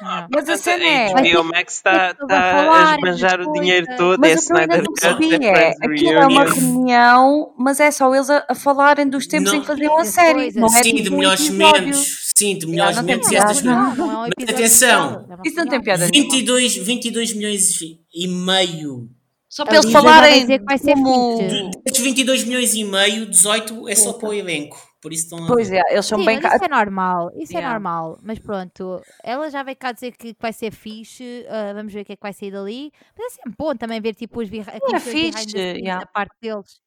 Ah. 0.00 0.26
Mas 0.30 0.48
a 0.48 0.56
cena 0.56 0.84
é. 0.84 1.06
a 1.06 1.20
HBO 1.20 1.44
Max 1.44 1.74
está 1.74 2.14
tá 2.14 2.38
a 2.38 2.52
falar, 2.52 2.94
esbanjar 2.94 3.40
o 3.40 3.52
dinheiro 3.52 3.86
todo, 3.96 4.20
Mas 4.20 4.32
é 4.32 4.34
o 4.34 4.46
que 4.46 4.52
eu 4.52 4.56
ainda 4.56 4.76
Snyder 4.78 5.18
Cut, 5.18 5.34
é 5.34 5.38
percebi 5.38 5.46
é, 5.46 5.68
aquilo 5.68 6.18
é 6.18 6.26
uma 6.26 6.44
reunião, 6.44 7.54
mas 7.58 7.80
é 7.80 7.90
só 7.90 8.14
eles 8.14 8.30
a, 8.30 8.44
a 8.48 8.54
falarem 8.54 9.08
dos 9.08 9.26
tempos 9.26 9.52
Não. 9.52 9.58
em 9.58 9.60
que 9.60 9.66
faziam 9.66 9.98
a 9.98 10.04
série, 10.04 10.52
não 10.54 10.68
é 10.68 10.82
Sim, 10.82 10.94
de 10.94 11.10
melhores 11.10 11.48
momentos. 11.48 12.32
Sim, 12.36 12.58
de 12.58 12.66
melhores 12.66 12.96
momentos 12.96 13.30
e 13.30 13.34
não. 13.34 13.44
coisas. 13.44 13.62
Não, 13.62 13.74
é 13.74 14.26
um 14.26 14.30
Mas 14.38 14.48
atenção, 14.48 15.26
é 15.30 15.48
Isso 15.48 15.56
não 15.56 15.68
tem 15.68 15.80
piada 15.80 16.08
nenhuma. 16.08 16.30
22, 16.32 16.76
22 16.76 17.34
milhões 17.34 17.80
e 18.12 18.28
meio. 18.28 19.08
Só 19.48 19.64
para 19.64 19.76
eles 19.76 19.92
falarem 19.92 20.40
dizer 20.40 20.58
que 20.58 20.64
vai 20.64 20.78
ser 20.78 20.94
como... 20.94 21.38
Desses 21.84 22.02
22 22.02 22.44
milhões 22.44 22.74
e 22.74 22.82
meio, 22.82 23.26
18 23.26 23.88
é 23.88 23.94
só 23.94 24.12
para 24.14 24.30
o 24.30 24.32
elenco. 24.34 24.76
Por 25.04 25.12
isso 25.12 25.24
estão 25.24 25.46
Pois 25.46 25.70
é, 25.70 25.82
eles 25.90 26.06
são 26.06 26.18
Sim, 26.18 26.24
bem... 26.24 26.36
mas 26.40 26.48
ca- 26.50 26.56
isso 26.56 26.64
é 26.64 26.68
normal, 26.68 27.30
isso 27.36 27.52
Yeah. 27.52 27.68
é 27.68 27.72
normal, 27.74 28.18
mas 28.22 28.38
pronto, 28.38 29.02
ela 29.22 29.50
já 29.50 29.62
veio 29.62 29.76
cá 29.76 29.92
dizer 29.92 30.12
que 30.12 30.34
vai 30.40 30.50
ser 30.50 30.70
fixe, 30.72 31.44
ah, 31.46 31.74
vamos 31.74 31.92
ver 31.92 32.00
o 32.00 32.04
que 32.06 32.12
é 32.14 32.16
que 32.16 32.22
vai 32.22 32.32
sair 32.32 32.50
dali, 32.50 32.90
mas 33.14 33.26
é 33.26 33.36
sempre 33.36 33.52
bom 33.58 33.76
também 33.76 34.00
ver 34.00 34.14
tipo 34.14 34.40
os 34.40 34.48
behind, 34.48 34.66
É 34.66 34.98
fixe, 34.98 35.58
yeah. 35.58 36.00
da 36.00 36.06
parte 36.06 36.34
deles. 36.40 36.80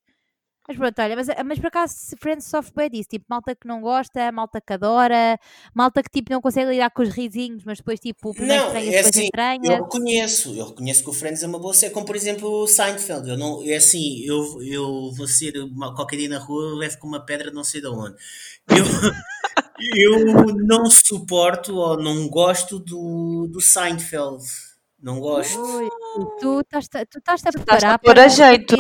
Mas 0.68 0.76
pronto, 0.76 1.02
olha, 1.02 1.16
mas, 1.16 1.28
mas 1.46 1.60
por 1.60 1.68
acaso 1.68 1.96
Friends 2.20 2.46
sofre 2.46 2.74
bem 2.76 2.90
disso, 2.90 3.08
tipo, 3.10 3.26
malta 3.30 3.56
que 3.56 3.66
não 3.66 3.80
gosta, 3.80 4.30
malta 4.34 4.60
que 4.60 4.74
adora, 4.74 5.40
malta 5.74 6.04
que 6.04 6.10
tipo 6.10 6.30
não 6.32 6.42
consegue 6.42 6.72
lidar 6.72 6.90
com 6.90 7.02
os 7.04 7.10
risinhos, 7.10 7.64
mas 7.64 7.78
depois 7.78 8.00
tipo, 8.02 8.34
primeiro 8.34 8.64
Não, 8.64 8.68
estranha, 8.68 8.88
é 8.88 8.92
depois 8.92 9.16
assim, 9.16 9.24
estranha. 9.24 9.62
eu 9.64 9.84
reconheço, 9.84 10.56
eu 10.56 10.66
reconheço 10.68 11.04
que 11.04 11.10
o 11.10 11.14
Friends 11.14 11.42
é 11.42 11.48
uma 11.48 11.58
boa 11.58 11.74
série, 11.74 11.94
como 11.94 12.06
por 12.06 12.18
exemplo 12.18 12.50
o 12.50 12.68
Seinfeld. 12.68 13.30
Eu 13.30 13.38
não, 13.38 13.64
é 13.64 13.78
assim, 13.78 14.22
eu, 14.26 14.62
eu 14.62 15.12
vou 15.14 15.28
ser 15.28 15.54
qualquer 15.96 16.18
dia 16.18 16.30
na 16.30 16.40
rua, 16.40 16.64
eu 16.72 16.76
levo 16.76 16.98
com 17.00 17.08
uma 17.08 17.26
pedra 17.26 17.50
não 17.50 17.64
sei 17.64 17.80
de 17.80 17.88
onde. 17.88 18.18
Eu, 18.70 18.84
eu 20.28 20.54
não 20.66 20.86
suporto 20.90 21.76
ou 21.76 21.98
não 21.98 22.28
gosto 22.28 22.78
do, 22.78 23.48
do 23.50 23.62
Seinfeld. 23.62 24.44
Não 25.00 25.20
gosto. 25.20 25.60
Ui, 25.60 25.88
tu 26.40 26.60
estás 26.62 26.88
tu 26.88 27.20
estás 27.20 27.46
a 27.46 27.50
Estás-te 27.50 27.52
preparar 27.52 27.94
a 27.94 28.00
para 28.00 28.26
a 28.26 28.28
jeito. 28.28 28.76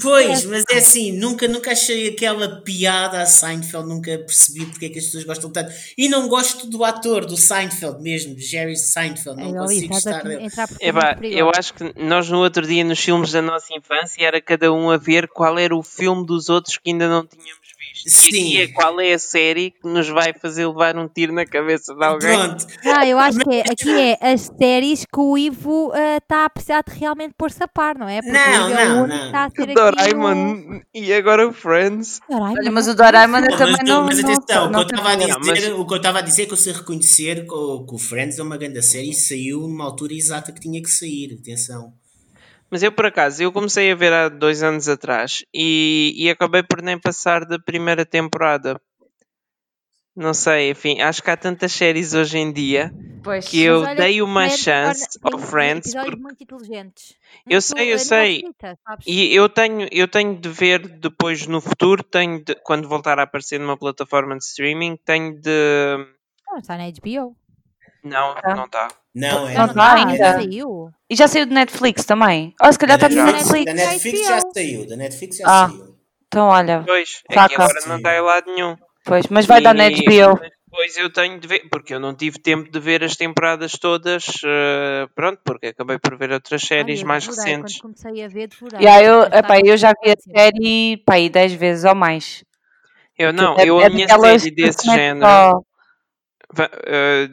Pois, 0.00 0.44
mas 0.46 0.64
é 0.70 0.78
assim, 0.78 1.12
nunca, 1.12 1.46
nunca 1.46 1.72
achei 1.72 2.08
aquela 2.08 2.62
piada 2.62 3.20
a 3.20 3.26
Seinfeld, 3.26 3.86
nunca 3.86 4.16
percebi 4.18 4.64
porque 4.64 4.86
é 4.86 4.88
que 4.88 4.98
as 4.98 5.04
pessoas 5.04 5.24
gostam 5.24 5.50
tanto. 5.50 5.70
E 5.96 6.08
não 6.08 6.26
gosto 6.26 6.66
do 6.66 6.84
ator, 6.84 7.26
do 7.26 7.36
Seinfeld 7.36 8.02
mesmo, 8.02 8.34
de 8.34 8.42
Jerry 8.42 8.76
Seinfeld, 8.76 9.38
não 9.38 9.48
Ai, 9.48 9.58
consigo 9.58 9.94
estar. 9.94 10.26
a 10.26 10.42
entrar 10.42 10.68
por 10.68 10.76
Epá, 10.80 11.14
caminhos 11.14 11.38
eu 11.38 11.50
acho 11.50 11.74
que 11.74 11.92
nós 12.02 12.30
no 12.30 12.38
outro 12.38 12.66
dia 12.66 12.82
nos 12.82 12.98
filmes 12.98 13.32
da 13.32 13.42
nossa 13.42 13.74
infância 13.74 14.24
era 14.26 14.40
cada 14.40 14.72
um 14.72 14.90
a 14.90 14.96
ver 14.96 15.28
qual 15.28 15.58
era 15.58 15.76
o 15.76 15.82
filme 15.82 16.24
dos 16.24 16.48
outros 16.48 16.78
que 16.78 16.90
ainda 16.90 17.08
não 17.08 17.26
tínhamos. 17.26 17.57
Sim. 18.06 18.28
Aqui 18.28 18.60
é 18.62 18.68
qual 18.68 19.00
é 19.00 19.12
a 19.14 19.18
série 19.18 19.70
que 19.70 19.86
nos 19.88 20.08
vai 20.08 20.32
fazer 20.32 20.66
levar 20.66 20.96
um 20.96 21.08
tiro 21.08 21.32
na 21.32 21.44
cabeça 21.46 21.94
de 21.94 22.04
alguém. 22.04 22.36
Pronto. 22.36 22.66
Ah, 22.86 23.06
eu 23.06 23.18
acho 23.18 23.38
que 23.40 23.54
é, 23.54 23.60
aqui 23.60 23.90
é 23.90 24.18
as 24.32 24.50
séries 24.58 25.00
que 25.04 25.20
o 25.20 25.36
Ivo 25.36 25.92
está 26.20 26.44
a 26.44 26.50
precisar 26.50 26.82
de 26.88 26.98
realmente 26.98 27.34
pôr-se 27.36 27.62
a 27.62 27.68
par, 27.68 27.98
não 27.98 28.08
é? 28.08 28.20
Porque 28.22 28.36
Não, 28.38 28.68
o 28.68 28.72
é 28.78 28.88
o 28.88 29.06
não, 29.06 29.08
que 29.08 29.24
está 29.26 29.44
a 29.44 29.50
ser 29.50 29.62
aqui 29.62 29.74
Doraemon 29.74 30.80
e 30.94 31.12
agora 31.12 31.48
o 31.48 31.52
Friends. 31.52 32.20
o... 32.28 32.32
Doraemon. 32.32 32.56
Olha, 32.58 32.70
mas 32.70 32.88
o 32.88 32.94
Doraemon 32.94 33.38
eu 33.38 33.50
Não, 33.50 33.56
também 33.58 33.76
mas, 33.78 33.88
não. 33.88 34.04
mas 34.04 34.22
não- 34.22 34.32
atenção, 34.32 34.64
o 34.64 34.66
que 34.68 34.72
não 34.72 34.80
eu 34.80 34.86
estava 34.86 35.08
a 35.10 35.16
Não, 35.16 35.26
dizer, 35.26 35.38
mas- 35.70 35.78
o 35.80 35.86
que 35.86 35.92
eu 35.92 35.96
estava 35.96 36.18
a 36.18 36.22
dizer 36.22 36.42
é 36.42 36.46
que 36.46 36.52
eu 36.52 36.56
sei 36.56 36.72
reconhecer 36.72 37.46
que 37.46 37.52
o, 37.54 37.84
que 37.86 37.94
o 37.94 37.98
Friends 37.98 38.38
é 38.38 38.42
uma 38.42 38.56
grande 38.56 38.80
série 38.82 39.10
e 39.10 39.14
saiu 39.14 39.60
numa 39.62 39.84
altura 39.84 40.14
exata 40.14 40.52
que 40.52 40.60
tinha 40.60 40.80
que 40.82 40.90
sair. 40.90 41.38
Atenção. 41.40 41.92
Mas 42.70 42.82
eu, 42.82 42.92
por 42.92 43.06
acaso, 43.06 43.42
eu 43.42 43.50
comecei 43.52 43.90
a 43.90 43.94
ver 43.94 44.12
há 44.12 44.28
dois 44.28 44.62
anos 44.62 44.88
atrás 44.88 45.44
e, 45.54 46.12
e 46.16 46.28
acabei 46.28 46.62
por 46.62 46.82
nem 46.82 46.98
passar 46.98 47.44
da 47.44 47.58
primeira 47.58 48.04
temporada. 48.04 48.80
Não 50.14 50.34
sei, 50.34 50.70
enfim, 50.70 51.00
acho 51.00 51.22
que 51.22 51.30
há 51.30 51.36
tantas 51.36 51.72
séries 51.72 52.12
hoje 52.12 52.38
em 52.38 52.52
dia 52.52 52.92
Pois. 53.22 53.48
que 53.48 53.62
eu 53.62 53.82
olha 53.82 53.94
dei 53.94 54.20
uma 54.20 54.48
chance 54.48 55.18
torna- 55.20 55.36
ao 55.36 55.48
Friends 55.48 55.94
porque 55.94 56.16
muito 56.16 56.42
inteligentes. 56.42 57.16
Eu 57.48 57.62
sei, 57.62 57.92
eu 57.92 57.98
sei. 57.98 58.44
E 59.06 59.34
eu 59.34 59.48
tenho, 59.48 59.88
eu 59.92 60.08
tenho 60.08 60.36
de 60.36 60.48
ver 60.48 60.86
depois 60.88 61.46
no 61.46 61.60
futuro, 61.60 62.02
tenho 62.02 62.44
de, 62.44 62.54
quando 62.56 62.88
voltar 62.88 63.18
a 63.18 63.22
aparecer 63.22 63.58
numa 63.60 63.76
plataforma 63.76 64.36
de 64.36 64.44
streaming, 64.44 64.96
tenho 65.04 65.40
de. 65.40 65.96
Não, 66.46 66.58
está 66.58 66.76
na 66.76 66.84
HBO. 66.88 67.36
Não, 68.02 68.34
não 68.56 68.64
está. 68.64 68.88
Não, 69.18 69.48
é. 69.48 69.54
Não 69.54 69.66
Não 69.66 69.74
tá 69.74 69.94
ainda. 69.94 70.32
saiu. 70.34 70.90
E 71.10 71.16
já 71.16 71.26
saiu 71.28 71.46
do 71.46 71.54
Netflix 71.54 72.04
também? 72.04 72.54
Ou 72.62 72.72
se 72.72 72.78
calhar 72.78 72.98
Da 72.98 73.06
está 73.08 73.20
no 73.20 73.26
Netflix, 73.32 73.48
Netflix. 73.64 73.64
da 73.82 73.90
Netflix 73.90 74.26
já 74.26 74.40
saiu. 74.54 74.86
Da 74.88 74.96
Netflix 74.96 75.36
já 75.38 75.44
Ah. 75.46 75.68
saiu. 75.68 75.94
Então, 76.26 76.46
olha. 76.48 76.82
Pois, 76.86 77.22
é 77.30 77.32
que 77.48 77.54
agora 77.54 77.80
não 77.86 77.96
está 77.96 78.16
em 78.16 78.20
lado 78.20 78.52
nenhum. 78.54 78.76
Pois, 79.04 79.26
mas 79.28 79.46
vai 79.46 79.60
dar 79.62 79.74
na 79.74 79.88
E- 79.88 79.94
HBO. 79.94 80.38
Pois 80.70 80.98
eu 80.98 81.10
tenho 81.10 81.40
de 81.40 81.48
ver, 81.48 81.66
porque 81.70 81.94
eu 81.94 81.98
não 81.98 82.14
tive 82.14 82.38
tempo 82.38 82.70
de 82.70 82.78
ver 82.78 83.02
as 83.02 83.16
temporadas 83.16 83.72
todas, 83.72 84.26
eh, 84.44 85.06
pronto, 85.14 85.40
porque 85.42 85.68
acabei 85.68 85.98
por 85.98 86.16
ver 86.18 86.30
outras 86.30 86.60
séries 86.62 87.00
Ai, 87.00 87.04
mais 87.06 87.26
devorei, 87.26 87.52
recentes. 87.52 87.80
Quando 87.80 87.94
comecei 87.96 88.22
a 88.24 88.28
ver, 88.28 88.48
devorei. 88.48 88.78
Yeah, 88.86 89.02
eu, 89.02 89.22
epá, 89.22 89.58
eu 89.64 89.76
já 89.78 89.94
vi 90.04 90.10
a 90.12 90.16
série 90.20 90.98
pá, 91.06 91.14
aí 91.14 91.30
10 91.30 91.54
vezes 91.54 91.84
ou 91.86 91.94
mais. 91.94 92.44
Eu 93.18 93.32
não, 93.32 93.56
É- 93.58 93.64
eu 93.64 93.80
é 93.80 93.86
a 93.86 93.90
minha 93.90 94.06
série 94.08 94.50
desse 94.50 94.84
género. 94.86 95.26
só- 95.26 95.62
eh, 96.86 97.28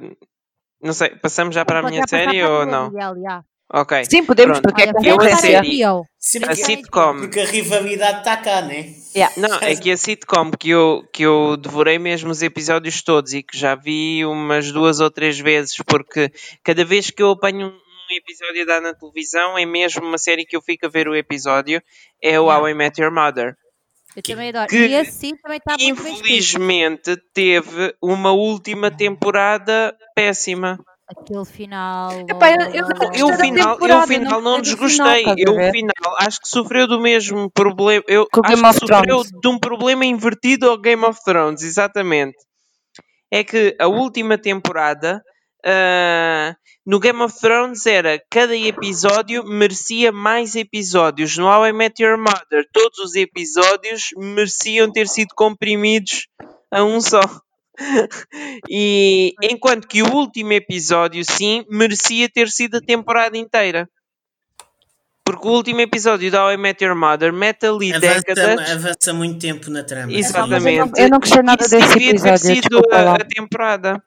não 0.85 0.93
sei, 0.93 1.09
passamos 1.09 1.53
já 1.55 1.65
para 1.65 1.79
a 1.79 1.83
minha 1.89 2.07
série 2.07 2.43
ou 2.43 2.65
não? 2.65 2.89
Miguel, 2.91 3.15
já. 3.21 3.43
Ok. 3.73 4.05
Sim, 4.05 4.23
podemos, 4.23 4.59
Pronto. 4.59 4.71
porque 4.73 4.87
é 4.87 4.93
Olha, 4.95 5.09
eu 5.09 5.15
a 5.15 5.19
Friends 5.19 5.43
está 5.43 5.51
na 5.51 5.63
série-. 5.63 5.77
Sim, 6.19 6.37
A 6.43 6.47
que 6.49 6.55
ser 6.55 6.63
sitcom. 6.65 7.17
porque 7.17 7.39
a 7.39 7.45
rivalidade 7.45 8.19
está 8.19 8.37
cá, 8.37 8.61
né? 8.61 8.93
Yeah. 9.15 9.33
Não, 9.37 9.57
é 9.57 9.75
que 9.75 9.89
a 9.91 9.97
sitcom 9.97 10.51
que 10.51 10.69
eu, 10.69 11.03
que 11.11 11.23
eu 11.23 11.57
devorei 11.57 11.97
mesmo 11.97 12.29
os 12.29 12.43
episódios 12.43 13.01
todos 13.01 13.33
e 13.33 13.41
que 13.41 13.57
já 13.57 13.73
vi 13.73 14.23
umas 14.23 14.71
duas 14.71 14.99
ou 14.99 15.09
três 15.09 15.39
vezes, 15.39 15.77
porque 15.83 16.31
cada 16.63 16.85
vez 16.85 17.09
que 17.09 17.23
eu 17.23 17.31
apanho 17.31 17.67
um 17.69 18.15
episódio 18.15 18.61
a 18.61 18.65
dar 18.65 18.81
na 18.81 18.93
televisão, 18.93 19.57
é 19.57 19.65
mesmo 19.65 20.05
uma 20.05 20.19
série 20.19 20.45
que 20.45 20.55
eu 20.55 20.61
fico 20.61 20.85
a 20.85 20.89
ver 20.89 21.07
o 21.07 21.15
episódio, 21.15 21.81
é 22.21 22.39
o 22.39 22.43
Yeah. 22.43 22.59
How 22.59 22.69
I 22.69 22.73
Met 22.75 23.01
Your 23.01 23.11
Mother. 23.11 23.57
Eu 24.15 24.23
também 24.23 24.49
adoro. 24.49 24.67
que, 24.67 24.77
e 24.77 24.93
esse 24.93 25.11
sim 25.11 25.35
também 25.37 25.57
está 25.57 25.75
muito. 25.77 26.01
Infelizmente 26.07 27.17
teve 27.33 27.93
uma 28.01 28.31
última 28.31 28.89
temporada 28.91 29.95
péssima. 30.15 30.79
Aquele 31.07 31.45
final. 31.45 32.11
Epá, 32.27 32.49
eu- 32.51 32.61
eu- 32.61 33.29
Eu 33.29 33.37
final, 33.37 33.77
eu 33.79 34.01
final 34.07 34.41
não 34.41 34.53
não 34.53 34.61
desgostei. 34.61 35.19
final, 35.19 35.35
Eu 35.37 35.53
o 35.53 35.55
ver? 35.57 35.71
final 35.71 36.15
acho 36.19 36.41
que 36.41 36.47
sofreu 36.47 36.87
do 36.87 36.99
mesmo 36.99 37.49
problema. 37.51 38.03
Eu 38.07 38.25
Com 38.31 38.41
acho 38.43 38.55
que 38.55 38.65
of 38.65 38.79
sofreu 38.79 39.03
Thrones. 39.21 39.29
de 39.41 39.47
um 39.47 39.59
problema 39.59 40.03
invertido 40.05 40.67
ao 40.69 40.77
Game 40.79 41.03
of 41.05 41.19
Thrones, 41.23 41.61
exatamente. 41.61 42.35
É 43.31 43.43
que 43.43 43.75
a 43.79 43.87
última 43.87 44.37
temporada 44.37 45.21
ah, 45.65 46.55
no 46.85 46.99
Game 46.99 47.21
of 47.23 47.39
Thrones 47.39 47.85
era 47.85 48.21
cada 48.29 48.55
episódio 48.55 49.43
merecia 49.43 50.11
mais 50.11 50.55
episódios. 50.55 51.35
No 51.37 51.47
How 51.47 51.67
I 51.67 51.73
Met 51.73 52.01
Your 52.01 52.17
Mother, 52.17 52.67
todos 52.71 52.99
os 52.99 53.15
episódios 53.15 54.09
mereciam 54.15 54.91
ter 54.91 55.07
sido 55.07 55.29
comprimidos 55.35 56.27
a 56.71 56.83
um 56.83 57.01
só. 57.01 57.21
E 58.69 59.33
enquanto 59.43 59.85
que 59.85 60.01
o 60.01 60.13
último 60.13 60.53
episódio, 60.53 61.21
sim, 61.29 61.65
merecia 61.69 62.29
ter 62.29 62.47
sido 62.49 62.77
a 62.77 62.81
temporada 62.81 63.37
inteira. 63.37 63.89
Porque 65.25 65.45
o 65.47 65.51
último 65.51 65.81
episódio 65.81 66.31
da 66.31 66.45
How 66.45 66.53
I 66.53 66.57
Met 66.57 66.81
Your 66.81 66.95
Mother 66.95 67.33
mete 67.33 67.65
ali 67.65 67.91
Avança, 67.91 68.21
décadas. 68.21 68.71
avança 68.71 69.13
muito 69.13 69.39
tempo 69.39 69.69
na 69.69 69.83
trama. 69.83 70.13
Exatamente. 70.13 71.01
Eu 71.01 71.09
não 71.09 71.19
gostei 71.19 71.41
nada 71.41 71.63
Isso 71.63 71.75
desse 71.75 71.93
devia 71.95 72.13
ter 72.13 72.29
episódio, 72.29 72.63
sido 72.63 72.81
a, 72.93 73.15
a 73.15 73.25
temporada. 73.25 74.03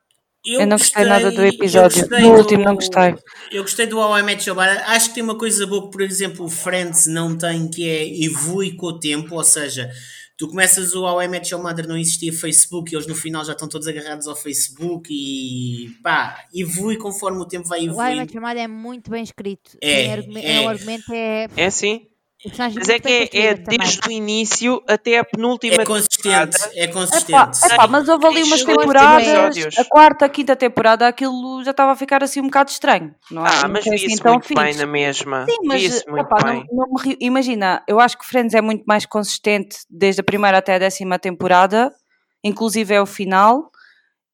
Eu 0.54 0.66
não 0.66 0.76
gostei 0.78 1.04
nada 1.04 1.30
do 1.30 1.40
eu 1.42 1.46
episódio. 1.48 2.00
gostei 2.00 2.20
No 2.20 2.32
do- 2.32 2.38
último 2.38 2.64
não 2.64 2.74
gostei. 2.74 3.14
Eu 3.52 3.62
gostei 3.62 3.86
do 3.86 3.98
How 3.98 4.18
I 4.18 4.22
Met 4.22 4.48
Your 4.48 4.56
Mother. 4.58 4.82
Acho 4.90 5.08
que 5.08 5.14
tem 5.14 5.22
uma 5.22 5.36
coisa 5.38 5.66
boa 5.66 5.84
que, 5.84 5.90
por 5.90 6.00
exemplo, 6.00 6.44
o 6.46 6.48
Friends 6.48 7.06
não 7.06 7.36
tem, 7.36 7.68
que 7.68 7.88
é 7.88 8.24
evolui 8.24 8.72
com 8.74 8.86
o 8.86 8.98
tempo. 8.98 9.34
Ou 9.34 9.44
seja, 9.44 9.90
tu 10.36 10.48
começas 10.48 10.94
o 10.94 11.02
How 11.04 11.22
I 11.22 11.28
Met 11.28 11.52
Your 11.52 11.62
Mother, 11.62 11.86
não 11.86 11.96
existia 11.96 12.32
Facebook 12.32 12.92
e 12.92 12.96
eles 12.96 13.06
no 13.06 13.14
final 13.14 13.44
já 13.44 13.52
estão 13.52 13.68
todos 13.68 13.86
agarrados 13.88 14.26
ao 14.26 14.34
Facebook 14.36 15.08
e 15.12 15.90
pá, 16.02 16.44
evolui 16.54 16.96
conforme 16.96 17.38
o 17.40 17.44
tempo 17.46 17.68
vai 17.68 17.80
O 17.80 17.82
I 17.82 17.86
evoluindo. 17.88 18.16
Met 18.20 18.34
Your 18.36 18.42
Mother 18.46 18.62
é 18.64 18.68
muito 18.68 19.10
bem 19.10 19.22
escrito. 19.22 19.76
É, 19.82 20.06
é. 20.06 20.60
O 20.64 20.68
argumento 20.68 21.12
é. 21.12 21.46
É 21.56 21.70
sim. 21.70 22.07
Mas 22.74 22.88
é 22.88 23.00
que 23.00 23.08
bem 23.08 23.28
é, 23.32 23.46
é 23.48 23.54
desde 23.54 24.08
o 24.08 24.12
início 24.12 24.80
até 24.86 25.18
a 25.18 25.24
penúltima 25.24 25.82
É 25.82 25.84
consistente, 25.84 26.22
temporada. 26.52 26.72
é 26.76 26.84
Epá, 26.84 26.92
consistente. 26.92 27.66
epá, 27.72 27.86
mas 27.88 28.08
houve 28.08 28.26
ali 28.26 28.42
umas 28.44 28.62
temporadas, 28.62 29.56
a 29.76 29.84
quarta, 29.84 30.24
a 30.26 30.28
quinta 30.28 30.54
temporada, 30.54 31.08
aquilo 31.08 31.64
já 31.64 31.72
estava 31.72 31.92
a 31.92 31.96
ficar 31.96 32.22
assim 32.22 32.40
um 32.40 32.44
bocado 32.44 32.70
estranho. 32.70 33.12
Não 33.28 33.44
é? 33.44 33.50
Ah, 33.50 33.62
Não 33.64 33.70
mas 33.70 33.84
vi 33.84 33.94
assim 33.94 34.06
muito 34.24 34.54
bem 34.54 34.66
fixe. 34.72 34.78
na 34.78 34.86
mesma. 34.86 35.46
Sim, 35.46 35.56
mas 35.64 35.82
epá, 36.00 36.36
não- 36.44 36.52
bem. 36.52 36.66
não 36.70 36.86
me 36.92 37.02
ri- 37.02 37.18
imagina, 37.20 37.82
eu 37.88 37.98
acho 37.98 38.16
que 38.16 38.24
Friends 38.24 38.54
é 38.54 38.60
muito 38.60 38.84
mais 38.86 39.04
consistente 39.04 39.78
desde 39.90 40.20
a 40.20 40.24
primeira 40.24 40.58
até 40.58 40.76
a 40.76 40.78
décima 40.78 41.18
temporada, 41.18 41.92
inclusive 42.44 42.94
é 42.94 43.00
o 43.00 43.06
final. 43.06 43.70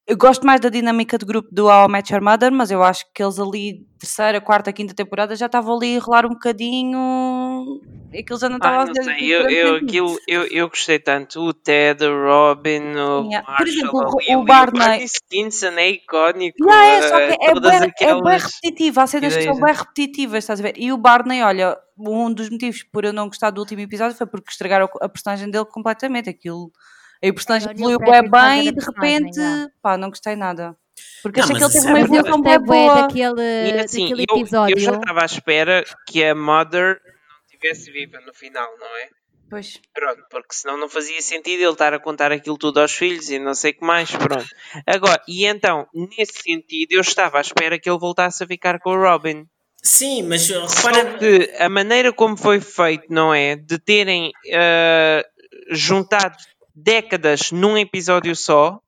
Eu 0.06 0.18
gosto 0.18 0.44
mais 0.44 0.60
da 0.60 0.68
dinâmica 0.68 1.16
de 1.16 1.24
grupo 1.24 1.48
do 1.50 1.64
How 1.66 1.88
I 1.88 1.92
Met 1.92 2.12
Your 2.12 2.22
Mother, 2.22 2.52
mas 2.52 2.70
eu 2.70 2.82
acho 2.82 3.06
que 3.14 3.22
eles 3.22 3.38
ali, 3.38 3.86
terceira, 3.98 4.38
quarta, 4.38 4.70
quinta 4.70 4.92
temporada, 4.94 5.34
já 5.34 5.46
estavam 5.46 5.76
ali 5.76 5.96
a 5.96 6.00
rolar 6.00 6.26
um 6.26 6.30
bocadinho. 6.34 7.80
E 8.12 8.18
aquilo 8.18 8.38
já 8.38 8.50
não 8.50 8.58
estava 8.58 8.76
Ah, 8.76 8.82
a 8.82 8.84
não 8.84 8.94
fazer 8.94 9.02
sei, 9.14 9.34
eu, 9.34 9.48
eu, 9.48 9.76
aquilo, 9.76 10.18
eu, 10.28 10.42
eu 10.48 10.68
gostei 10.68 10.98
tanto. 10.98 11.40
O 11.40 11.54
Ted, 11.54 12.04
o 12.04 12.22
Robin, 12.22 12.82
o 12.94 13.24
Yeah. 13.30 13.42
Por 13.46 13.52
Marshall, 13.52 13.66
exemplo, 13.66 13.98
o- 14.00 14.18
ali, 14.20 14.36
o 14.36 14.44
Barney- 14.44 14.78
Barney 14.78 15.08
Stinson 15.08 15.68
é 15.78 15.88
icónico. 15.92 16.62
Yeah, 16.62 16.86
é, 16.86 17.08
só 17.08 17.18
eh, 17.20 17.26
que 17.36 17.44
é 17.44 17.52
todas 17.54 17.70
bem, 17.70 17.74
é 17.78 17.80
bem 17.80 17.88
aquelas... 17.88 18.42
repetitiva, 18.44 19.02
há 19.02 19.06
cenas 19.06 19.36
que 19.36 19.42
são 19.42 19.58
bem 19.58 19.74
repetitivas, 19.74 20.44
estás 20.44 20.60
a 20.60 20.62
ver? 20.62 20.74
E 20.76 20.92
o 20.92 20.98
Barney, 20.98 21.42
olha, 21.42 21.78
um 21.98 22.30
dos 22.30 22.50
motivos 22.50 22.82
por 22.92 23.06
eu 23.06 23.12
não 23.14 23.26
gostar 23.28 23.50
do 23.50 23.58
último 23.62 23.80
episódio 23.80 24.14
foi 24.16 24.26
porque 24.26 24.50
estragaram 24.50 24.86
a 25.00 25.08
personagem 25.08 25.50
dele 25.50 25.64
completamente. 25.64 26.28
Aquilo, 26.28 26.70
aí 27.24 27.30
o 27.30 27.34
personagem 27.34 27.70
evoluiu 27.70 27.96
o 27.96 28.00
bem, 28.00 28.30
bem 28.30 28.68
e 28.68 28.72
de 28.72 28.84
repente, 28.84 29.36
já. 29.36 29.68
pá, 29.82 29.96
não 29.96 30.08
gostei 30.10 30.36
nada. 30.36 30.76
Porque 31.22 31.40
Não, 31.40 31.44
achei 31.46 31.56
que 31.56 31.64
ele 31.64 31.72
teve 31.72 31.86
uma 31.86 31.98
é 31.98 32.00
eu 32.00 32.04
evolução 32.04 32.42
bem 32.42 32.60
boa. 32.60 32.94
daquele, 33.02 33.42
E 33.42 33.80
assim, 33.80 34.02
daquele 34.08 34.22
eu, 34.28 34.36
eu 34.36 34.40
episódio. 34.42 34.78
já 34.78 34.92
estava 34.96 35.22
à 35.22 35.24
espera 35.24 35.84
que 36.06 36.22
a 36.22 36.34
Mother 36.34 37.00
não 37.28 37.36
estivesse 37.46 37.90
viva 37.90 38.20
no 38.20 38.32
final, 38.34 38.68
não 38.78 38.86
é? 38.86 39.08
Pois. 39.50 39.80
Pronto, 39.94 40.22
porque 40.30 40.54
senão 40.54 40.76
não 40.78 40.88
fazia 40.88 41.20
sentido 41.22 41.60
ele 41.60 41.72
estar 41.72 41.94
a 41.94 41.98
contar 41.98 42.32
aquilo 42.32 42.58
tudo 42.58 42.80
aos 42.80 42.92
filhos 42.92 43.30
e 43.30 43.38
não 43.38 43.54
sei 43.54 43.70
o 43.72 43.74
que 43.74 43.84
mais, 43.86 44.10
pronto. 44.10 44.46
Agora, 44.86 45.20
e 45.28 45.46
então, 45.46 45.86
nesse 45.94 46.42
sentido, 46.42 46.92
eu 46.92 47.00
estava 47.00 47.38
à 47.38 47.40
espera 47.40 47.78
que 47.78 47.88
ele 47.88 47.98
voltasse 47.98 48.42
a 48.42 48.46
ficar 48.46 48.78
com 48.80 48.90
o 48.90 49.00
Robin. 49.00 49.46
Sim, 49.82 50.22
mas 50.22 50.48
repara. 50.48 51.18
que 51.18 51.52
a 51.58 51.68
maneira 51.68 52.12
como 52.12 52.36
foi 52.36 52.58
feito, 52.60 53.04
não 53.10 53.34
é? 53.34 53.54
De 53.54 53.78
terem 53.78 54.32
ah, 54.54 55.22
juntado 55.70 56.36
décadas 56.74 57.50
num 57.52 57.76
episódio 57.78 58.34
só, 58.34 58.80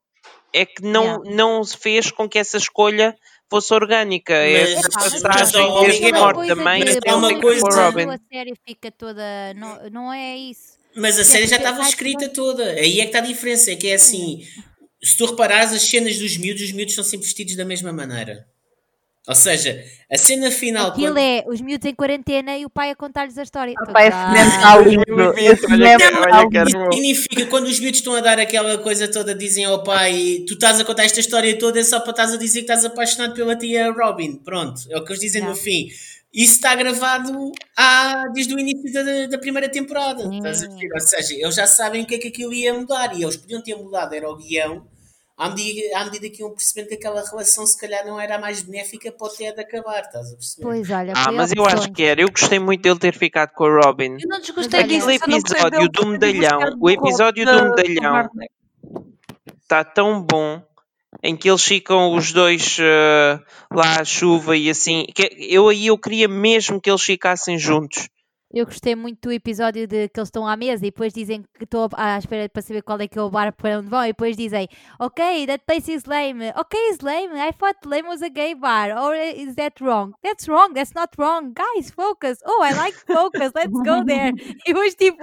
é 0.53 0.65
que 0.65 0.81
não, 0.83 1.21
não 1.23 1.63
se 1.63 1.77
fez 1.77 2.11
com 2.11 2.27
que 2.27 2.37
essa 2.39 2.57
escolha 2.57 3.15
fosse 3.49 3.73
orgânica. 3.73 4.33
Mas- 4.33 4.69
Essa 4.71 4.89
passagem 4.89 5.73
desde 5.81 6.05
a 6.07 6.19
morte 6.19 6.47
da 6.47 6.55
mãe 6.55 6.81
até 6.83 7.13
o 7.13 7.17
uma 7.17 7.39
coisa- 7.39 7.65
Robin. 7.69 8.09
a 8.09 8.19
série 8.31 8.53
fica 8.67 8.91
toda. 8.91 9.53
Não, 9.55 9.89
não 9.89 10.13
é 10.13 10.35
isso. 10.35 10.77
Mas 10.95 11.19
a 11.19 11.23
série 11.23 11.45
já 11.47 11.57
porque 11.57 11.69
estava 11.69 11.87
escrita 11.87 12.27
toda. 12.29 12.63
Aí 12.71 12.99
é 12.99 13.03
que 13.03 13.07
está 13.09 13.19
a 13.19 13.21
diferença. 13.21 13.71
É 13.71 13.75
que 13.75 13.87
é 13.87 13.93
assim. 13.93 14.41
Se 15.01 15.15
tu 15.15 15.27
reparares 15.27 15.71
as 15.71 15.83
cenas 15.83 16.17
dos 16.17 16.35
miúdos, 16.37 16.63
os 16.63 16.71
miúdos 16.71 16.95
são 16.95 17.03
sempre 17.03 17.25
vestidos 17.27 17.55
da 17.55 17.63
mesma 17.63 17.93
maneira. 17.93 18.47
Ou 19.27 19.35
seja, 19.35 19.83
a 20.09 20.17
cena 20.17 20.49
final. 20.49 20.87
Aquilo 20.87 21.07
quando- 21.07 21.17
é 21.17 21.43
os 21.47 21.59
miúdos 21.59 21.85
em 21.89 21.93
quarentena 21.93 22.57
e 22.57 22.65
o 22.65 22.69
pai 22.69 22.91
a 22.91 22.95
contar-lhes 22.95 23.37
a 23.37 23.43
história. 23.43 23.73
Ah, 23.77 23.85
cinema 25.55 25.95
olha 26.21 26.27
está 26.27 26.49
que 26.49 26.57
era 26.57 26.65
lindo. 26.69 26.79
bom. 26.85 26.91
Significa 26.93 27.45
quando 27.47 27.65
os 27.67 27.79
miúdos 27.79 27.99
estão 27.99 28.13
a 28.15 28.21
dar 28.21 28.39
aquela 28.39 28.77
coisa 28.77 29.07
toda, 29.07 29.35
dizem 29.35 29.65
ao 29.65 29.83
pai: 29.83 30.43
Tu 30.47 30.53
estás 30.53 30.79
a 30.79 30.85
contar 30.85 31.03
esta 31.03 31.19
história 31.19 31.57
toda 31.57 31.79
é 31.79 31.83
só 31.83 31.99
para 31.99 32.11
estás 32.11 32.33
a 32.33 32.37
dizer 32.37 32.59
que 32.59 32.71
estás 32.71 32.85
apaixonado 32.85 33.33
pela 33.33 33.55
tia 33.55 33.91
Robin. 33.91 34.37
Pronto, 34.37 34.81
é 34.89 34.97
o 34.97 35.03
que 35.03 35.11
eles 35.11 35.21
dizem 35.21 35.41
no 35.41 35.47
Yeah. 35.49 35.61
fim. 35.63 35.87
isso 36.33 36.53
está 36.55 36.75
gravado 36.75 37.51
há, 37.75 38.27
desde 38.33 38.53
o 38.53 38.59
início 38.59 38.91
da, 38.93 39.25
da 39.27 39.37
primeira 39.39 39.67
temporada. 39.69 40.21
Sim. 40.23 40.37
Estás 40.37 40.61
a 40.63 40.67
ver? 40.67 40.89
Ou 40.93 40.99
seja, 40.99 41.33
eles 41.33 41.55
já 41.55 41.65
sabem 41.65 42.03
o 42.03 42.05
que 42.05 42.15
é 42.15 42.17
que 42.19 42.27
aquilo 42.27 42.53
ia 42.53 42.73
mudar 42.73 43.17
e 43.17 43.23
eles 43.23 43.35
podiam 43.37 43.61
ter 43.61 43.75
mudado, 43.75 44.13
era 44.13 44.29
o 44.29 44.35
guião, 44.37 44.85
à 45.37 45.49
medida, 45.49 45.97
à 45.99 46.05
medida 46.05 46.29
que 46.29 46.41
iam 46.41 46.49
percebendo 46.51 46.87
que 46.89 46.95
aquela 46.95 47.23
relação 47.23 47.65
se 47.65 47.77
calhar 47.79 48.05
não 48.05 48.19
era 48.19 48.35
a 48.35 48.39
mais 48.39 48.61
benéfica 48.63 49.11
para 49.11 49.27
o 49.27 49.29
Ted 49.29 49.59
acabar, 49.61 50.01
estás 50.01 50.31
a 50.31 50.35
perceber? 50.35 50.63
Pois, 50.67 50.89
olha, 50.89 51.13
Ah, 51.15 51.31
mas 51.31 51.51
eu 51.55 51.63
acho 51.65 51.91
que 51.91 52.03
era. 52.03 52.21
Eu 52.21 52.29
gostei 52.31 52.57
muito 52.59 52.81
dele 52.81 52.97
ter 52.99 53.13
ficado 53.15 53.51
com 53.53 53.65
a 53.65 53.85
Robin. 53.85 54.17
Eu 54.19 54.27
não 54.27 54.39
desgostei 54.41 54.83
disso. 54.83 55.07
gostei 55.07 55.37
episódio 55.37 55.89
do 55.89 56.05
medalhão, 56.07 56.59
o 56.81 56.89
episódio 56.89 57.45
do 57.45 57.51
da- 57.55 57.63
medalhão. 57.69 58.29
Está 59.61 59.83
tão 59.83 60.21
bom 60.21 60.61
em 61.23 61.35
que 61.35 61.49
eles 61.49 61.63
ficam 61.63 62.13
os 62.15 62.31
dois 62.31 62.77
eh, 62.79 63.39
lá 63.71 63.99
à 63.99 64.05
chuva 64.05 64.55
e 64.55 64.69
assim. 64.69 65.05
que 65.15 65.29
eu 65.49 65.67
aí 65.69 65.87
eu 65.87 65.97
queria 65.97 66.27
mesmo 66.27 66.79
que 66.81 66.89
eles 66.89 67.01
ficassem 67.03 67.57
juntos. 67.57 68.07
Eu 68.49 68.65
gostei 68.65 68.95
muito 68.95 69.27
do 69.27 69.33
episódio 69.33 69.85
de 69.85 70.07
que 70.07 70.17
eles 70.17 70.27
estão 70.29 70.47
à 70.47 70.55
mesa 70.55 70.85
e 70.85 70.89
depois 70.89 71.11
dizem 71.11 71.43
que 71.57 71.65
estou 71.65 71.89
à 71.93 72.17
espera 72.17 72.47
para 72.47 72.61
saber 72.61 72.81
qual 72.81 72.99
é 73.01 73.05
que 73.07 73.19
é 73.19 73.21
o 73.21 73.29
bar 73.29 73.51
para 73.51 73.79
onde 73.79 73.89
vão 73.89 74.05
e 74.05 74.07
depois 74.07 74.37
dizem 74.37 74.69
Ok, 74.99 75.45
that 75.47 75.65
place 75.65 75.91
is 75.91 76.05
lame. 76.05 76.53
Ok, 76.55 76.79
is 76.89 76.99
lame. 77.01 77.35
I 77.37 77.51
thought 77.51 77.77
lame 77.85 78.07
was 78.07 78.21
a 78.21 78.29
gay 78.29 78.55
bar. 78.55 78.97
Or 78.97 79.13
is 79.13 79.55
that 79.55 79.83
wrong? 79.83 80.13
That's 80.23 80.47
wrong. 80.47 80.73
That's 80.73 80.93
not 80.95 81.09
wrong. 81.17 81.53
Guys, 81.53 81.91
focus. 81.91 82.39
Oh, 82.45 82.63
I 82.63 82.73
like 82.73 82.97
focus. 83.05 83.51
Let's 83.53 83.73
go 83.73 84.05
there. 84.05 84.31
E 84.65 84.73
depois, 84.73 84.95
tipo, 84.95 85.17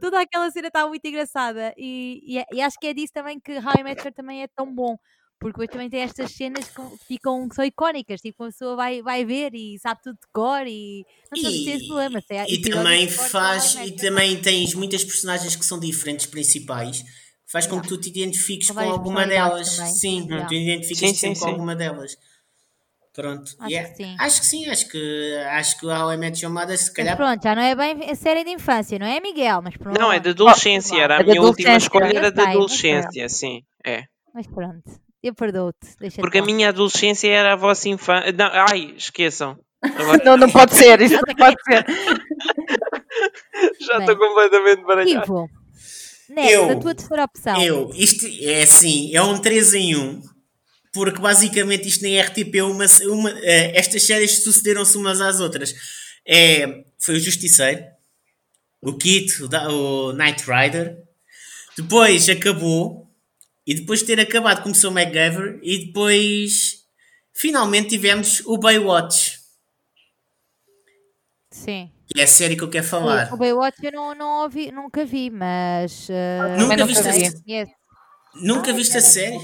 toda 0.00 0.20
aquela 0.20 0.50
cena 0.50 0.68
está 0.68 0.86
muito 0.86 1.04
engraçada. 1.06 1.74
E, 1.76 2.38
e, 2.38 2.44
e 2.56 2.62
acho 2.62 2.78
que 2.78 2.86
é 2.86 2.94
disso 2.94 3.12
também 3.12 3.38
que 3.38 3.52
How 3.58 3.74
I 3.78 3.82
Met 3.84 4.02
Your 4.02 4.14
também 4.14 4.42
é 4.42 4.48
tão 4.48 4.74
bom. 4.74 4.96
Porque 5.40 5.52
depois 5.54 5.70
também 5.70 5.88
tem 5.88 6.00
estas 6.02 6.32
cenas 6.32 6.68
que 6.68 6.82
ficam, 7.08 7.48
que 7.48 7.54
são 7.54 7.64
icónicas. 7.64 8.20
Tipo, 8.20 8.44
a 8.44 8.46
pessoa 8.48 8.76
vai, 8.76 9.00
vai 9.00 9.24
ver 9.24 9.54
e 9.54 9.78
sabe 9.78 10.00
tudo 10.02 10.16
de 10.16 10.28
cor 10.32 10.66
e 10.66 11.02
não 11.32 11.40
temos 11.42 11.66
esse 11.66 11.86
problema. 11.86 12.20
se 12.20 12.34
é 12.34 12.44
E 12.46 12.60
também 12.60 13.08
faz, 13.08 13.74
e 13.76 13.92
também 13.92 14.36
tens 14.40 14.74
muitas 14.74 15.02
personagens 15.02 15.56
que 15.56 15.64
são 15.64 15.80
diferentes 15.80 16.26
principais, 16.26 17.02
faz 17.50 17.66
com 17.66 17.80
que 17.80 17.88
tu 17.88 17.98
te 17.98 18.10
identifiques 18.10 18.70
Com 18.70 18.78
alguma 18.80 19.26
delas. 19.26 19.76
também. 19.76 19.92
Sim, 19.94 20.26
Yeah. 20.28 20.46
tu 20.46 20.54
identificas 20.54 20.98
Sim, 21.08 21.14
sempre 21.14 21.36
sim, 21.36 21.40
com 21.40 21.46
sim. 21.46 21.52
alguma 21.52 21.74
delas. 21.74 22.16
Pronto. 23.14 23.50
Acho 23.58 23.70
yeah. 23.70 23.90
que 23.90 23.96
sim. 23.96 24.16
Acho 24.20 24.40
que 24.40 24.46
sim, 24.46 24.68
acho 24.68 24.88
que 24.88 25.36
acho 25.50 25.80
que 25.80 25.86
Met 26.18 26.44
Your 26.44 26.52
Mother 26.54 26.76
se 26.78 26.84
Mas 26.84 26.92
calhar 26.92 27.16
pronto, 27.16 27.42
já 27.42 27.54
não 27.54 27.62
é 27.62 27.74
bem 27.74 28.10
a 28.10 28.14
série 28.14 28.44
de 28.44 28.50
infância, 28.50 28.98
não 28.98 29.06
é, 29.06 29.18
Miguel? 29.20 29.62
Mas 29.62 29.76
pronto. 29.76 29.98
Não, 29.98 30.12
é 30.12 30.20
de 30.20 30.28
adolescência. 30.30 31.00
Era 31.02 31.16
a 31.16 31.20
É 31.20 31.24
minha 31.24 31.40
última 31.42 31.76
escolha, 31.76 32.04
era 32.14 32.30
de 32.30 32.36
sei, 32.36 32.44
mas 32.46 32.54
adolescência, 32.56 33.28
sim. 33.28 33.62
É. 33.84 34.04
Mas 34.32 34.46
pronto, 34.46 34.82
eu 35.22 35.34
perdoo-te. 35.34 35.96
Deixa 35.98 36.20
Porque 36.20 36.38
a 36.38 36.44
minha 36.44 36.68
adolescência 36.70 37.28
era 37.28 37.52
a 37.52 37.56
vossa 37.56 37.88
infância. 37.88 38.32
Não, 38.32 38.46
ai, 38.52 38.94
esqueçam. 38.96 39.58
Agora 39.82 40.22
Não, 40.24 40.36
não 40.36 40.50
pode 40.52 40.74
ser, 40.74 41.00
isso 41.00 41.14
não 41.26 41.34
pode 41.34 41.56
ser. 41.64 41.84
já 43.80 43.98
estou 43.98 44.16
completamente 44.16 44.82
baralhado. 44.84 45.24
Ivo, 45.24 45.50
Neto, 46.28 46.50
Eu- 46.50 46.70
a 46.70 46.76
tua 46.80 46.94
terceira 46.94 47.24
opção. 47.24 47.62
eu, 47.62 47.90
isto 47.94 48.24
é 48.40 48.62
assim, 48.62 49.14
é 49.14 49.22
um 49.22 49.38
3 49.38 49.74
em 49.74 49.96
1. 49.96 50.22
Porque 50.92 51.20
basicamente 51.20 51.86
isto 51.88 52.02
nem 52.02 52.20
RTP, 52.20 52.62
uma, 52.62 52.84
uma, 53.08 53.30
eh, 53.42 53.72
estas 53.78 54.02
séries 54.04 54.42
sucederam-se 54.42 54.96
umas 54.96 55.20
às 55.20 55.38
outras. 55.38 55.72
É, 56.26 56.82
foi 56.98 57.14
o 57.16 57.20
Justiceiro, 57.20 57.84
o 58.82 58.92
Kit, 58.98 59.42
o, 59.44 59.48
da- 59.48 59.68
o 59.70 60.12
Knight 60.12 60.42
Rider. 60.50 60.96
Depois 61.76 62.28
acabou. 62.28 63.08
E 63.70 63.74
depois 63.76 64.00
de 64.00 64.06
ter 64.06 64.18
acabado 64.20 64.62
começou 64.64 64.90
o 64.90 64.94
MacGyver. 64.94 65.60
E 65.62 65.86
depois 65.86 66.78
finalmente 67.32 67.90
tivemos 67.90 68.40
o 68.46 68.58
Baywatch. 68.58 69.38
Sim. 71.52 71.90
Que 72.12 72.20
é 72.20 72.24
a 72.24 72.26
série 72.26 72.56
que 72.56 72.62
eu 72.64 72.70
quero 72.70 72.86
falar. 72.86 73.32
O 73.32 73.36
Baywatch 73.36 73.78
eu 73.84 73.92
não, 73.92 74.14
não 74.14 74.42
ouvi, 74.42 74.72
nunca 74.72 75.04
vi, 75.04 75.30
mas. 75.30 76.08
eh, 76.10 76.56
Nunca 76.58 76.76
Também 76.76 76.86
viste 76.86 76.98
nunca 77.04 77.10
a, 77.10 77.12
vi. 77.12 77.42
conheço. 77.44 77.72
Nunca 78.34 78.72
viste 78.72 78.96
a 78.96 79.00
série? 79.00 79.38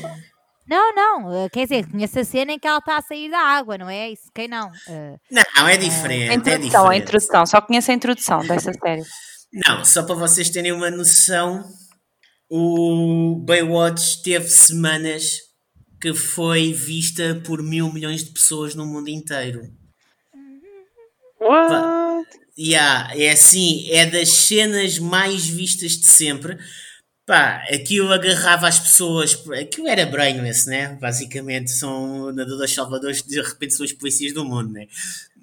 Não, 0.68 0.93
não, 0.95 1.45
eh, 1.45 1.49
quer 1.49 1.62
dizer, 1.64 1.89
conheço 1.89 2.18
a 2.18 2.24
cena 2.24 2.53
em 2.53 2.59
que 2.59 2.66
ela 2.66 2.79
está 2.79 2.97
a 2.99 3.03
sair 3.03 3.31
da 3.31 3.39
água, 3.39 3.79
não 3.79 3.89
é? 3.89 4.11
Isso, 4.11 4.24
quem 4.35 4.49
não? 4.49 4.70
Eh, 4.89 5.16
Não, 5.31 5.68
é 5.68 5.77
diferente. 5.77 6.31
A 6.31 6.33
é 6.33 6.35
introdução, 6.35 6.81
a 6.81 6.85
diferente. 6.89 7.03
introdução. 7.03 7.47
Só 7.47 7.61
conheço 7.61 7.91
a 7.91 7.95
introdução 7.95 8.39
dessa 8.41 8.72
série. 8.72 9.03
Não, 9.53 9.85
só 9.85 10.03
para 10.03 10.16
vocês 10.16 10.51
terem 10.51 10.72
uma 10.72 10.91
noção, 10.91 11.64
o 12.49 13.37
Baywatch 13.45 14.23
teve 14.23 14.49
semanas 14.49 15.41
que 16.01 16.15
foi 16.15 16.73
vista 16.73 17.41
por 17.45 17.63
mil 17.63 17.93
milhões 17.93 18.25
de 18.25 18.31
pessoas 18.31 18.75
no 18.75 18.87
mundo 18.87 19.09
inteiro. 19.09 19.63
What? 21.41 22.27
Yeah, 22.59 23.13
é 23.15 23.31
assim, 23.31 23.91
é 23.91 24.07
das 24.07 24.31
cenas 24.31 24.99
mais 24.99 25.47
vistas 25.47 25.93
de 25.93 26.07
sempre. 26.07 26.59
Pá, 27.27 27.65
aquilo 27.73 28.13
agarrava 28.13 28.69
as 28.69 28.79
pessoas, 28.79 29.37
aquilo 29.61 29.89
era 29.89 30.07
brainless, 30.07 30.69
né? 30.69 30.97
Basicamente 31.01 31.73
são 31.73 32.33
nadadores 32.33 32.73
salvadores, 32.73 33.23
de 33.23 33.43
repente 33.43 33.75
são 33.75 33.85
os 33.85 33.93
polícias 33.93 34.33
do 34.33 34.45
mundo, 34.45 34.73
né? 34.73 34.87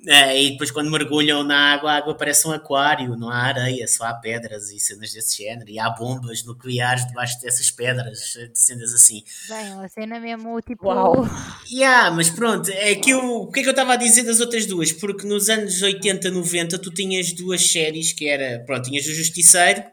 Ah, 0.09 0.33
e 0.35 0.51
depois 0.51 0.69
quando 0.69 0.91
mergulham 0.91 1.43
na 1.43 1.73
água, 1.73 1.91
a 1.93 1.95
água 1.97 2.13
parece 2.15 2.45
um 2.45 2.51
aquário, 2.51 3.15
não 3.15 3.29
há 3.29 3.37
areia, 3.37 3.87
só 3.87 4.03
há 4.03 4.13
pedras 4.13 4.69
e 4.69 4.77
cenas 4.79 5.13
desse 5.13 5.41
género. 5.43 5.69
E 5.69 5.79
há 5.79 5.89
bombas 5.89 6.43
nucleares 6.43 7.07
debaixo 7.07 7.39
dessas 7.41 7.71
pedras, 7.71 8.19
de 8.51 8.59
cenas 8.59 8.93
assim. 8.93 9.23
bem, 9.47 9.71
a 9.81 9.87
cena 9.87 10.19
mesmo, 10.19 10.59
tipo. 10.61 10.87
Uau. 10.87 11.25
Yeah, 11.71 12.11
mas 12.11 12.29
pronto, 12.29 12.69
é 12.69 12.95
que 12.95 13.11
eu, 13.11 13.43
o 13.43 13.51
que 13.51 13.61
é 13.61 13.63
que 13.63 13.69
eu 13.69 13.71
estava 13.71 13.93
a 13.93 13.95
dizer 13.95 14.23
das 14.23 14.41
outras 14.41 14.65
duas? 14.65 14.91
Porque 14.91 15.25
nos 15.25 15.49
anos 15.49 15.81
80, 15.81 16.29
90 16.29 16.77
tu 16.79 16.91
tinhas 16.91 17.31
duas 17.31 17.71
séries 17.71 18.11
que 18.11 18.27
era, 18.27 18.61
pronto, 18.65 18.89
tinhas 18.89 19.05
o 19.05 19.13
Justiceiro, 19.13 19.83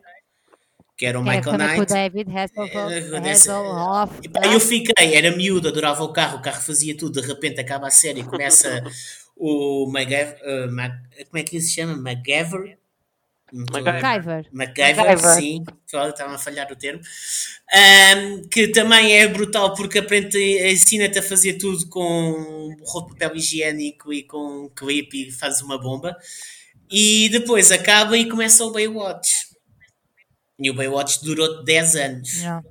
que 0.99 1.07
era 1.07 1.21
o 1.21 1.23
que 1.23 1.31
Michael 1.31 1.45
com 1.45 1.65
o 1.65 1.79
Knight. 1.79 1.93
David 1.95 2.31
Hasselhoff. 2.37 3.21
Dessa- 3.23 3.53
Hasselhoff, 3.53 4.29
pá, 4.29 4.41
tá? 4.41 4.47
eu 4.53 4.59
fiquei, 4.61 5.15
era 5.15 5.35
miúdo, 5.35 5.69
adorava 5.69 6.03
o 6.03 6.13
carro, 6.13 6.39
o 6.39 6.43
carro 6.43 6.61
fazia 6.61 6.97
tudo, 6.97 7.21
de 7.23 7.27
repente 7.29 7.61
acaba 7.61 7.87
a 7.87 7.91
série, 7.91 8.23
começa 8.25 8.83
o 9.41 9.91
MacGyver, 9.91 10.71
Mac- 10.71 11.01
como 11.31 11.39
é 11.39 11.43
que 11.43 11.57
ele 11.57 11.63
se 11.63 11.75
chama? 11.75 11.97
MacGyver? 11.97 12.79
MacGyver. 13.53 14.47
MacGyver, 14.53 14.97
MacGyver. 14.97 15.35
sim, 15.35 15.65
estava 15.85 16.35
a 16.35 16.39
falhar 16.39 16.71
o 16.71 16.77
termo, 16.77 17.01
Ahm, 17.73 18.43
que 18.49 18.69
também 18.69 19.13
é 19.19 19.27
brutal 19.27 19.75
porque 19.75 19.99
aprende, 19.99 20.39
ensina-te 20.73 21.19
a 21.19 21.23
fazer 21.23 21.55
tudo 21.55 21.89
com 21.89 22.77
roupa 22.85 23.13
de 23.15 23.19
papel 23.19 23.37
higiênico 23.37 24.13
e 24.13 24.23
com 24.23 24.67
um 24.67 24.69
clipe 24.69 25.29
e 25.29 25.33
faz 25.33 25.61
uma 25.63 25.79
bomba. 25.81 26.17
E 26.91 27.29
depois 27.31 27.73
acaba 27.73 28.17
e 28.17 28.29
começa 28.29 28.65
o 28.65 28.71
Baywatch. 28.73 29.31
E 30.59 30.71
o 30.71 30.75
Baywatch 30.75 31.23
durou 31.25 31.65
10 31.65 31.97
anos. 31.97 32.43
Não. 32.43 32.63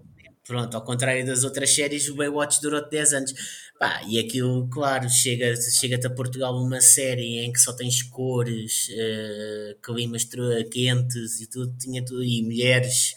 Pronto, 0.45 0.75
ao 0.75 0.83
contrário 0.83 1.25
das 1.25 1.43
outras 1.43 1.73
séries, 1.73 2.07
o 2.09 2.15
Baywatch 2.15 2.61
durou 2.61 2.87
10 2.89 3.13
anos. 3.13 3.33
Pá, 3.79 4.01
e 4.09 4.19
aquilo, 4.19 4.67
claro, 4.69 5.09
chega- 5.09 5.55
chega-te 5.55 6.05
a 6.05 6.09
Portugal 6.09 6.53
uma 6.61 6.81
série 6.81 7.37
em 7.39 7.51
que 7.53 7.59
só 7.61 7.71
tens 7.71 8.03
cores, 8.03 8.89
eh, 8.91 9.77
climas 9.81 10.27
quentes 10.69 11.39
e 11.39 11.47
tudo, 11.49 11.73
tinha 11.77 12.03
tudo, 12.03 12.21
e 12.23 12.43
mulheres 12.43 13.13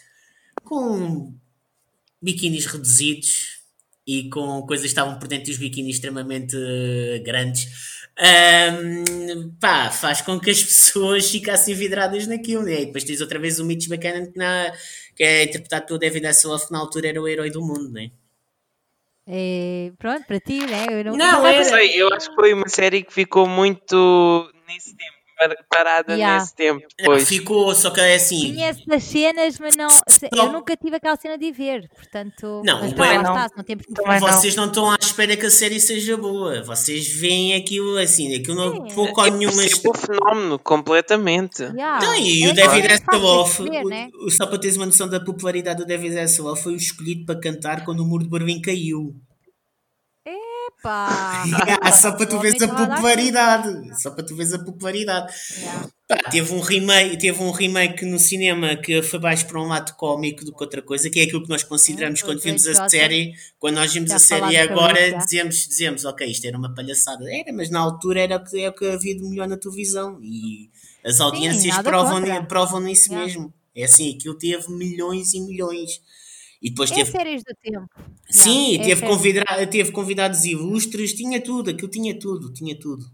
com 0.63 1.33
biquínis 2.21 2.65
reduzidos 2.67 3.61
e 4.07 4.29
com 4.29 4.61
coisas 4.67 4.83
que 4.85 4.89
estavam 4.89 5.19
por 5.19 5.27
dentro 5.27 5.47
dos 5.47 5.57
biquínis 5.57 5.95
extremamente 5.97 6.55
eh, 6.57 7.19
grandes. 7.25 7.67
Ahm, 8.19 9.51
pá, 9.59 9.91
faz 9.91 10.21
com 10.21 10.39
que 10.39 10.51
as 10.51 10.61
pessoas 10.63 11.29
ficassem 11.31 11.75
vidradas 11.75 12.27
naquilo, 12.27 12.63
né? 12.63 12.81
E 12.83 12.85
depois 12.87 13.03
tens 13.05 13.21
outra 13.21 13.39
vez 13.39 13.59
o 13.59 13.65
Mitch 13.65 13.87
Buchanan 13.89 14.27
que, 14.31 14.37
na, 14.37 14.73
que 15.15 15.23
é 15.23 15.43
interpretado 15.45 15.85
pelo 15.87 15.99
David 15.99 16.25
Hasselhoff, 16.27 16.71
na 16.71 16.79
altura 16.79 17.09
era 17.09 17.21
o 17.21 17.27
herói 17.27 17.51
do 17.51 17.61
mundo, 17.61 17.89
né? 17.91 18.11
Eh, 19.25 19.93
pronto, 19.97 20.25
para 20.27 20.39
ti, 20.39 20.65
né? 20.65 20.85
Eu 20.89 21.03
não, 21.05 21.17
Não, 21.17 21.31
não 21.43 21.47
era- 21.47 21.63
sei, 21.63 22.01
eu 22.01 22.09
acho 22.13 22.29
que 22.29 22.35
foi 22.35 22.53
uma 22.53 22.67
série 22.67 23.03
que 23.03 23.13
ficou 23.13 23.47
muito 23.47 24.51
nesse 24.67 24.95
tempo, 24.97 25.13
parada 25.69 26.13
Yeah. 26.13 26.39
nesse 26.41 26.55
tempo 26.55 26.79
Não, 26.81 26.87
depois. 26.97 27.27
ficou, 27.27 27.73
só 27.75 27.89
que 27.91 27.99
é 27.99 28.15
assim. 28.15 28.53
Conheço 28.53 28.81
as 28.91 29.03
cenas, 29.03 29.59
mas 29.59 29.75
não. 29.75 29.89
Só- 29.89 30.03
Eu 30.35 30.51
nunca 30.51 30.75
tive 30.75 30.95
aquela 30.95 31.15
cena 31.15 31.37
de 31.37 31.51
ver, 31.51 31.89
portanto. 31.95 32.61
Não, 32.65 32.79
mas 32.81 32.93
bem- 32.93 33.17
lá 33.17 33.23
não. 33.23 33.35
está, 33.45 33.49
não 33.57 33.63
Também 33.63 34.19
não. 34.19 34.27
Vocês 34.27 34.55
não 34.55 34.65
estão 34.67 34.91
à 34.91 34.95
espera 34.99 35.35
que 35.35 35.45
a 35.45 35.51
série 35.51 35.79
seja 35.79 36.15
boa. 36.17 36.63
Vocês 36.63 37.07
veem 37.07 37.55
aquilo 37.55 37.97
assim, 37.97 38.33
aquilo 38.35 38.55
não 38.55 38.85
pouco 38.87 39.21
ou 39.21 39.27
Eu 39.27 39.33
nenhuma. 39.37 39.57
percebo 39.61 39.91
o 39.91 39.97
fenómeno 39.97 40.59
completamente. 40.59 41.63
Yeah. 41.63 42.05
Não, 42.05 42.15
e 42.15 42.43
É 42.43 42.49
o 42.49 42.53
David 42.53 42.87
Hasselhoff, 42.93 43.63
né? 43.85 44.09
só 44.29 44.45
para 44.45 44.57
teres 44.59 44.77
uma 44.77 44.85
noção 44.85 45.07
da 45.09 45.19
popularidade 45.19 45.79
do 45.79 45.85
David 45.85 46.17
Hasselhoff, 46.17 46.63
foi 46.63 46.73
o 46.73 46.77
escolhido 46.77 47.25
para 47.25 47.39
cantar 47.39 47.83
quando 47.85 48.01
o 48.01 48.05
muro 48.05 48.23
de 48.23 48.29
Berlim 48.29 48.61
caiu. 48.61 49.13
Opa! 50.83 51.43
Ah, 51.81 51.91
só 51.91 52.11
para 52.11 52.25
tu 52.25 52.39
veres 52.39 52.61
a 52.61 52.67
popularidade. 52.67 54.01
Só 54.01 54.11
para 54.11 54.23
tu 54.23 54.35
veres 54.35 54.53
a 54.53 54.59
popularidade. 54.59 55.33
Yeah. 55.57 55.89
Pá, 56.07 56.17
teve 56.29 56.53
um 56.53 56.59
remake, 56.59 57.17
teve 57.17 57.41
um 57.41 57.51
remake 57.51 58.05
no 58.05 58.19
cinema 58.19 58.75
que 58.75 59.01
foi 59.01 59.19
mais 59.19 59.43
para 59.43 59.61
um 59.61 59.67
lado 59.67 59.93
cómico 59.95 60.43
do 60.43 60.53
que 60.53 60.63
outra 60.63 60.81
coisa, 60.81 61.09
que 61.09 61.19
é 61.19 61.23
aquilo 61.23 61.43
que 61.43 61.49
nós 61.49 61.63
consideramos 61.63 62.19
Sim, 62.19 62.25
quando 62.25 62.41
vimos 62.41 62.67
a 62.67 62.89
série. 62.89 63.33
Quando 63.59 63.75
nós 63.75 63.93
vimos 63.93 64.11
a 64.11 64.19
série 64.19 64.57
agora, 64.57 65.11
já. 65.11 65.17
dizemos, 65.17 65.67
dizemos, 65.67 66.05
ok, 66.05 66.27
isto 66.29 66.45
era 66.45 66.57
uma 66.57 66.73
palhaçada. 66.73 67.23
Era, 67.29 67.53
mas 67.53 67.69
na 67.69 67.79
altura 67.79 68.21
era 68.21 68.37
o 68.37 68.43
que, 68.43 68.59
é 68.61 68.69
o 68.69 68.73
que 68.73 68.85
havia 68.85 69.15
de 69.15 69.23
melhor 69.23 69.47
na 69.47 69.57
televisão. 69.57 70.19
E 70.21 70.69
as 71.05 71.19
audiências 71.19 71.75
nada 71.75 71.89
provam, 71.89 72.45
provam 72.45 72.79
nisso 72.81 73.09
Yeah. 73.09 73.25
mesmo. 73.25 73.53
É 73.75 73.85
assim, 73.85 74.15
aquilo 74.15 74.37
teve 74.37 74.71
milhões 74.71 75.33
e 75.33 75.39
milhões. 75.39 75.99
E 76.63 76.69
depois 76.69 76.89
É 76.91 76.95
teve 76.95 77.11
séries 77.11 77.43
do 77.43 77.53
tempo. 77.61 77.89
Sim, 78.31 78.77
Não, 78.77 78.83
é 78.83 78.87
teve, 78.87 79.01
séries. 79.01 79.15
convida 79.15 79.43
teve 79.69 79.91
convidados 79.91 80.45
ilustres, 80.45 81.13
tinha 81.13 81.41
tudo, 81.41 81.69
aquilo 81.71 81.89
tinha 81.91 82.17
tudo, 82.17 82.53
tinha 82.53 82.79
tudo. 82.79 83.05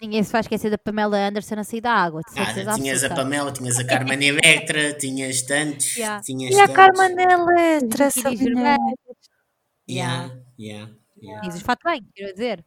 Ninguém 0.00 0.20
se 0.24 0.32
vai 0.32 0.40
esquecer 0.40 0.68
da 0.68 0.76
Pamela 0.76 1.16
Anderson 1.16 1.60
a 1.60 1.62
sair 1.62 1.80
da 1.80 1.92
água, 1.92 2.20
Ah, 2.36 2.74
tinhas 2.74 3.04
a. 3.04 3.14
Pamela, 3.14 3.52
tinhas 3.52 3.78
a 3.78 3.84
Carmen 3.84 4.20
Electra, 4.20 4.92
tinhas 4.98 5.42
tantos, 5.42 5.96
Yeah. 5.96 6.20
tinhas 6.24 6.52
E 6.56 6.60
a 6.60 6.66
tantos. 6.66 6.74
Carmen 6.74 7.24
Electra, 7.24 8.10
Sabina. 8.10 8.76
Yeah, 9.88 10.36
yeah, 10.58 10.90
yeah. 11.22 11.40
Dizes 11.46 11.62
fato 11.62 11.84
bem, 11.84 12.02
quero 12.14 12.32
dizer. 12.32 12.64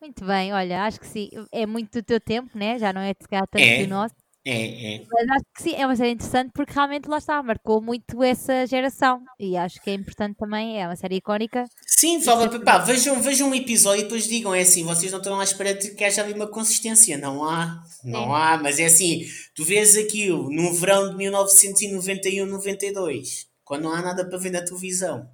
Muito 0.00 0.24
bem, 0.24 0.52
olha, 0.52 0.84
acho 0.84 1.00
que 1.00 1.06
sim. 1.06 1.30
É 1.50 1.66
muito 1.66 1.92
do 2.00 2.02
teu 2.02 2.20
tempo, 2.20 2.56
né? 2.56 2.78
Já 2.78 2.92
não 2.92 3.00
é 3.00 3.12
de 3.14 3.26
cá 3.28 3.44
tanto 3.46 3.58
É. 3.62 3.82
do 3.84 3.88
nosso. 3.88 4.14
É, 4.44 4.94
é. 4.94 5.06
Mas 5.08 5.28
acho 5.28 5.44
que 5.54 5.62
sim, 5.62 5.74
é 5.76 5.86
uma 5.86 5.94
série 5.94 6.10
interessante 6.10 6.50
porque 6.52 6.72
realmente 6.72 7.08
lá 7.08 7.18
está, 7.18 7.40
marcou 7.42 7.80
muito 7.80 8.22
essa 8.22 8.66
geração. 8.66 9.22
E 9.38 9.56
acho 9.56 9.80
que 9.80 9.90
é 9.90 9.94
importante 9.94 10.36
também, 10.36 10.80
é 10.80 10.86
uma 10.86 10.96
série 10.96 11.16
icónica. 11.16 11.64
Sim, 11.86 12.20
fala, 12.20 12.48
pá, 12.60 12.78
vejam, 12.78 13.20
vejam 13.22 13.48
um 13.48 13.54
episódio 13.54 14.00
e 14.00 14.04
depois 14.04 14.26
digam, 14.26 14.52
é 14.52 14.62
assim, 14.62 14.84
vocês 14.84 15.12
não 15.12 15.18
estão 15.18 15.38
à 15.38 15.44
espera 15.44 15.74
de 15.74 15.94
que 15.94 16.04
haja 16.04 16.22
ali 16.22 16.32
uma 16.32 16.48
consistência, 16.48 17.16
não 17.16 17.44
há, 17.44 17.84
não 18.02 18.34
há, 18.34 18.58
mas 18.58 18.80
é 18.80 18.86
assim, 18.86 19.24
tu 19.54 19.64
vês 19.64 19.96
aquilo 19.96 20.50
no 20.50 20.74
verão 20.74 21.10
de 21.10 21.16
1991, 21.16 22.44
92, 22.44 23.46
quando 23.64 23.82
não 23.82 23.92
há 23.92 24.02
nada 24.02 24.28
para 24.28 24.38
ver 24.38 24.50
na 24.50 24.64
televisão, 24.64 25.28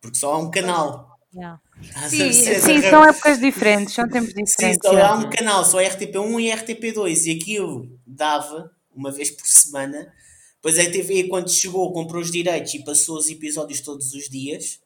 porque 0.00 0.16
só 0.16 0.32
há 0.32 0.38
um 0.38 0.50
canal. 0.50 1.18
Yeah. 1.34 1.60
Estás 1.82 2.04
a 2.06 2.08
Sim, 2.08 2.32
sim, 2.32 2.82
são 2.82 3.04
épocas 3.04 3.38
diferentes, 3.38 3.94
são 3.94 4.08
tempos 4.08 4.32
Sim, 4.32 4.44
diferentes. 4.44 4.80
só 4.82 4.92
já. 4.94 5.08
há 5.08 5.14
um 5.14 5.30
canal, 5.30 5.64
só 5.64 5.78
RTP1 5.78 6.40
e 6.40 6.50
RTP2 6.50 7.26
e 7.26 7.30
aquilo 7.32 7.98
dava 8.06 8.70
uma 8.94 9.10
vez 9.12 9.30
por 9.30 9.46
semana. 9.46 10.12
Depois 10.56 10.78
a 10.78 10.90
TV, 10.90 11.24
quando 11.28 11.50
chegou, 11.50 11.92
comprou 11.92 12.20
os 12.22 12.30
direitos 12.30 12.74
e 12.74 12.82
passou 12.84 13.18
os 13.18 13.28
episódios 13.28 13.80
todos 13.80 14.14
os 14.14 14.28
dias. 14.28 14.80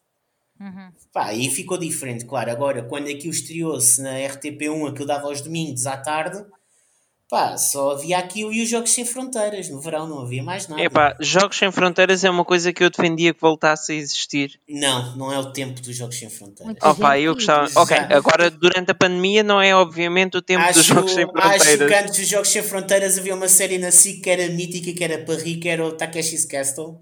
Uhum. 0.59 0.91
Pá, 1.11 1.33
e 1.33 1.49
ficou 1.49 1.77
diferente, 1.77 2.25
claro. 2.25 2.51
Agora, 2.51 2.83
quando 2.83 3.07
aquilo 3.09 3.33
estreou-se 3.33 3.99
na 4.01 4.11
RTP1, 4.11 4.89
aquilo 4.89 5.07
dava 5.07 5.27
aos 5.27 5.41
domingos 5.41 5.87
à 5.87 5.97
tarde, 5.97 6.45
pá, 7.31 7.55
só 7.55 7.91
havia 7.91 8.17
aquilo 8.17 8.51
e 8.51 8.61
os 8.61 8.67
Jogos 8.67 8.93
Sem 8.93 9.05
Fronteiras. 9.05 9.69
No 9.69 9.79
verão 9.79 10.05
não 10.05 10.19
havia 10.19 10.43
mais 10.43 10.67
nada. 10.67 10.81
Epá, 10.81 11.15
Jogos 11.21 11.57
Sem 11.57 11.71
Fronteiras 11.71 12.25
é 12.25 12.29
uma 12.29 12.43
coisa 12.43 12.73
que 12.73 12.83
eu 12.83 12.89
defendia 12.89 13.33
que 13.33 13.39
voltasse 13.39 13.93
a 13.93 13.95
existir. 13.95 14.59
Não, 14.67 15.15
não 15.15 15.31
é 15.31 15.39
o 15.39 15.53
tempo 15.53 15.79
dos 15.81 15.95
Jogos 15.95 16.19
Sem 16.19 16.29
Fronteiras. 16.29 16.65
Muito 16.65 16.85
Opa, 16.85 17.17
eu 17.17 17.33
gostava. 17.33 17.69
Ok, 17.75 17.95
Já. 17.95 18.17
agora 18.17 18.51
durante 18.51 18.91
a 18.91 18.93
pandemia 18.93 19.43
não 19.43 19.61
é 19.61 19.73
obviamente 19.73 20.35
o 20.35 20.41
tempo 20.41 20.61
dos 20.67 20.79
Acho, 20.81 20.93
Jogos 20.93 21.13
Sem 21.13 21.23
acho 21.23 21.31
que 21.33 21.65
Fronteiras. 21.77 22.03
antes 22.03 22.17
dos 22.19 22.27
Jogos 22.27 22.49
Sem 22.49 22.63
Fronteiras 22.63 23.17
havia 23.17 23.33
uma 23.33 23.47
série 23.47 23.77
na 23.77 23.91
SIC 23.91 24.21
que 24.21 24.29
era 24.29 24.49
mítica, 24.49 24.91
que 24.91 25.03
era 25.03 25.17
para 25.23 25.35
rir, 25.41 25.55
que 25.55 25.69
era 25.69 25.85
o 25.85 25.93
Takeshi's 25.93 26.43
Castle, 26.43 26.99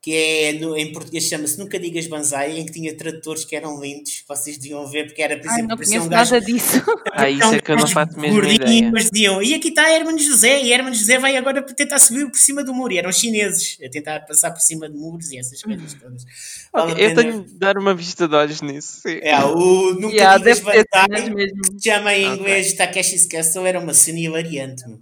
que 0.00 0.14
é, 0.14 0.52
no- 0.52 0.76
em 0.76 0.92
português 0.92 1.24
chama-se 1.24 1.58
Nunca 1.58 1.78
Digas 1.78 2.06
Banzai, 2.06 2.58
em 2.58 2.64
que 2.64 2.72
tinha 2.72 2.96
tradutores 2.96 3.44
que 3.44 3.56
eram 3.56 3.80
lindos, 3.80 4.20
que 4.20 4.28
vocês 4.28 4.56
deviam 4.56 4.86
ver, 4.86 5.06
porque 5.06 5.20
era, 5.20 5.36
por 5.36 5.48
Ai, 5.48 5.54
exemplo, 5.54 5.68
não 5.70 5.76
parecia 5.76 5.98
conheço 5.98 6.06
um 6.06 6.10
gajo 6.10 6.32
nada 6.34 6.46
disso. 6.46 6.82
Ah, 7.18 7.28
isso 7.28 7.54
é 7.54 7.60
que 7.60 7.72
eu 7.72 7.76
não 7.76 7.86
faço 7.88 8.16
a 8.20 8.28
gordinho, 8.28 8.54
ideia. 8.54 8.90
mas 8.92 9.10
diziam, 9.10 9.42
e 9.42 9.52
aqui 9.54 9.68
está 9.70 9.90
Hermano 9.90 10.18
José, 10.20 10.62
e 10.62 10.72
Hermano 10.72 10.94
José 10.94 11.18
vai 11.18 11.36
agora 11.36 11.60
tentar 11.62 11.98
subir 11.98 12.30
por 12.30 12.38
cima 12.38 12.62
do 12.62 12.72
muro, 12.72 12.92
e 12.92 12.98
eram 12.98 13.10
chineses, 13.10 13.76
a 13.84 13.90
tentar 13.90 14.20
passar 14.20 14.52
por 14.52 14.60
cima 14.60 14.88
de 14.88 14.96
muros 14.96 15.32
e 15.32 15.38
essas 15.38 15.60
coisas 15.60 15.94
todas. 15.94 16.24
Vale 16.72 16.90
a 16.90 16.94
Ok, 16.94 17.04
eu 17.04 17.08
pena- 17.16 17.22
tenho 17.22 17.44
de 17.44 17.54
dar 17.58 17.76
uma 17.76 17.92
vista 17.92 18.28
de 18.28 18.34
olhos 18.36 18.62
nisso. 18.62 19.00
sim. 19.02 19.18
É, 19.20 19.36
o 19.44 19.94
Nunca 19.94 20.14
Yeah, 20.14 20.38
Digas 20.38 20.60
Banzai, 20.60 21.30
mesmo. 21.30 21.60
que 21.62 21.80
se 21.80 21.90
chama 21.90 22.14
em 22.14 22.26
Ok. 22.26 22.38
inglês 22.38 22.72
Takeshi's 22.74 23.26
Castle, 23.26 23.66
era 23.66 23.80
uma 23.80 23.92
cena 23.94 24.20
hilariante, 24.20 24.86
meu. 24.86 25.00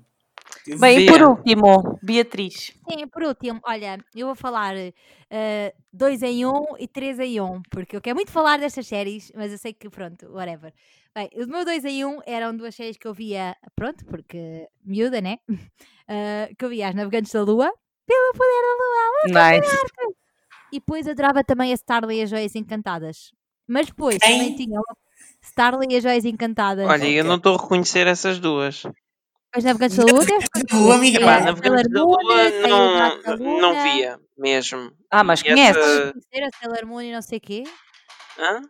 Bem, 0.75 1.01
e 1.01 1.07
por 1.07 1.23
último, 1.23 1.99
Beatriz. 2.03 2.73
Sim, 2.91 3.07
por 3.09 3.23
último, 3.23 3.61
olha, 3.65 3.99
eu 4.15 4.27
vou 4.27 4.35
falar 4.35 4.75
2 5.93 6.23
em 6.23 6.45
1 6.45 6.51
um 6.51 6.65
e 6.79 6.89
3 6.89 7.21
em 7.21 7.41
1, 7.41 7.45
um, 7.45 7.63
porque 7.71 7.97
eu 7.97 8.01
quero 8.01 8.17
muito 8.17 8.33
falar 8.33 8.59
destas 8.59 8.87
séries, 8.87 9.31
mas 9.35 9.53
eu 9.53 9.59
sei 9.59 9.73
que, 9.73 9.89
pronto, 9.89 10.27
whatever. 10.33 10.73
Bem, 11.15 11.31
o 11.35 11.47
meu 11.47 11.65
2 11.65 11.85
em 11.85 12.05
1 12.05 12.09
um 12.09 12.21
eram 12.27 12.57
duas 12.57 12.75
séries 12.75 12.97
que 12.97 13.07
eu 13.07 13.15
via, 13.15 13.57
pronto, 13.75 14.05
porque 14.07 14.69
miúda, 14.85 15.21
né? 15.21 15.39
Ah, 16.09 16.49
que 16.59 16.65
eu 16.65 16.69
via 16.69 16.89
As 16.89 16.95
Navegantes 16.95 17.33
da 17.33 17.43
Lua, 17.43 17.73
pelo 18.07 18.33
poder 18.33 18.63
da 18.63 19.31
Lua, 19.33 19.51
Nice. 19.53 19.77
e 20.73 20.81
depois 20.81 21.07
adorava 21.07 21.45
também 21.45 21.71
a 21.71 21.75
Starly 21.75 22.19
e 22.19 22.23
as 22.23 22.31
Joias 22.31 22.55
Encantadas. 22.55 23.33
Mas 23.69 23.87
depois 23.87 24.19
Quem? 24.19 24.33
também 24.33 24.55
tinha 24.55 24.81
o 24.81 24.85
Starly 25.43 25.87
e 25.91 25.97
as 25.97 26.03
Joias 26.03 26.25
Encantadas. 26.25 26.87
Olha, 26.89 27.09
eu 27.09 27.25
não 27.25 27.37
estou 27.37 27.57
a 27.57 27.63
reconhecer 27.63 28.07
essas 28.07 28.39
duas. 28.39 28.83
As 29.57 29.65
Navegantes 29.65 29.97
da 29.97 30.05
Lua, 30.05 30.25
Lua, 30.73 30.95
amiga. 30.97 31.19
É, 31.19 31.41
Navegantes 31.41 31.89
da 31.91 32.03
Lua 32.03 32.19
não, 32.69 33.61
não 33.61 33.83
via 33.83 34.21
mesmo. 34.37 34.93
Ah, 35.11 35.25
mas 35.25 35.43
conheces? 35.43 35.77
essa- 35.77 36.13
conhecer 36.13 36.43
a 36.45 36.51
Sailor 36.61 36.87
Moon 36.87 37.01
e 37.01 37.13
não 37.13 37.23
sei 37.23 37.39
o 37.39 37.41
quê. 37.41 37.65
Hã? 38.39 38.61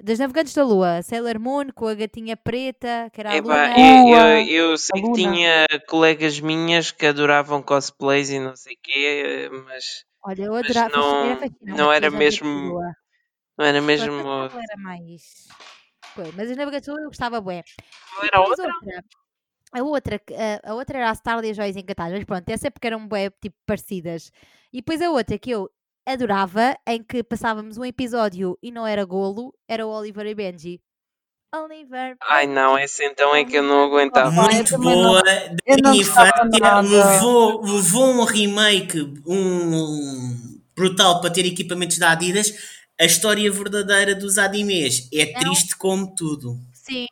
Das 0.00 0.18
Navegantes 0.18 0.54
da 0.54 0.64
Lua, 0.64 1.02
Sailor 1.02 1.38
Moon 1.38 1.68
com 1.74 1.86
a 1.86 1.94
gatinha 1.94 2.36
preta, 2.36 3.10
que 3.12 3.20
era 3.20 3.30
a 3.32 3.36
Epá, 3.36 3.66
Luna. 3.68 3.78
eu, 3.78 4.46
eu, 4.48 4.70
eu 4.70 4.78
sei 4.78 5.00
que 5.02 5.06
Luna. 5.06 5.16
tinha 5.16 5.66
colegas 5.88 6.40
minhas 6.40 6.90
que 6.90 7.06
adoravam 7.06 7.62
cosplays 7.62 8.30
e 8.30 8.38
não 8.38 8.56
sei 8.56 8.74
o 8.74 8.78
quê, 8.82 9.50
mas 9.66 9.84
Olha, 10.24 10.44
eu 10.44 10.52
mas 10.52 10.64
adorava, 10.70 10.96
não- 10.96 11.24
era 11.26 11.36
fascinante 11.36 11.78
não 11.78 11.92
era 11.92 12.10
mesmo- 12.10 12.80
não 13.58 13.64
era 13.66 13.80
mesmo. 13.82 14.12
ela 14.20 14.50
era 14.54 14.76
mais. 14.82 15.46
Pois, 16.14 16.34
mas 16.34 16.50
as 16.50 16.56
Navegantes 16.56 16.86
da 16.86 16.92
Lua 16.94 17.02
eu 17.02 17.08
gostava 17.08 17.40
bué. 17.40 17.62
Não 18.16 18.22
era 18.24 18.38
depois 18.40 18.58
outra? 18.58 19.04
A 19.76 19.82
outra, 19.82 20.18
a, 20.64 20.70
a 20.70 20.74
outra 20.74 20.96
era 20.96 21.10
a 21.10 21.12
Starly 21.12 21.48
e 21.48 21.50
as 21.50 21.56
Joias 21.56 21.76
Encantadas, 21.76 22.14
mas 22.14 22.24
pronto, 22.24 22.48
essa 22.48 22.68
é 22.68 22.70
porque 22.70 22.86
eram 22.86 23.06
bué, 23.06 23.28
tipo, 23.42 23.54
parecidas. 23.66 24.32
E 24.72 24.78
depois 24.78 25.02
a 25.02 25.10
outra 25.10 25.38
que 25.38 25.50
eu 25.50 25.70
adorava, 26.06 26.74
em 26.88 27.02
que 27.02 27.22
passávamos 27.22 27.76
um 27.76 27.84
episódio 27.84 28.58
e 28.62 28.70
não 28.70 28.86
era 28.86 29.04
golo, 29.04 29.52
era 29.68 29.86
o 29.86 29.90
Oliver 29.90 30.24
e 30.26 30.34
Benji. 30.34 30.80
Oliver. 31.54 32.16
Ai 32.22 32.46
não, 32.46 32.78
essa 32.78 33.04
então 33.04 33.34
é 33.34 33.44
que 33.44 33.58
eu 33.58 33.62
não 33.62 33.84
aguentava. 33.84 34.30
Muito 34.30 34.78
boa, 34.78 35.22
da 35.22 35.90
minha 35.90 36.00
infância, 36.00 36.80
levou, 36.80 37.62
levou 37.62 38.06
um 38.12 38.24
remake 38.24 39.02
um, 39.26 40.58
brutal 40.74 41.20
para 41.20 41.30
ter 41.30 41.44
equipamentos 41.44 41.98
da 41.98 42.12
Adidas. 42.12 42.50
A 42.98 43.04
história 43.04 43.50
verdadeira 43.52 44.14
dos 44.14 44.38
animes 44.38 45.06
é 45.12 45.32
Não. 45.32 45.40
triste 45.40 45.76
como 45.76 46.14
tudo. 46.14 46.58
Sim. 46.72 47.06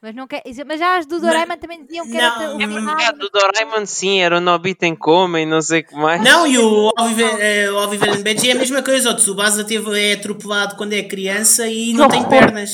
Mas, 0.00 0.14
não 0.14 0.28
quer, 0.28 0.42
mas 0.64 0.78
já 0.78 0.96
as 0.96 1.06
do 1.06 1.20
Doraemon 1.20 1.56
também 1.56 1.84
diziam 1.84 2.06
que 2.06 2.12
não, 2.12 2.20
era 2.20 2.54
o 2.54 2.62
é 2.62 2.68
final. 2.68 2.96
Ah, 3.00 3.10
do 3.10 3.28
Doraemon 3.30 3.84
sim, 3.84 4.20
era 4.20 4.36
o 4.36 4.40
Nobita 4.40 4.86
em 4.86 4.94
coma 4.94 5.40
e 5.40 5.46
não 5.46 5.60
sei 5.60 5.80
o 5.80 5.86
que 5.88 5.96
mais. 5.96 6.22
Não, 6.22 6.46
e 6.46 6.56
o 6.56 6.92
Oliver, 6.96 7.36
eh, 7.40 8.22
Benji 8.22 8.48
é 8.48 8.52
a 8.52 8.58
mesma 8.58 8.80
coisa. 8.80 9.10
O 9.10 9.16
Tsubasa 9.16 9.64
teve, 9.64 10.00
é 10.00 10.12
atropelado 10.12 10.76
quando 10.76 10.92
é 10.92 11.02
criança 11.02 11.66
e 11.66 11.92
não 11.94 12.08
tem 12.08 12.22
pernas. 12.28 12.70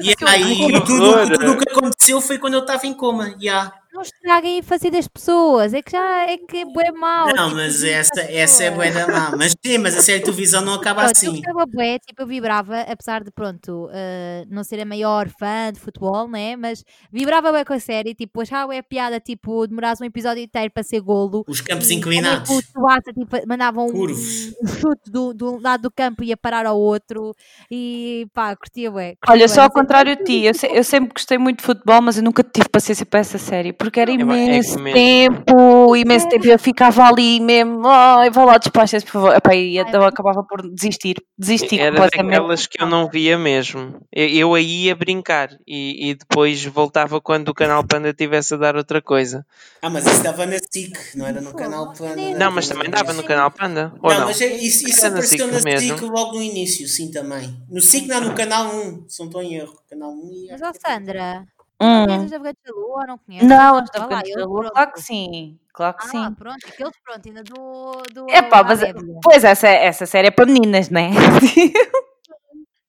E 0.00 0.14
aí, 0.26 0.68
tudo, 0.84 1.52
o 1.52 1.58
que 1.58 1.70
aconteceu 1.70 2.20
foi 2.20 2.38
quando 2.38 2.54
eu 2.54 2.60
estava 2.60 2.86
em 2.86 2.92
coma. 2.92 3.34
Yeah. 3.40 3.72
Não 4.02 4.06
estraguem 4.18 4.56
a 4.56 4.58
infância 4.58 4.90
das 4.90 5.06
pessoas. 5.06 5.72
É 5.72 5.80
que 5.80 5.92
já 5.92 6.28
é 6.30 6.36
que 6.36 6.56
é 6.58 6.64
bué 6.64 6.90
mau. 6.90 7.28
Não, 7.28 7.44
tipo, 7.44 7.56
mas 7.56 7.84
essa, 7.84 8.20
essa 8.22 8.64
é 8.64 8.70
bué 8.70 8.90
da 8.90 9.06
má. 9.06 9.36
Mas 9.36 9.54
sim, 9.64 9.78
mas 9.78 9.96
a 9.96 10.02
série 10.02 10.18
de 10.18 10.24
televisão 10.24 10.60
não 10.62 10.74
acaba 10.74 11.02
Pronto, 11.04 11.22
eu 11.24 11.30
assim. 11.30 11.40
gostava 11.40 11.66
bué, 11.66 11.98
tipo, 12.00 12.22
eu 12.22 12.26
vibrava, 12.26 12.80
apesar 12.80 13.22
de, 13.22 13.30
pronto, 13.30 13.88
eh, 13.92 14.44
não 14.50 14.64
ser 14.64 14.80
a 14.80 14.84
maior 14.84 15.28
fã 15.38 15.72
de 15.72 15.78
futebol, 15.78 16.28
né? 16.28 16.56
Mas 16.56 16.84
vibrava 17.12 17.52
bem 17.52 17.64
com 17.64 17.72
a 17.74 17.78
série, 17.80 18.14
tipo, 18.14 18.40
achava 18.40 18.76
a 18.76 18.82
piada, 18.82 19.20
tipo, 19.20 19.66
demorasse 19.66 20.02
um 20.02 20.06
episódio 20.06 20.42
inteiro 20.42 20.70
para 20.72 20.82
ser 20.82 21.00
golo. 21.00 21.44
Os 21.46 21.60
campos 21.60 21.90
E 21.90 21.94
inclinados. 21.94 22.48
como 22.48 22.58
é 22.58 22.62
que 22.62 22.68
O 22.68 22.72
Tsubasa, 22.72 23.12
tipo, 23.12 23.48
mandava 23.48 23.80
um, 23.82 23.92
Curvos. 23.92 24.52
um 24.62 24.66
chute 24.66 25.10
do, 25.10 25.32
do 25.32 25.60
lado 25.60 25.82
do 25.82 25.90
campo 25.90 26.24
e 26.24 26.28
ia 26.28 26.36
parar 26.36 26.66
ao 26.66 26.78
outro. 26.78 27.34
E 27.70 28.26
pá, 28.34 28.54
curtia 28.56 28.90
bué. 28.90 29.14
curtia 29.16 29.32
Olha, 29.32 29.46
bué, 29.46 29.54
só 29.54 29.62
ao 29.62 29.70
contrário 29.70 30.16
de 30.16 30.24
ti, 30.24 30.44
eu, 30.44 30.54
se- 30.54 30.66
eu 30.66 30.82
sempre 30.84 31.12
gostei 31.14 31.38
muito 31.38 31.58
de 31.58 31.64
futebol, 31.64 32.00
mas 32.02 32.16
eu 32.16 32.22
nunca 32.24 32.42
tive 32.42 32.68
paciência 32.68 33.06
para 33.06 33.20
essa 33.20 33.38
série, 33.38 33.72
porque 33.72 33.91
era 34.00 34.10
É, 34.10 34.14
é 34.14 34.16
imenso 34.18 34.78
mesmo. 34.78 34.92
tempo. 34.98 35.44
durou 35.46 35.96
imenso 35.96 36.28
tempo. 36.28 36.46
Eu 36.46 36.58
ficava 36.58 37.04
ali 37.04 37.40
mesmo, 37.40 37.86
ai, 37.86 38.30
vá 38.30 38.44
lá, 38.44 38.58
despacha-se, 38.58 39.04
por 39.04 39.12
favor. 39.12 39.34
Epá, 39.34 39.54
e 39.54 39.78
então 39.78 40.00
eu 40.02 40.06
acabava 40.06 40.42
por 40.42 40.62
desistir. 40.70 41.16
Desisti 41.38 41.78
Era 41.78 41.92
completamente. 41.96 42.30
daquelas 42.34 42.66
que 42.66 42.82
eu 42.82 42.86
não 42.86 43.08
via 43.08 43.38
mesmo. 43.38 44.00
Eu, 44.12 44.28
eu 44.28 44.54
aí 44.54 44.84
ia 44.84 44.94
brincar 44.94 45.50
e, 45.66 46.10
e 46.10 46.14
depois 46.14 46.64
voltava 46.64 47.20
quando 47.20 47.48
o 47.48 47.54
canal 47.54 47.84
Panda 47.84 48.12
tivesse 48.12 48.54
a 48.54 48.56
dar 48.56 48.76
outra 48.76 49.00
coisa. 49.02 49.44
Ah, 49.80 49.90
mas 49.90 50.06
isso 50.06 50.22
dava 50.22 50.46
na 50.46 50.56
SIC, 50.58 51.16
não 51.16 51.26
era 51.26 51.40
no 51.40 51.52
canal 51.54 51.92
Panda. 51.92 52.16
Não, 52.38 52.50
mas 52.52 52.68
também 52.68 52.88
dava 52.90 53.12
no 53.12 53.22
canal 53.24 53.50
Panda. 53.50 53.92
Ou 54.02 54.10
Não, 54.10 54.20
não? 54.20 54.26
mas 54.26 54.40
é- 54.40 54.56
isso, 54.56 54.88
isso 54.88 55.06
apareceu 55.06 55.46
SIC 55.48 55.64
na 55.64 55.78
SIC 55.78 56.00
logo 56.04 56.32
no 56.36 56.42
início, 56.42 56.86
sim, 56.86 57.10
também. 57.10 57.56
No 57.70 57.80
SIC, 57.80 58.06
não, 58.06 58.20
no 58.20 58.34
canal 58.34 58.66
1, 58.74 59.04
se 59.08 59.18
não 59.20 59.26
estou 59.26 59.42
em 59.42 59.54
erro. 59.56 59.76
Canal 59.90 60.10
1 60.12 60.30
e. 60.32 60.48
Mas, 60.50 60.62
ó 60.62 60.72
Sandra, 60.72 61.44
Hum. 61.82 62.04
conheces 62.06 62.24
os 62.26 62.30
Navegantes 62.32 62.62
da 62.64 62.72
Lua 62.74 63.06
não 63.06 63.18
conheces? 63.18 63.48
Não, 63.48 63.76
as 63.78 64.28
eu 64.28 64.36
da 64.36 64.44
Lua, 64.46 64.70
claro 64.70 64.92
que 64.92 65.00
sim. 65.02 65.58
Claro 65.74 65.96
que 65.96 66.04
Ah, 66.04 66.08
sim. 66.08 66.34
pronto, 66.34 66.58
aqueles 66.68 66.92
pronto, 67.02 67.26
ainda 67.28 67.42
do. 67.42 68.02
do 68.12 68.30
Epá, 68.30 68.62
mas, 68.62 68.82
à 68.82 68.92
Bíblia. 68.92 69.18
pois 69.22 69.42
essa, 69.42 69.68
essa 69.68 70.06
série 70.06 70.28
é 70.28 70.30
para 70.30 70.46
meninas, 70.46 70.88
não 70.90 71.00
é? 71.00 71.10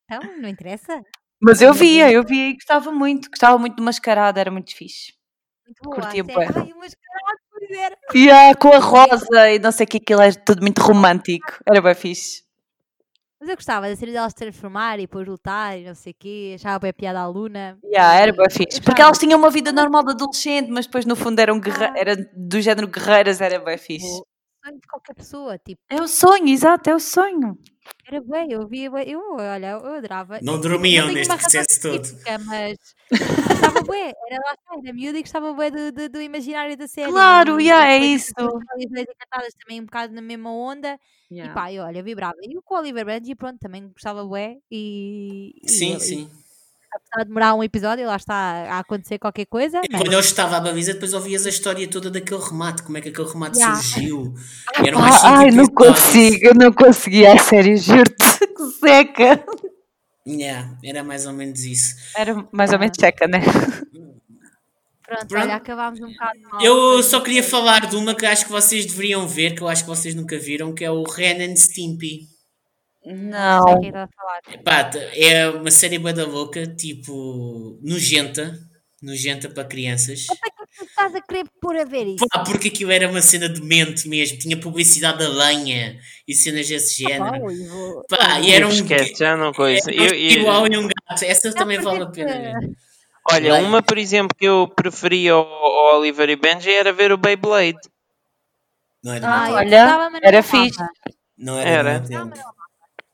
Então, 0.05 0.19
não 0.37 0.49
interessa? 0.49 1.01
Mas 1.41 1.61
eu 1.61 1.73
via, 1.73 2.11
eu 2.11 2.23
via 2.23 2.49
e 2.49 2.53
gostava 2.53 2.91
muito. 2.91 3.29
Gostava 3.29 3.57
muito 3.57 3.75
do 3.77 3.83
mascarado, 3.83 4.39
era 4.39 4.51
muito 4.51 4.75
fixe. 4.75 5.13
Muito 5.65 5.81
boa. 5.81 5.95
Curtia 5.95 6.21
a 6.21 6.25
série. 6.25 6.37
bué. 6.37 6.45
Ai, 6.45 6.73
mas 6.77 6.93
caralho, 6.95 7.39
pois 7.49 7.71
era. 7.71 7.97
E 8.13 8.29
ah, 8.29 8.55
com 8.55 8.67
a 8.73 8.79
rosa 8.79 9.49
e 9.51 9.59
não 9.59 9.71
sei 9.71 9.85
o 9.85 9.89
que, 9.89 9.97
aquilo 9.97 10.21
é 10.21 10.31
tudo 10.33 10.61
muito 10.61 10.81
romântico. 10.81 11.53
Era 11.65 11.81
bem 11.81 11.95
fixe. 11.95 12.42
Mas 13.43 13.49
eu 13.49 13.55
gostava 13.57 13.89
da 13.89 13.95
série 13.97 14.13
delas 14.13 14.31
se 14.31 14.37
transformar 14.37 14.99
e 14.99 15.01
depois 15.01 15.27
lutar 15.27 15.77
e 15.77 15.83
não 15.83 15.93
sei 15.93 16.13
o 16.13 16.15
quê. 16.17 16.53
Achava 16.55 16.79
bem 16.79 16.91
a 16.91 16.93
piada 16.93 17.19
à 17.19 17.27
Luna. 17.27 17.77
Yeah, 17.83 18.15
era 18.15 18.31
bem 18.31 18.49
fixe. 18.49 18.81
Porque 18.81 19.01
elas 19.01 19.17
tinham 19.17 19.37
uma 19.37 19.49
vida 19.49 19.69
normal 19.73 20.01
de 20.05 20.11
adolescente, 20.11 20.69
mas 20.71 20.85
depois 20.85 21.05
no 21.05 21.13
fundo 21.13 21.37
eram 21.39 21.59
guerre... 21.59 21.91
era 21.93 22.15
do 22.33 22.61
género 22.61 22.87
guerreiras, 22.87 23.41
era 23.41 23.59
bem 23.59 23.77
fixe. 23.77 24.23
Sonho 24.63 24.79
de 24.79 24.87
qualquer 24.87 25.13
pessoa, 25.15 25.57
tipo, 25.57 25.81
É 25.89 26.01
o 26.01 26.07
sonho, 26.07 26.47
exato, 26.47 26.89
é 26.89 26.95
o 26.95 26.99
sonho. 26.99 27.57
era 28.05 28.21
bem, 28.21 28.51
eu 28.51 28.67
via, 28.67 28.89
bué- 28.89 29.05
eu, 29.07 29.19
olha, 29.35 29.71
eu 29.71 29.85
adorava. 29.95 30.39
Não 30.41 30.53
Eu 30.55 30.59
dormiam 30.61 31.07
neste 31.07 31.35
processo 31.35 31.81
todo. 31.81 32.07
Mas 32.45 32.77
gostava 33.19 33.81
bué, 33.83 34.13
era 34.29 34.41
lá 34.45 34.53
está, 34.53 34.75
era 34.83 34.93
miúda 34.93 35.17
e 35.17 35.21
gostava 35.21 35.53
bué 35.53 35.69
do, 35.71 35.91
do, 35.91 36.09
do 36.09 36.21
imaginário 36.21 36.77
da 36.77 36.87
série. 36.87 37.11
Claro, 37.11 37.59
e 37.59 37.65
yeah, 37.65 37.87
é 37.87 37.99
isso. 37.99 38.31
as 38.37 38.83
encantadas 38.91 39.53
também 39.59 39.81
um 39.81 39.85
bocado 39.85 40.13
na 40.13 40.21
mesma 40.21 40.51
onda. 40.51 40.97
E 41.29 41.49
pá, 41.49 41.71
e 41.71 41.79
olha, 41.79 42.03
vibrava. 42.03 42.37
E 42.43 42.57
o 42.57 42.61
com 42.61 42.75
o 42.75 42.77
Oliver 42.79 43.05
Benji, 43.05 43.35
pronto, 43.35 43.57
também 43.59 43.87
gostava 43.89 44.23
bué 44.25 44.57
e, 44.71 45.53
e 45.63 45.69
Sim, 45.69 45.91
ele- 45.91 45.99
sim. 45.99 46.29
Apesar 46.95 47.23
de 47.23 47.27
demorar 47.27 47.53
um 47.55 47.63
episódio, 47.63 48.05
lá 48.05 48.15
está 48.15 48.33
a 48.35 48.79
acontecer 48.79 49.17
qualquer 49.19 49.45
coisa. 49.45 49.81
Mas- 49.91 50.01
quando 50.01 50.13
eu 50.13 50.19
estava 50.19 50.57
a 50.57 50.59
baliza, 50.59 50.93
depois 50.93 51.13
ouvias 51.13 51.45
a 51.45 51.49
história 51.49 51.87
toda 51.87 52.09
daquele 52.11 52.41
remate, 52.41 52.83
como 52.83 52.97
é 52.97 53.01
que 53.01 53.09
aquele 53.09 53.27
remate 53.27 53.57
Yeah. 53.57 53.81
surgiu. 53.81 54.33
Eram 54.85 54.99
mais 54.99 55.23
Ah, 55.23 55.37
ai, 55.39 55.51
não 55.51 55.67
consigo, 55.67 56.45
eu 56.45 56.53
não 56.55 56.71
conseguia, 56.71 57.33
a 57.33 57.37
sério, 57.39 57.75
juro-te. 57.77 58.13
Que 58.53 58.71
seca. 58.79 59.43
Yeah, 60.27 60.77
era 60.83 61.03
mais 61.03 61.25
ou 61.25 61.33
menos 61.33 61.63
isso. 61.65 61.95
Era 62.15 62.47
mais 62.51 62.71
ou 62.71 62.79
menos 62.79 62.95
seca, 62.99 63.27
né? 63.27 63.39
Pronto, 65.05 65.27
Pronto. 65.27 65.43
olha, 65.43 65.55
acabámos 65.55 65.99
um 65.99 66.07
bocado 66.07 66.39
mal. 66.49 66.61
Eu 66.61 67.03
só 67.03 67.19
queria 67.19 67.43
falar 67.43 67.87
de 67.87 67.95
uma 67.95 68.15
que 68.15 68.25
acho 68.25 68.45
que 68.45 68.51
vocês 68.51 68.85
deveriam 68.85 69.27
ver, 69.27 69.53
que 69.53 69.61
eu 69.61 69.67
acho 69.67 69.83
que 69.83 69.89
vocês 69.89 70.15
nunca 70.15 70.37
viram, 70.39 70.73
que 70.73 70.83
é 70.85 70.89
o 70.89 71.03
Ren 71.03 71.43
and 71.51 71.55
Stimpy. 71.57 72.27
Não 73.05 73.15
Não. 73.15 73.63
sei 73.67 73.75
quem 73.79 73.87
está 73.89 74.03
a 74.03 74.07
falar. 74.07 74.41
Pá, 74.63 74.91
é 75.13 75.49
uma 75.49 75.71
série 75.71 75.99
bué 75.99 76.13
da 76.13 76.25
louca, 76.25 76.65
tipo, 76.67 77.79
nojenta. 77.83 78.57
Nojenta 79.01 79.49
para 79.49 79.65
crianças. 79.65 80.25
Para 80.27 80.37
que 80.37 80.45
é 80.47 80.49
que 80.65 80.77
tu 80.77 80.85
estás 80.85 81.15
a 81.15 81.21
querer 81.21 81.45
pôr 81.61 81.75
a 81.75 81.83
ver 81.83 82.07
isso? 82.07 82.25
Pá, 82.31 82.39
porque 82.45 82.69
aquilo 82.69 82.89
era 82.89 83.09
uma 83.09 83.21
cena 83.21 83.49
de 83.49 83.61
mente 83.61 84.07
mesmo. 84.07 84.37
Tinha 84.37 84.57
publicidade 84.57 85.17
da 85.19 85.27
lenha 85.27 85.99
e 86.25 86.33
cenas 86.33 86.69
desse 86.69 87.03
Pá, 87.03 87.09
género. 87.09 87.45
vou- 87.67 88.05
Pá, 88.09 88.39
e 88.39 88.53
era 88.53 88.65
um... 88.65 88.69
Esquece, 88.69 89.15
já 89.19 89.35
não 89.35 89.51
coisa. 89.51 89.91
Era 89.91 90.01
um 90.01 90.05
Eu- 90.05 90.13
eu- 90.13 90.15
igual 90.39 90.67
e 90.67 90.77
um 90.77 90.87
gato. 90.87 91.23
Essa 91.25 91.51
Já 91.51 91.57
também 91.57 91.79
vale 91.81 92.03
a 92.03 92.05
porque- 92.05 92.23
pena 92.23 92.59
ver. 92.61 92.69
olha, 93.29 93.55
uma, 93.55 93.83
por 93.83 93.97
exemplo, 93.97 94.33
que 94.39 94.45
eu 94.45 94.69
preferia 94.73 95.33
ao, 95.33 95.45
ao 95.45 95.99
Oliver 95.99 96.29
e 96.29 96.37
Benji 96.37 96.71
era 96.71 96.93
ver 96.93 97.11
o 97.11 97.17
Beyblade. 97.17 97.79
Não 99.03 99.13
era 99.13 99.27
Ah, 99.43 99.49
eu 99.49 99.55
Olha, 99.55 99.85
não 100.09 100.19
era 100.23 100.41
fixe. 100.41 100.81
Não 101.37 101.59
era, 101.59 101.69
Era. 101.91 101.99
tempo. 101.99 102.33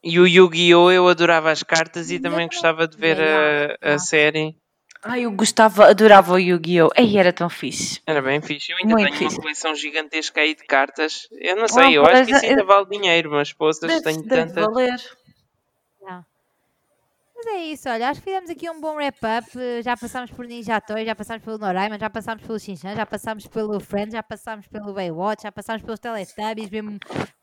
E 0.04 0.20
o 0.20 0.26
Yu-Gi-Oh! 0.28 0.92
eu 0.92 1.08
adorava 1.08 1.52
as 1.52 1.62
cartas 1.64 2.10
e 2.10 2.20
também 2.20 2.48
gostava 2.48 2.88
de 2.88 2.98
ver 2.98 3.18
a, 3.22 3.94
a 3.96 4.00
série. 4.00 4.56
Ai, 5.04 5.22
eu 5.26 5.32
gostava, 5.32 5.88
adorava 5.90 6.34
o 6.34 6.38
Yu-Gi-Oh! 6.40 6.90
Ei, 6.96 7.18
era 7.18 7.32
tão 7.32 7.50
fixe. 7.50 8.02
Era 8.06 8.22
bem 8.22 8.42
fixe. 8.42 8.72
Eu 8.72 8.78
ainda 8.78 8.90
Muito 8.96 9.06
tenho 9.08 9.18
fixe. 9.18 9.36
uma 9.36 9.42
coleção 9.42 9.76
gigantesca 9.76 10.42
aí 10.42 10.56
de 10.56 10.64
cartas. 10.66 11.28
Eu 11.32 11.56
não 11.56 11.68
sei, 11.68 11.84
Ah, 11.84 11.92
eu 11.92 12.06
acho 12.06 12.26
que 12.26 12.32
isso 12.34 12.46
é, 12.46 12.50
ainda 12.50 12.64
vale 12.66 12.86
dinheiro, 12.90 13.32
mas 13.32 13.52
poças, 13.54 14.02
tenho 14.02 14.24
deve 14.24 14.48
tantas. 14.54 14.66
valer. 14.66 15.00
Mas 17.42 17.54
é 17.56 17.58
isso, 17.68 17.88
olha, 17.88 18.10
acho 18.10 18.20
que 18.22 18.26
fizemos 18.30 18.50
aqui 18.50 18.70
um 18.70 18.82
bom 18.82 18.96
wrap-up. 18.96 19.48
Já 19.82 19.96
passámos 19.96 20.30
por 20.32 20.46
Ninja 20.46 20.82
Toy, 20.82 21.06
já 21.06 21.16
passámos 21.16 21.44
pelo 21.44 21.58
Noraima, 21.58 21.98
já 21.98 22.10
passámos 22.10 22.46
pelo 22.46 22.60
Shinchan, 22.60 22.96
já 22.96 23.06
passámos 23.06 23.48
pelo 23.48 23.80
Friends, 23.80 24.12
já 24.14 24.22
passámos 24.22 24.68
pelo 24.68 24.94
Baywatch, 24.94 25.44
já 25.44 25.52
passámos 25.52 25.82
pelos 25.82 26.00
Teletubbies, 26.00 26.70
mesmo 26.70 26.98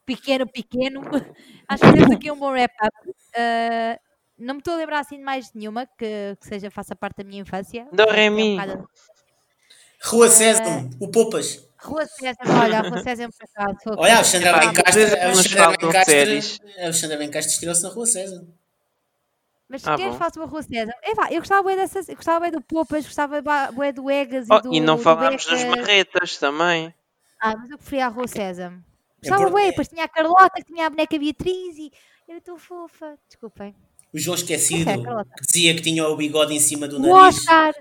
pequeno, 0.05 0.47
pequeno. 0.47 1.01
Acho 1.67 1.83
que 1.83 1.91
fizemos 1.93 2.15
aqui 2.17 2.31
um 2.31 2.39
bom 2.39 2.51
wrap-up. 2.51 2.95
Eh, 3.35 3.99
não 4.39 4.55
me 4.55 4.61
estou 4.61 4.75
a 4.75 4.77
lembrar 4.77 4.99
assim 5.01 5.17
de 5.17 5.23
mais 5.23 5.51
nenhuma 5.55 5.87
que, 5.87 6.37
que 6.41 6.47
seja, 6.47 6.71
faça 6.71 6.95
parte 6.95 7.17
da 7.19 7.25
minha 7.25 7.41
infância. 7.41 7.87
Do 7.91 8.03
Acho 8.03 8.13
que 8.13 8.21
é 8.21 8.31
um 8.31 8.57
bocado- 8.57 8.89
Rua 10.05 10.29
Sésamo, 10.29 10.91
o 11.01 11.09
Poupas. 11.11 11.67
Rua 11.79 12.05
César, 12.07 12.39
olha, 12.63 12.81
a 12.81 12.83
Rua 12.83 13.03
César 13.03 13.23
é 13.25 13.27
um 13.27 13.31
pecado. 13.31 13.77
Olha, 13.87 13.97
a 13.97 14.07
que- 14.07 14.13
Alexandra 14.13 14.51
Epá, 14.51 14.61
Bencastre, 14.61 14.93
vocês 14.93 15.13
a 15.13 15.17
nos 15.17 15.39
Alexandra 15.39 15.59
falam 15.63 15.73
de 15.79 15.87
Bencastre, 15.87 16.13
séries. 16.15 16.59
a 16.79 16.83
Alexandra 16.85 17.17
Bencastre 17.17 17.53
estreou-se 17.55 17.83
na 17.83 17.89
Rua 17.89 18.07
Sésamo. 18.07 18.55
Mas 19.69 19.87
Ah, 19.87 19.97
queres 19.97 20.15
falar 20.17 20.31
sobre 20.33 20.47
a 20.49 20.51
Rua 20.51 20.63
César? 20.63 20.95
Epá, 21.03 21.29
eu 21.33 21.41
gostava 21.41 21.63
bué 21.63 21.75
dessas, 21.77 22.09
eu 22.09 22.15
gostava 22.17 22.39
bué 22.41 22.51
do 22.53 22.61
Popas, 22.63 23.05
gostava 23.05 23.43
bué 23.73 23.93
do 23.93 24.09
Egas 24.11 24.47
Oh, 24.49 24.57
e 24.57 24.63
do 24.63 24.75
e 24.75 24.81
não 24.81 24.97
falámos 24.97 25.45
das 25.45 25.65
marretas 25.65 26.37
também. 26.39 26.95
Ah, 27.41 27.57
mas 27.57 27.71
eu 27.71 27.77
preferia 27.79 28.07
a 28.07 28.09
Rua 28.09 28.29
César. 28.29 28.73
É 28.73 29.29
Gostava 29.29 29.43
por- 29.45 29.51
bué, 29.53 29.67
depois 29.71 29.89
tinha 29.89 30.05
a 30.05 30.09
Carlota, 30.09 30.51
que 30.57 30.65
tinha 30.73 30.87
a 30.87 30.91
boneca 30.91 31.19
Beatriz 31.19 31.77
e 31.79 31.91
era 32.29 32.41
tão 32.41 32.57
fofa. 32.57 33.19
Desculpem. 33.29 33.75
O 34.15 34.19
João 34.19 34.37
Esquecido, 34.37 34.89
É, 34.89 34.97
que 34.97 35.47
dizia 35.47 35.75
que 35.75 35.83
tinha 35.83 36.07
o 36.07 36.17
bigode 36.17 36.55
em 36.55 36.61
cima 36.61 36.87
do 36.87 36.97
O 36.97 37.01
nariz. 37.01 37.37
Oscar! 37.39 37.75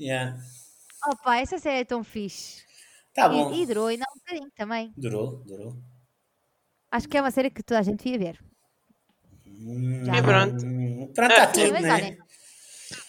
Yeah. 0.00 0.38
Opa, 1.08 1.36
essa 1.38 1.58
série 1.58 1.80
é 1.80 1.84
tão 1.84 2.04
fixe. 2.04 2.62
Tá 3.12 3.28
bom. 3.28 3.52
E, 3.52 3.62
e 3.62 3.66
durou 3.66 3.88
ainda 3.88 4.04
um 4.14 4.18
bocadinho 4.18 4.50
também. 4.56 4.92
Durou, 4.96 5.42
durou. 5.44 5.76
Acho 6.92 7.08
que 7.08 7.18
é 7.18 7.20
uma 7.20 7.30
série 7.32 7.50
que 7.50 7.62
toda 7.62 7.80
a 7.80 7.82
gente 7.82 8.04
devia 8.04 8.18
ver. 8.32 8.38
Já. 10.04 10.16
E 10.16 10.22
pronto. 10.22 10.64
Pronto, 11.14 11.30
está 11.30 11.42
Ah, 11.42 11.46
tudo, 11.46 11.72
mas 11.72 11.82
né? 11.82 12.16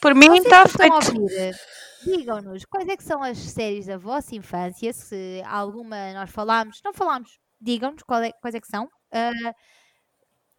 Por 0.02 0.16
mim 0.16 0.28
Vocês 0.28 0.44
está 0.46 0.66
feito. 0.68 1.28
digam-nos 2.06 2.66
quais 2.66 2.88
é 2.88 2.96
que 2.98 3.04
são 3.04 3.22
as 3.24 3.38
séries 3.38 3.86
da 3.86 3.98
vossa 3.98 4.36
infância, 4.36 4.92
se 4.94 5.42
alguma 5.46 6.14
nós 6.14 6.30
falámos, 6.30 6.80
não 6.84 6.94
falámos, 6.94 7.38
digam-nos 7.60 8.04
qual 8.04 8.22
é- 8.24 8.32
quais 8.42 8.56
é 8.56 8.60
que 8.62 8.68
são. 8.68 8.88
Ah, 9.12 9.54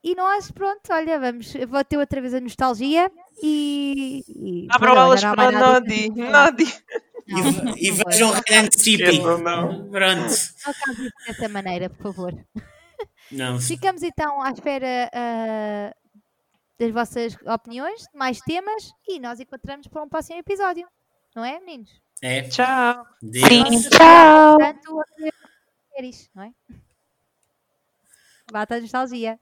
e 0.02 0.14
nós, 0.14 0.50
pronto, 0.50 0.80
olha, 0.90 1.18
vamos, 1.20 1.54
eu 1.54 1.68
vou 1.68 1.84
ter 1.84 1.98
outra 1.98 2.20
vez 2.20 2.32
a 2.34 2.40
nostalgia 2.40 3.10
e. 3.42 4.22
e 4.28 4.66
Abram 4.70 4.96
elas 4.96 5.20
para 5.22 5.50
nada 5.50 5.80
Nodi. 5.80 6.08
Nodi. 6.10 6.64
E, 7.76 7.90
vejam. 7.92 8.32
Esqueçam, 8.74 9.38
não. 9.38 9.88
Pronto. 9.90 10.20
Não 10.26 11.10
dessa 11.26 11.48
maneira, 11.48 11.88
por 11.90 12.02
favor. 12.14 12.34
Não, 13.30 13.60
Ficamos 13.60 14.02
então 14.02 14.42
à 14.42 14.50
espera 14.50 15.08
ah, 15.14 15.94
das 16.80 16.90
vossas 16.90 17.36
opiniões, 17.46 18.00
de 18.00 18.18
mais 18.18 18.40
temas 18.40 18.90
e 19.06 19.20
nós 19.20 19.38
encontramos 19.38 19.86
para 19.86 20.02
um 20.02 20.08
próximo 20.08 20.38
episódio. 20.38 20.88
Não 21.36 21.44
é, 21.44 21.60
meninos? 21.60 21.90
é. 22.22 22.42
Tchau. 22.48 23.06
Deus. 23.20 23.48
Sim, 23.48 23.88
tchau. 23.90 24.56
Ver 25.18 25.34
séries, 25.94 26.30
não 26.34 26.44
é? 26.44 26.52
Bata 28.50 28.76
a 28.76 28.80
nostalgia. 28.80 29.38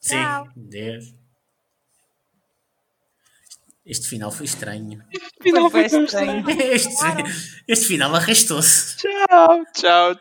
Sim, 0.00 0.16
Tchau. 0.16 0.48
Deus. 0.56 1.14
Este 3.84 4.08
final 4.08 4.30
foi 4.30 4.46
estranho. 4.46 5.04
Foi 5.42 5.70
bem 5.70 6.04
estranho. 6.04 6.44
Este, 6.48 6.94
este 7.68 7.86
final 7.86 8.14
arrastou-se. 8.14 8.96
Tchau, 8.96 9.64
tchau, 9.74 10.14
tchau. 10.14 10.20